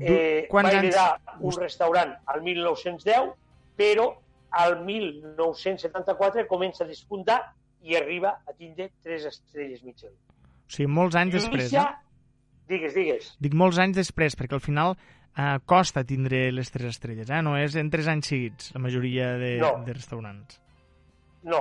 [0.00, 0.94] Eh, Quants va anys...
[0.94, 3.30] heredar un restaurant al 1910,
[3.76, 4.10] però
[4.50, 7.40] al 1974 comença a despuntar
[7.82, 10.16] i arriba a tindre tres estrelles Michelin.
[10.66, 12.64] O sigui, molts anys després, Lluïsa, eh?
[12.68, 13.28] digues, digues.
[13.40, 17.42] Dic molts anys després, perquè al final eh, costa tindre les tres estrelles, eh?
[17.46, 19.76] No és en tres anys seguits, la majoria de, No.
[19.86, 20.60] de restaurants.
[21.46, 21.60] No,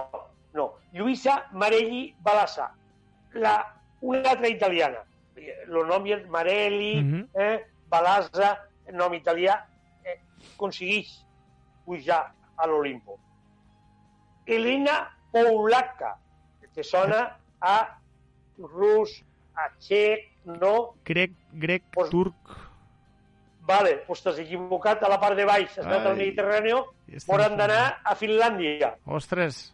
[0.57, 0.71] no.
[0.95, 2.71] Lluïsa Marelli Balassa,
[3.35, 3.57] la,
[4.01, 5.03] una altra italiana.
[5.37, 7.27] El nom és Marelli, Mhm.
[7.35, 7.65] eh,
[7.95, 8.51] Balassa,
[8.93, 9.55] nom italià,
[10.03, 10.19] eh,
[10.53, 11.09] aconsegueix
[11.85, 12.21] pujar
[12.57, 13.17] a l'Olimpo.
[14.45, 14.99] Elena
[15.31, 16.15] Poulacca,
[16.73, 17.23] que sona
[17.61, 17.77] a
[18.59, 19.17] rus,
[19.55, 20.95] a txec, no?
[21.05, 22.35] Grec, grec, Pues- turc...
[23.65, 26.19] Vale, doncs t'has equivocat a la part de baix, has anat al.
[26.19, 26.75] Mediterrani,
[27.25, 28.91] hauran d'anar a Finlàndia.
[29.05, 29.71] Ostres,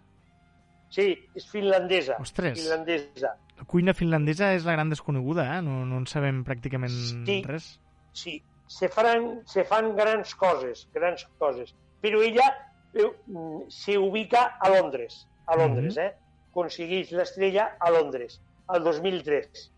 [0.91, 2.17] Sí, és finlandesa.
[2.19, 2.57] Ostres.
[2.59, 3.29] Finlandesa.
[3.57, 5.61] la cuina finlandesa és la gran desconeguda, eh?
[5.63, 7.37] No, no en sabem pràcticament Sí.
[7.47, 7.63] res.
[7.63, 7.79] sí,
[8.13, 11.73] se fan, se fan grans coses, grans coses.
[12.01, 16.03] Però ella eh, mm, se ubica a Londres, a Londres, Mhm.
[16.03, 16.15] eh?
[16.51, 19.71] Aconsegueix l'estrella a Londres, al 2003.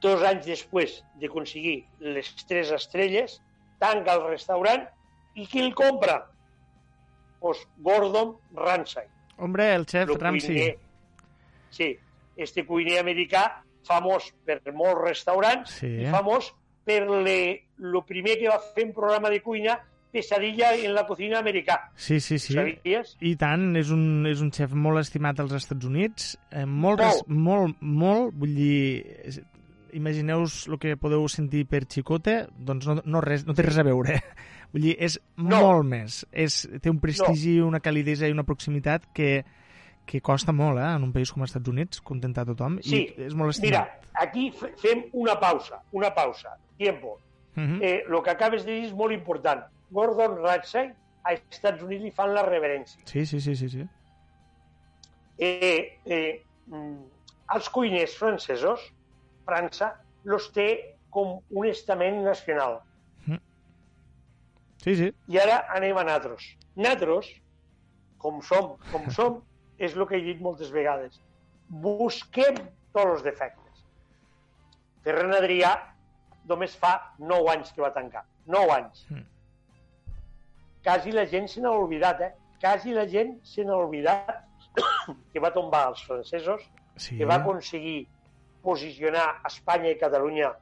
[0.00, 3.38] Dos anys després d'aconseguir les tres estrelles,
[3.80, 4.84] tanca el restaurant
[5.34, 6.26] i qui el compra?
[7.40, 9.06] Pues Gordon Ramsay.
[9.38, 10.48] Hombre, el chef lo Ramsay.
[10.54, 10.78] cuiner-
[11.70, 11.98] Sí,
[12.36, 16.02] este cuiner americà famós per molts restaurants Sí.
[16.02, 16.52] i famós
[16.84, 19.78] per le, lo primer que va fer un programa de cuina
[20.14, 21.90] Pesadilla en la cocina americà.
[21.96, 22.54] Sí, sí, sí.
[22.54, 23.16] Sabies?
[23.20, 27.24] I tant, és un, és un xef molt estimat als Estats Units, eh, molt, res-
[27.26, 29.42] molt, molt, vull dir,
[29.92, 33.84] imagineu-vos el que podeu sentir per Chicote, doncs no, no, res, no té res a
[33.86, 34.20] veure.
[34.74, 35.60] Vull dir, és No.
[35.62, 36.24] molt més.
[36.32, 39.44] És, té un prestigi, una calidesa i una proximitat que,
[40.04, 43.04] que costa molt, eh, en un país com els Estats Units, contentar tothom, Sí.
[43.16, 44.08] i és molt Mira, estimat.
[44.24, 47.18] aquí fe- fem una pausa, una pausa, tiempo.
[47.54, 47.78] Mhm.
[47.82, 49.64] Eh, lo que acabes de dir és molt important.
[49.90, 50.92] Gordon Ramsay
[51.24, 53.00] a Estats Units li fan la reverència.
[53.06, 53.86] Sí, sí, sí, sí, sí.
[55.38, 56.98] eh, eh, mm,
[57.54, 58.80] els cuiners francesos,
[59.44, 59.94] França,
[60.24, 62.80] los té com un estament nacional.
[64.84, 65.06] Sí, sí.
[65.32, 66.44] I ara anem a natros.
[66.76, 67.30] Natros,
[68.20, 69.38] com som, com som,
[69.80, 71.16] és el que he dit moltes vegades.
[71.68, 72.58] Busquem
[72.92, 73.86] tots els defectes.
[75.06, 75.72] Ferran Adrià
[76.48, 78.24] només fa 9 anys que va tancar.
[78.46, 79.04] 9 anys.
[79.10, 79.26] Mm.
[80.84, 82.32] Quasi la gent se n'ha oblidat, eh?
[82.60, 84.42] Quasi la gent se n'ha oblidat
[85.32, 86.64] que va tombar els francesos
[86.96, 87.16] sí.
[87.18, 88.04] que va aconseguir
[88.64, 90.52] posicionar Espanya i Catalunya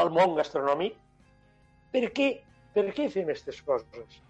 [0.00, 0.96] al món gastronòmic.
[1.90, 2.30] Per què?
[2.74, 4.20] Per què fem aquestes coses?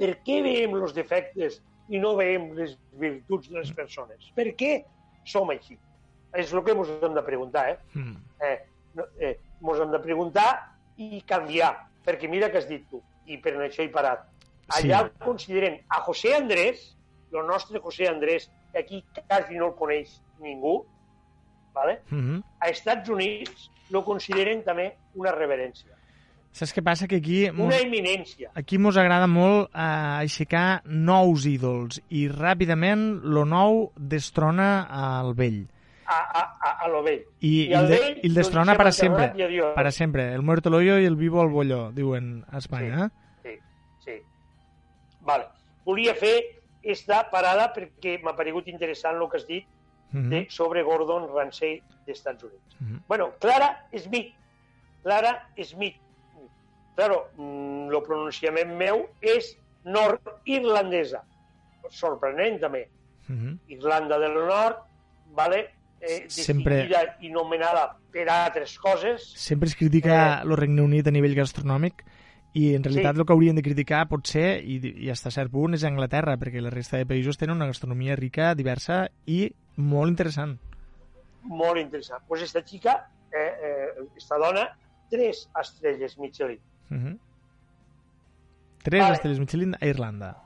[0.00, 1.60] Per què veiem els defectes
[1.92, 4.30] i no veiem les virtuts de les persones?
[4.36, 4.72] Per què
[5.28, 5.76] som així?
[6.36, 7.78] És el que ens hem de preguntar, eh?
[7.94, 8.16] Mm.
[8.46, 8.58] eh,
[8.94, 10.48] no, eh, mos hem de preguntar
[10.96, 11.72] i canviar,
[12.06, 14.26] perquè mira que has dit tu, i per això he parat.
[14.70, 14.86] Sí.
[14.86, 16.90] Allà consideren a José Andrés,
[17.32, 20.84] el nostre José Andrés, que aquí quasi no el coneix ningú,
[21.74, 22.00] ¿vale?
[22.10, 22.42] Mm -hmm.
[22.60, 25.90] a Estats Units lo consideren també una reverència,
[26.52, 27.06] Saps què passa?
[27.06, 27.44] Que aquí...
[27.50, 28.50] Una eminència.
[28.58, 29.82] aquí mos agrada molt eh,
[30.26, 34.70] aixecar nous ídols i ràpidament lo nou destrona
[35.20, 35.62] el vell.
[36.10, 37.20] A, a, a, a lo vell.
[37.38, 39.28] I, i, el el, de, vell i el lo destrona enterrat sempre.
[39.76, 40.32] Para sempre.
[40.34, 43.10] El muerto hoyo i el vivo al bolló, diuen a Espanya.
[43.44, 43.54] Sí,
[44.04, 44.16] sí.
[45.20, 45.46] Vale.
[45.84, 46.34] Volia fer
[46.82, 49.68] esta parada perquè m'ha paregut interessant el que has dit
[50.10, 50.18] Eh?
[50.18, 52.76] Mm de, sobre Gordon Ramsay d'Estats Units.
[52.80, 53.02] Mhm.
[53.06, 54.34] Bueno, Clara Smith.
[55.02, 55.96] Clara Smith.
[56.96, 61.22] Claro, mm, el pronunciament meu és nord-irlandesa.
[61.88, 62.88] Sorprenent, també.
[63.28, 63.58] -hmm.
[63.68, 64.78] Irlanda del Nord,
[65.32, 65.70] vale?
[66.00, 69.22] Eh, Sempre- distingida i nomenada per altres coses.
[69.36, 72.04] Sempre es critica el Regne Unit a nivell gastronòmic
[72.54, 73.14] i en realitat Eh.
[73.14, 73.20] Sí.
[73.20, 76.36] el que haurien de criticar pot ser, i, i fins a cert punt, és Anglaterra,
[76.36, 80.58] perquè la resta de països tenen una gastronomia rica, diversa i molt interessant.
[81.44, 82.22] Molt interessant.
[82.26, 84.76] Pues esta xica, eh, eh, esta dona,
[85.10, 86.58] tres estrelles Michelin.
[86.90, 87.18] Uh -huh.
[88.82, 89.14] Tres Vale.
[89.14, 90.36] estrelles Michelin a Irlanda.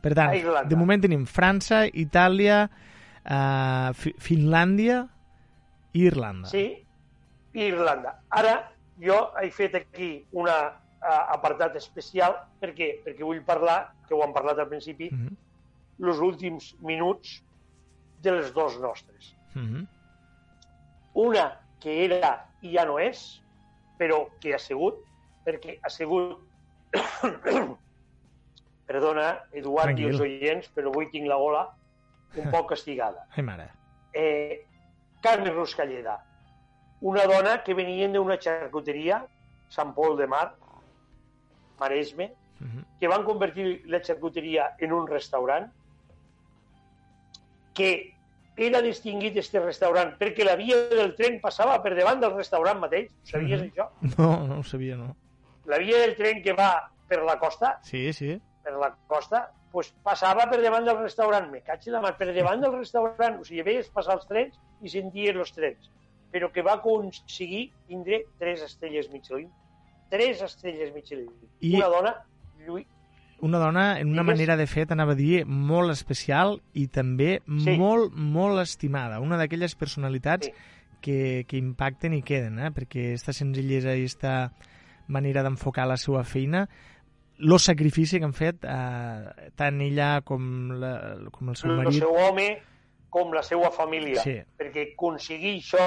[0.00, 0.68] Per tant, A Irlanda.
[0.68, 2.70] de moment tenim França, Itàlia,
[3.24, 5.08] uh, Fi Finlàndia
[5.92, 6.48] i Irlanda.
[6.48, 6.64] Sí,
[7.52, 8.16] i Irlanda.
[8.30, 8.72] Ara
[9.02, 14.58] jo he fet aquí un apartat especial perquè, perquè vull parlar, que ho hem parlat
[14.58, 15.36] al principi, Uh -huh.
[16.08, 17.42] els últims minuts
[18.22, 19.34] de les dos nostres.
[19.54, 19.86] Uh -huh.
[21.14, 23.42] Una que era i ja no és,
[23.98, 24.94] però que ha sigut,
[25.44, 26.38] perquè ha sigut...
[28.86, 30.08] Perdona, Eduard i Tranquil.
[30.08, 31.74] els oients, però avui tinc la gola
[32.36, 33.26] un poc castigada.
[33.36, 33.70] Ai, mare.
[34.12, 34.66] eh,
[35.20, 36.18] Carme Ruscalleda,
[37.00, 39.26] una dona que venia d'una xarcuteria,
[39.68, 40.54] Sant Pol de Mar,
[41.80, 42.84] Maresme, Uh -huh.
[43.00, 45.72] que van convertir la xarcuteria en un restaurant,
[47.74, 48.14] que
[48.56, 53.10] era distinguit este restaurant perquè la via del tren passava per davant del restaurant mateix.
[53.24, 53.70] Sabies Mhm.
[53.72, 53.88] això?
[54.18, 55.16] No, no ho sabia, no.
[55.64, 58.40] La via del tren que va per la costa, Sí, sí.
[58.62, 61.50] per la costa, pues passava per davant del restaurant.
[61.50, 63.40] Me caig la mar, per davant del restaurant.
[63.40, 65.90] O sigui, veies passar els trens i senties els trens.
[66.32, 69.48] Però que va aconseguir tindre tres estrelles Michelin.
[70.10, 71.30] Tres estrelles Michelin.
[71.60, 72.14] I- Una dona,
[72.66, 72.86] Lluís,
[73.42, 77.76] Una dona en una manera de fet, anava a dir, molt especial i també Sí.
[77.76, 79.18] molt, molt estimada.
[79.18, 80.52] Una d'aquelles personalitats Sí.
[81.00, 82.70] que, que impacten i queden, eh?
[82.70, 84.52] perquè aquesta senzillesa i aquesta
[85.08, 86.68] manera d'enfocar la seva feina,
[87.38, 90.44] el sacrifici que han fet eh, tant ella com,
[90.82, 90.92] la,
[91.32, 92.00] com el seu el marit.
[92.02, 92.48] seu home,
[93.12, 94.22] com la seva família.
[94.24, 94.38] Sí.
[94.58, 95.86] Perquè aconseguir això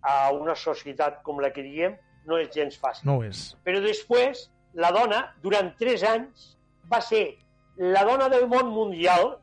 [0.00, 1.96] a una societat com la que diem
[2.28, 3.06] no és gens fàcil.
[3.08, 3.50] No és.
[3.64, 6.50] Però després, la dona, durant tres anys,
[6.90, 7.24] va ser
[7.80, 9.38] la dona del món mundial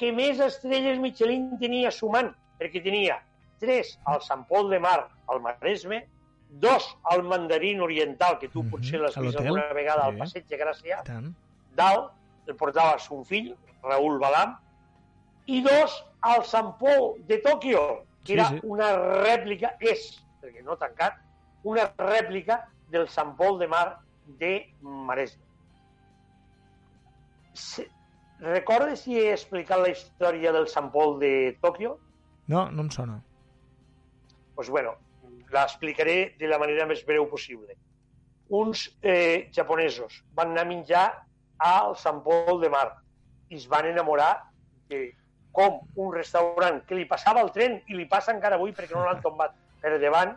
[0.00, 2.30] que més estrelles Michelin tenia sumant,
[2.60, 3.18] perquè tenia
[3.60, 6.04] tres al Sant Pol de Mar, al Maresme,
[6.50, 10.18] dos al Mandarín Oriental, que tu Mhm, potser l'has vist alguna vegada al sí.
[10.18, 11.02] Passeig de Gràcia,
[11.76, 12.12] dalt,
[12.46, 14.56] el portava son fill, Raúl Balam,
[15.46, 18.60] i dos al Sant Pol de Tòquio, que Sí, era sí.
[18.62, 21.14] una rèplica, és, perquè no tancat,
[21.64, 25.42] una rèplica del Sant Pol de Mar de Maresme.
[27.54, 27.88] Se...
[28.40, 31.98] Recordes si he explicat la història del Sant Pol de Tòquio?
[32.48, 33.22] No, no em sona.
[34.54, 34.94] pues bueno,
[35.52, 37.76] l'explicaré de la manera més breu possible.
[38.50, 41.06] Uns eh, japonesos van anar a menjar
[41.60, 42.88] al Sant Pol de Mar
[43.50, 44.32] i es van enamorar
[44.90, 45.10] de
[45.52, 49.04] com un restaurant que li passava el tren i li passa encara avui perquè no
[49.06, 50.34] l'han tombat per davant,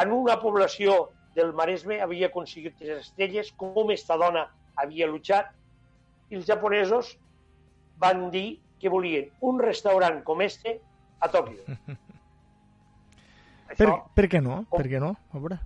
[0.00, 4.46] en una població del Maresme havia aconseguit tres estrelles, com esta dona
[4.80, 5.50] havia luchat,
[6.30, 7.16] i els japonesos
[8.00, 10.78] van dir que volien un restaurant com este
[11.20, 11.76] a Tòquio.
[13.76, 14.64] Per, Això per què no?
[14.68, 15.12] Com- Per què no?
[15.32, 15.58] A veure.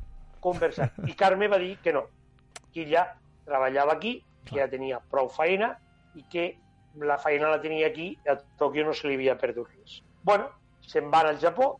[0.45, 0.91] conversar.
[1.09, 2.03] I Carme va dir que no,
[2.73, 3.07] que ella
[3.47, 5.71] treballava aquí, que ja tenia prou feina
[6.15, 6.59] i que
[7.01, 10.03] la feina la tenia aquí i a Tòquio no se li havia perdut res.
[10.23, 10.51] bueno,
[10.85, 11.79] se'n van al Japó,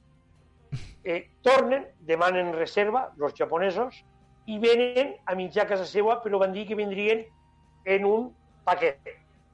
[1.05, 4.01] eh, tornen, demanen reserva, els japonesos,
[4.47, 7.25] i venen a menjar a casa seva, però van dir que vindrien
[7.85, 8.31] en un
[8.65, 8.99] paquet.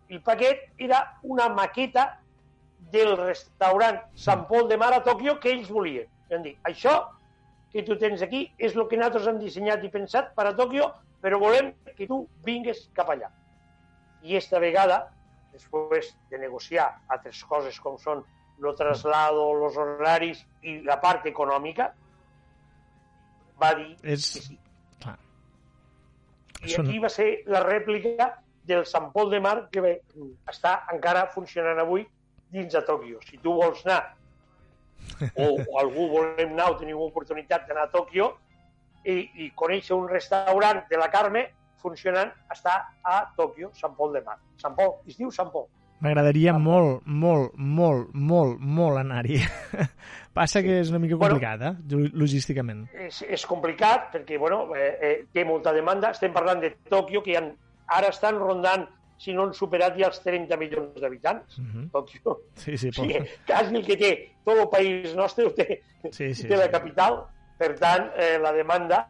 [0.08, 2.20] El paquet era una maqueta
[2.90, 6.06] del restaurant Sant Pol de Mar a Tòquio que ells volien.
[6.30, 6.94] Van dir, això
[7.72, 10.88] que tu tens aquí és el que nosaltres hem dissenyat i pensat per a Tòquio,
[11.22, 13.28] però volem que tu vingues cap allà.
[14.22, 15.04] I esta vegada,
[15.52, 18.22] després de negociar altres coses com són
[18.60, 21.90] lo traslado, los horarios i la part econòmica,
[23.60, 24.26] va dir És...
[24.34, 24.58] que sí.
[25.00, 25.16] Clar.
[26.66, 28.30] I no- aquí va ser la rèplica
[28.70, 29.94] del Sant Pol de Mar que bé,
[30.50, 32.04] està encara funcionant avui
[32.52, 33.20] dins de Tòquio.
[33.26, 34.02] Si tu vols anar
[35.34, 38.30] o, o algú volem anar o tenim oportunitat d'anar a Tòquio
[39.04, 41.46] i, i conèixer un restaurant de la Carme
[41.80, 44.36] funcionant, està a Tòquio, Sant Pol de Mar.
[44.60, 45.66] Sant Pol, es diu Sant Pol.
[46.00, 49.40] M'agradaria molt, molt, molt, molt, molt anar-hi.
[50.36, 51.34] Passa que és una mica Bueno.
[51.34, 52.86] complicada, bueno, logísticament.
[52.94, 56.12] És, és complicat perquè bueno, eh, eh, té molta demanda.
[56.16, 57.44] Estem parlant de Tòquio, que hi ha,
[57.96, 58.86] ara estan rondant,
[59.20, 61.58] si no han superat ja els 30 milions d'habitants.
[61.58, 61.90] Uh -huh.
[61.92, 62.38] Tòquio.
[62.54, 63.28] Sí, sí, Sí, pot...
[63.46, 66.74] quasi el que té tot el país nostre ho té, sí, sí, té la sí.
[66.74, 67.22] capital,
[67.60, 69.04] per tant, eh, la demanda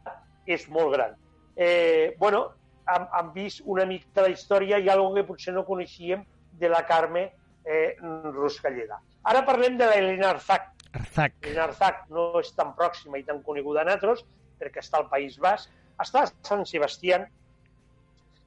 [0.45, 1.15] és molt gran.
[1.55, 2.43] Eh, bueno,
[2.87, 6.23] hem, hem vist una mica la història i algo que potser no coneixíem
[6.61, 7.29] de la Carme
[7.65, 7.97] eh,
[8.35, 9.01] Ruscalleda.
[9.31, 10.71] Ara parlem de l'Helena Arzac.
[10.97, 11.37] Arzac.
[11.41, 14.25] Helena Arzac no és tan pròxima i tan coneguda a nosaltres,
[14.61, 15.69] perquè està al País Basc.
[16.01, 17.27] Està a Sant Sebastián.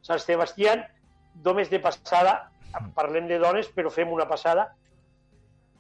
[0.05, 0.83] Sant Sebastián,
[1.45, 2.35] només de passada,
[2.97, 4.73] parlem de dones, però fem una passada,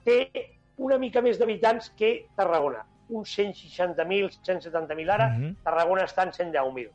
[0.06, 0.30] té
[0.76, 2.84] una mica més d'habitants que Tarragona.
[3.08, 5.56] Uns 160.000, 170.000 ara, Mhm.
[5.62, 6.90] Tarragona està en 110.000.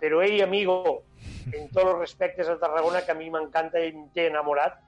[0.00, 1.02] Però ell, amigo,
[1.52, 4.78] en tots els respectes a Tarragona, que a mi m'encanta i em té enamorat,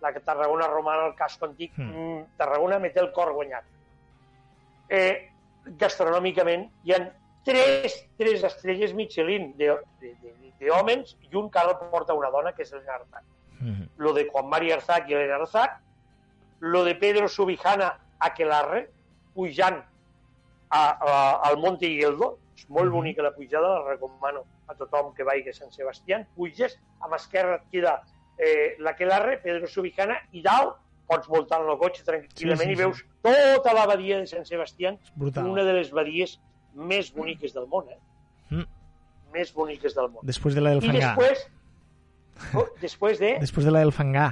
[0.00, 1.90] la Tarragona romana, el casco antic, Mm.
[1.90, 2.26] mm.
[2.36, 3.64] Tarragona me té el cor guanyat.
[4.88, 5.30] Eh,
[5.64, 6.98] gastronòmicament, hi ha
[7.44, 12.14] tres, tres estrelles Michelin de, de, de, de homes i un que ara el porta
[12.14, 13.24] una dona, que és Elena Arzac.
[13.60, 13.88] Mhm.
[13.96, 15.80] Lo de Juan María Arzac i Elena Arzac,
[16.60, 18.88] lo de Pedro Subijana Aquelarre,
[19.34, 19.82] pujant
[20.70, 21.14] a, a,
[21.48, 25.56] al Monte Higueldo, és molt bonica la pujada, la recomano a tothom que vagi a
[25.56, 27.98] Sant Sebastián, puges, a mà esquerra et queda
[28.38, 30.78] eh, l'Aquelarre, Pedro Subijana, i dalt
[31.10, 34.46] pots voltar en el cotxe tranquil·lament Sí, sí, i veus tota la badia de Sant
[35.14, 35.50] brutal.
[35.50, 36.38] una de les badies
[36.74, 38.00] més boniques del món, eh?
[38.50, 38.64] Mm.
[39.34, 40.24] Més boniques del món.
[40.24, 41.12] Després de la del I fangar.
[41.18, 41.44] després,
[42.54, 43.36] oh, després de...
[43.42, 44.30] Després de la del fangar.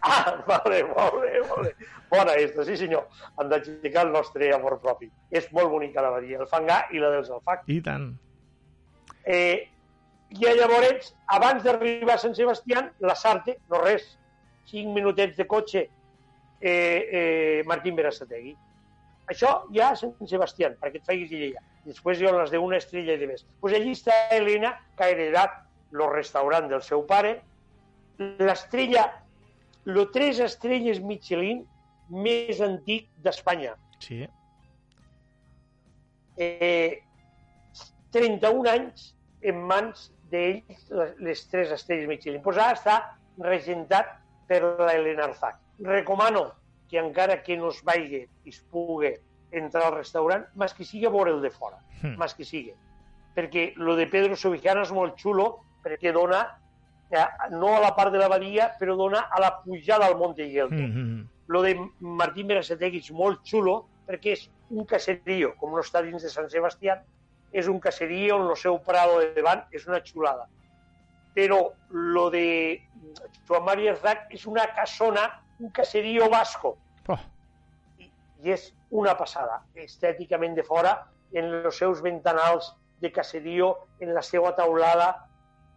[0.00, 1.88] Ah, vale, molt bé, molt bé.
[2.10, 3.08] Bona esta, sí senyor.
[3.38, 5.10] Han d'aixecar el nostre amor propi.
[5.30, 7.64] És molt bonica la badia, el fangar i la dels alfac.
[7.68, 8.10] I tant.
[9.24, 9.68] Eh,
[10.28, 14.10] I llavors, abans d'arribar a Sant Sebastián, la Sarte, no res,
[14.68, 15.86] cinc minutets de cotxe,
[16.60, 18.54] eh, eh, Martín Berasategui.
[19.28, 21.62] Això ja a Sant Sebastián, perquè et facis idea.
[21.88, 23.46] Després hi ha les d'una estrella i de més.
[23.60, 25.56] Pues allí està Helena, que ha heredat
[25.92, 27.38] el restaurant del seu pare,
[28.18, 29.06] l'estrella,
[29.88, 31.62] lo tres estrelles Michelin
[32.12, 33.74] més antic d'Espanya.
[34.04, 34.22] Sí.
[36.36, 37.02] Eh,
[38.12, 39.12] 31 anys
[39.48, 40.88] en mans d'ells,
[41.24, 42.42] les, tres estrelles Michelin.
[42.44, 42.98] Pues ara està
[43.40, 44.14] regentat
[44.48, 45.58] per la Helena Arzac.
[45.84, 46.48] Recomano
[46.90, 49.12] que encara que no es vagi i es pugui
[49.52, 52.14] entrar al restaurant, més que sigui a veure el de fora, Hmm.
[52.20, 52.74] més que sigui.
[53.34, 56.42] Perquè lo de Pedro Subijana és molt xulo, perquè dona,
[57.10, 60.46] eh, no a la part de la badia, però dona a la pujada al Monte
[60.46, 60.74] Higueldo.
[60.74, 61.26] Mm -hmm.
[61.48, 66.22] Lo de Martín Berasategui és molt xulo perquè és un caserío, com no està dins
[66.22, 66.98] de Sant Sebastián,
[67.52, 70.48] és un caserío on el seu prado de davant és una xulada.
[71.34, 72.82] Però lo de
[73.46, 76.78] Joan María Arzac és una casona, un caserío vasco,
[77.08, 77.18] Oh,
[77.98, 78.10] i,
[78.44, 84.22] i és una passada, estèticament de fora, en els seus ventanals de caserío, en la
[84.22, 85.27] seva taulada,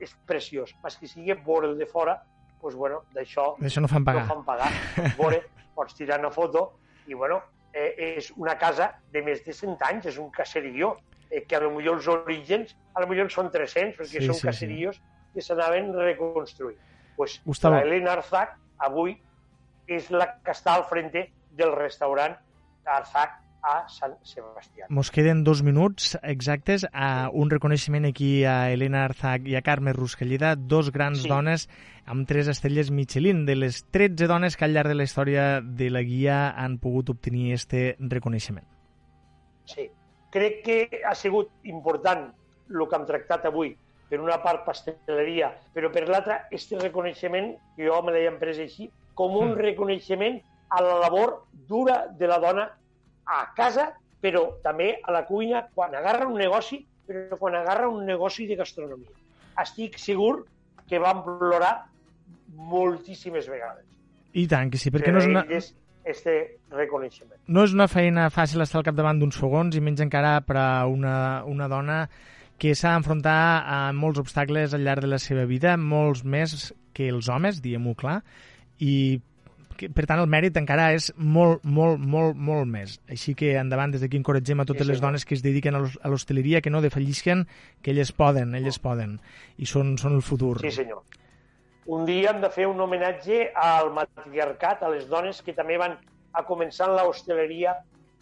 [0.01, 0.73] és preciós.
[0.83, 2.21] Mas que sigui el de fora,
[2.61, 4.25] doncs, bueno, d'això d'això no fan pagar.
[4.27, 4.71] no fan pagar.
[5.17, 5.43] Veure,
[5.75, 6.73] pots tirar una foto
[7.07, 7.41] i, bueno,
[7.73, 10.95] eh, és una casa de més de 100 anys, és un caserío,
[11.29, 14.35] eh, que a lo millor els orígens, a lo millor són 300, perquè Sí, són
[14.35, 15.01] sí, caseríos
[15.33, 16.79] que s'anaven reconstruint.
[17.15, 17.75] Pues, Gustavo.
[17.75, 19.15] la Helena Arzac, avui,
[19.87, 22.37] és la que està al frente del restaurant
[22.85, 24.87] Arzac a Sant Sebastià.
[24.89, 29.93] Mos queden dos minuts exactes a un reconeixement aquí a Helena Arzac i a Carme
[29.93, 31.29] Ruscalleda, dos grans Sí.
[31.29, 31.67] dones
[32.05, 35.89] amb tres estrelles Michelin, de les 13 dones que al llarg de la història de
[35.89, 38.65] la guia han pogut obtenir este reconeixement.
[39.65, 39.89] Sí.
[40.31, 42.31] Crec que ha sigut important
[42.71, 43.75] el que hem tractat avui.
[44.09, 48.89] Per una part, pasteleria, però per l'altra, este reconeixement, que jo me l'he pres així,
[49.13, 49.57] com un Mm.
[49.57, 52.65] reconeixement a la labor dura de la dona
[53.25, 53.91] a casa,
[54.21, 58.57] però també a la cuina, quan agarra un negoci, però quan agarra un negoci de
[58.59, 59.13] gastronomia.
[59.61, 60.45] Estic segur
[60.87, 61.73] que van plorar
[62.55, 63.85] moltíssimes vegades.
[64.33, 65.45] I tant, que sí, perquè per no és una,
[66.07, 66.35] este
[66.71, 67.39] reconeixement.
[67.47, 70.69] no és una feina fàcil estar al capdavant d'uns fogons i menys encara per a
[70.89, 71.15] una,
[71.45, 72.05] una dona
[72.61, 77.07] que s'ha d'enfrontar a molts obstacles al llarg de la seva vida, molts més que
[77.09, 78.19] els homes, diguem-ho clar,
[78.77, 79.21] i que,
[79.89, 82.99] per tant, el mèrit encara és molt, molt, molt, molt més.
[83.09, 85.09] Així que endavant, des d'aquí encoratgem a totes Sí, les senyor.
[85.11, 87.47] dones que es dediquen a l'hos- a l'hostaleria, que no defallisquen,
[87.81, 89.19] que elles poden, elles poden.
[89.57, 90.59] I són, són el futur.
[90.61, 91.01] Sí, senyor.
[91.87, 95.97] Un dia hem de fer un homenatge al matriarcat, a les dones que també van
[96.33, 97.73] a començar en l'hostaleria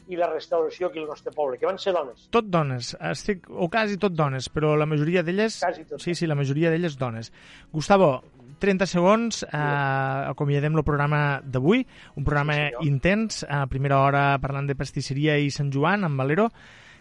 [0.10, 2.30] i la restauració aquí al nostre poble, que van ser dones.
[2.32, 5.60] Tot dones, estic, o quasi tot dones, però la majoria d'elles...
[5.98, 7.32] Sí, sí, la majoria d'elles dones.
[7.72, 8.24] Gustavo,
[8.60, 9.50] 30 segons, eh,
[10.30, 12.86] acomiadem el programa d'avui, un programa Sí, senyor.
[12.86, 16.50] intens, a primera hora parlant de pastisseria i Sant Joan, amb Valero,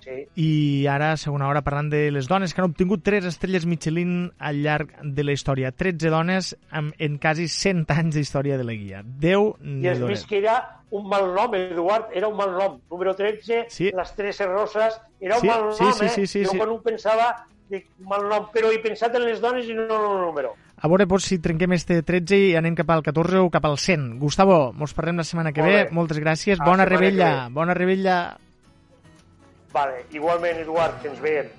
[0.00, 0.24] Sí.
[0.40, 4.30] i ara, a segona hora, parlant de les dones que han obtingut tres estrelles Michelin
[4.38, 5.72] al llarg de la història.
[5.72, 9.02] 13 dones amb, en quasi 100 anys d'història de la guia.
[9.04, 12.80] Déu I has n'hi vist que era un mal nom, Eduard, era un mal nom.
[12.90, 13.90] Número 13, Sí.
[13.94, 16.08] les 13 roses, era un Sí, mal nom, sí, sí, eh?
[16.08, 16.56] sí, sí, jo sí.
[16.56, 19.90] quan ho pensava, dic, mal nom, però he pensat en les dones i no en
[19.90, 20.54] el número.
[20.80, 23.78] A veure doncs, si trenquem este 13 i anem cap al 14 o cap al
[23.82, 24.18] 100.
[24.20, 25.84] Gustavo, mos parlem la setmana que Molt ve.
[25.84, 25.90] bé.
[25.90, 26.60] Moltes gràcies.
[26.60, 27.48] A Bona rebella.
[27.48, 27.54] ve.
[27.54, 28.18] Bona rebella.
[29.72, 31.50] Vale, igualment, Eduard, que ens veiem.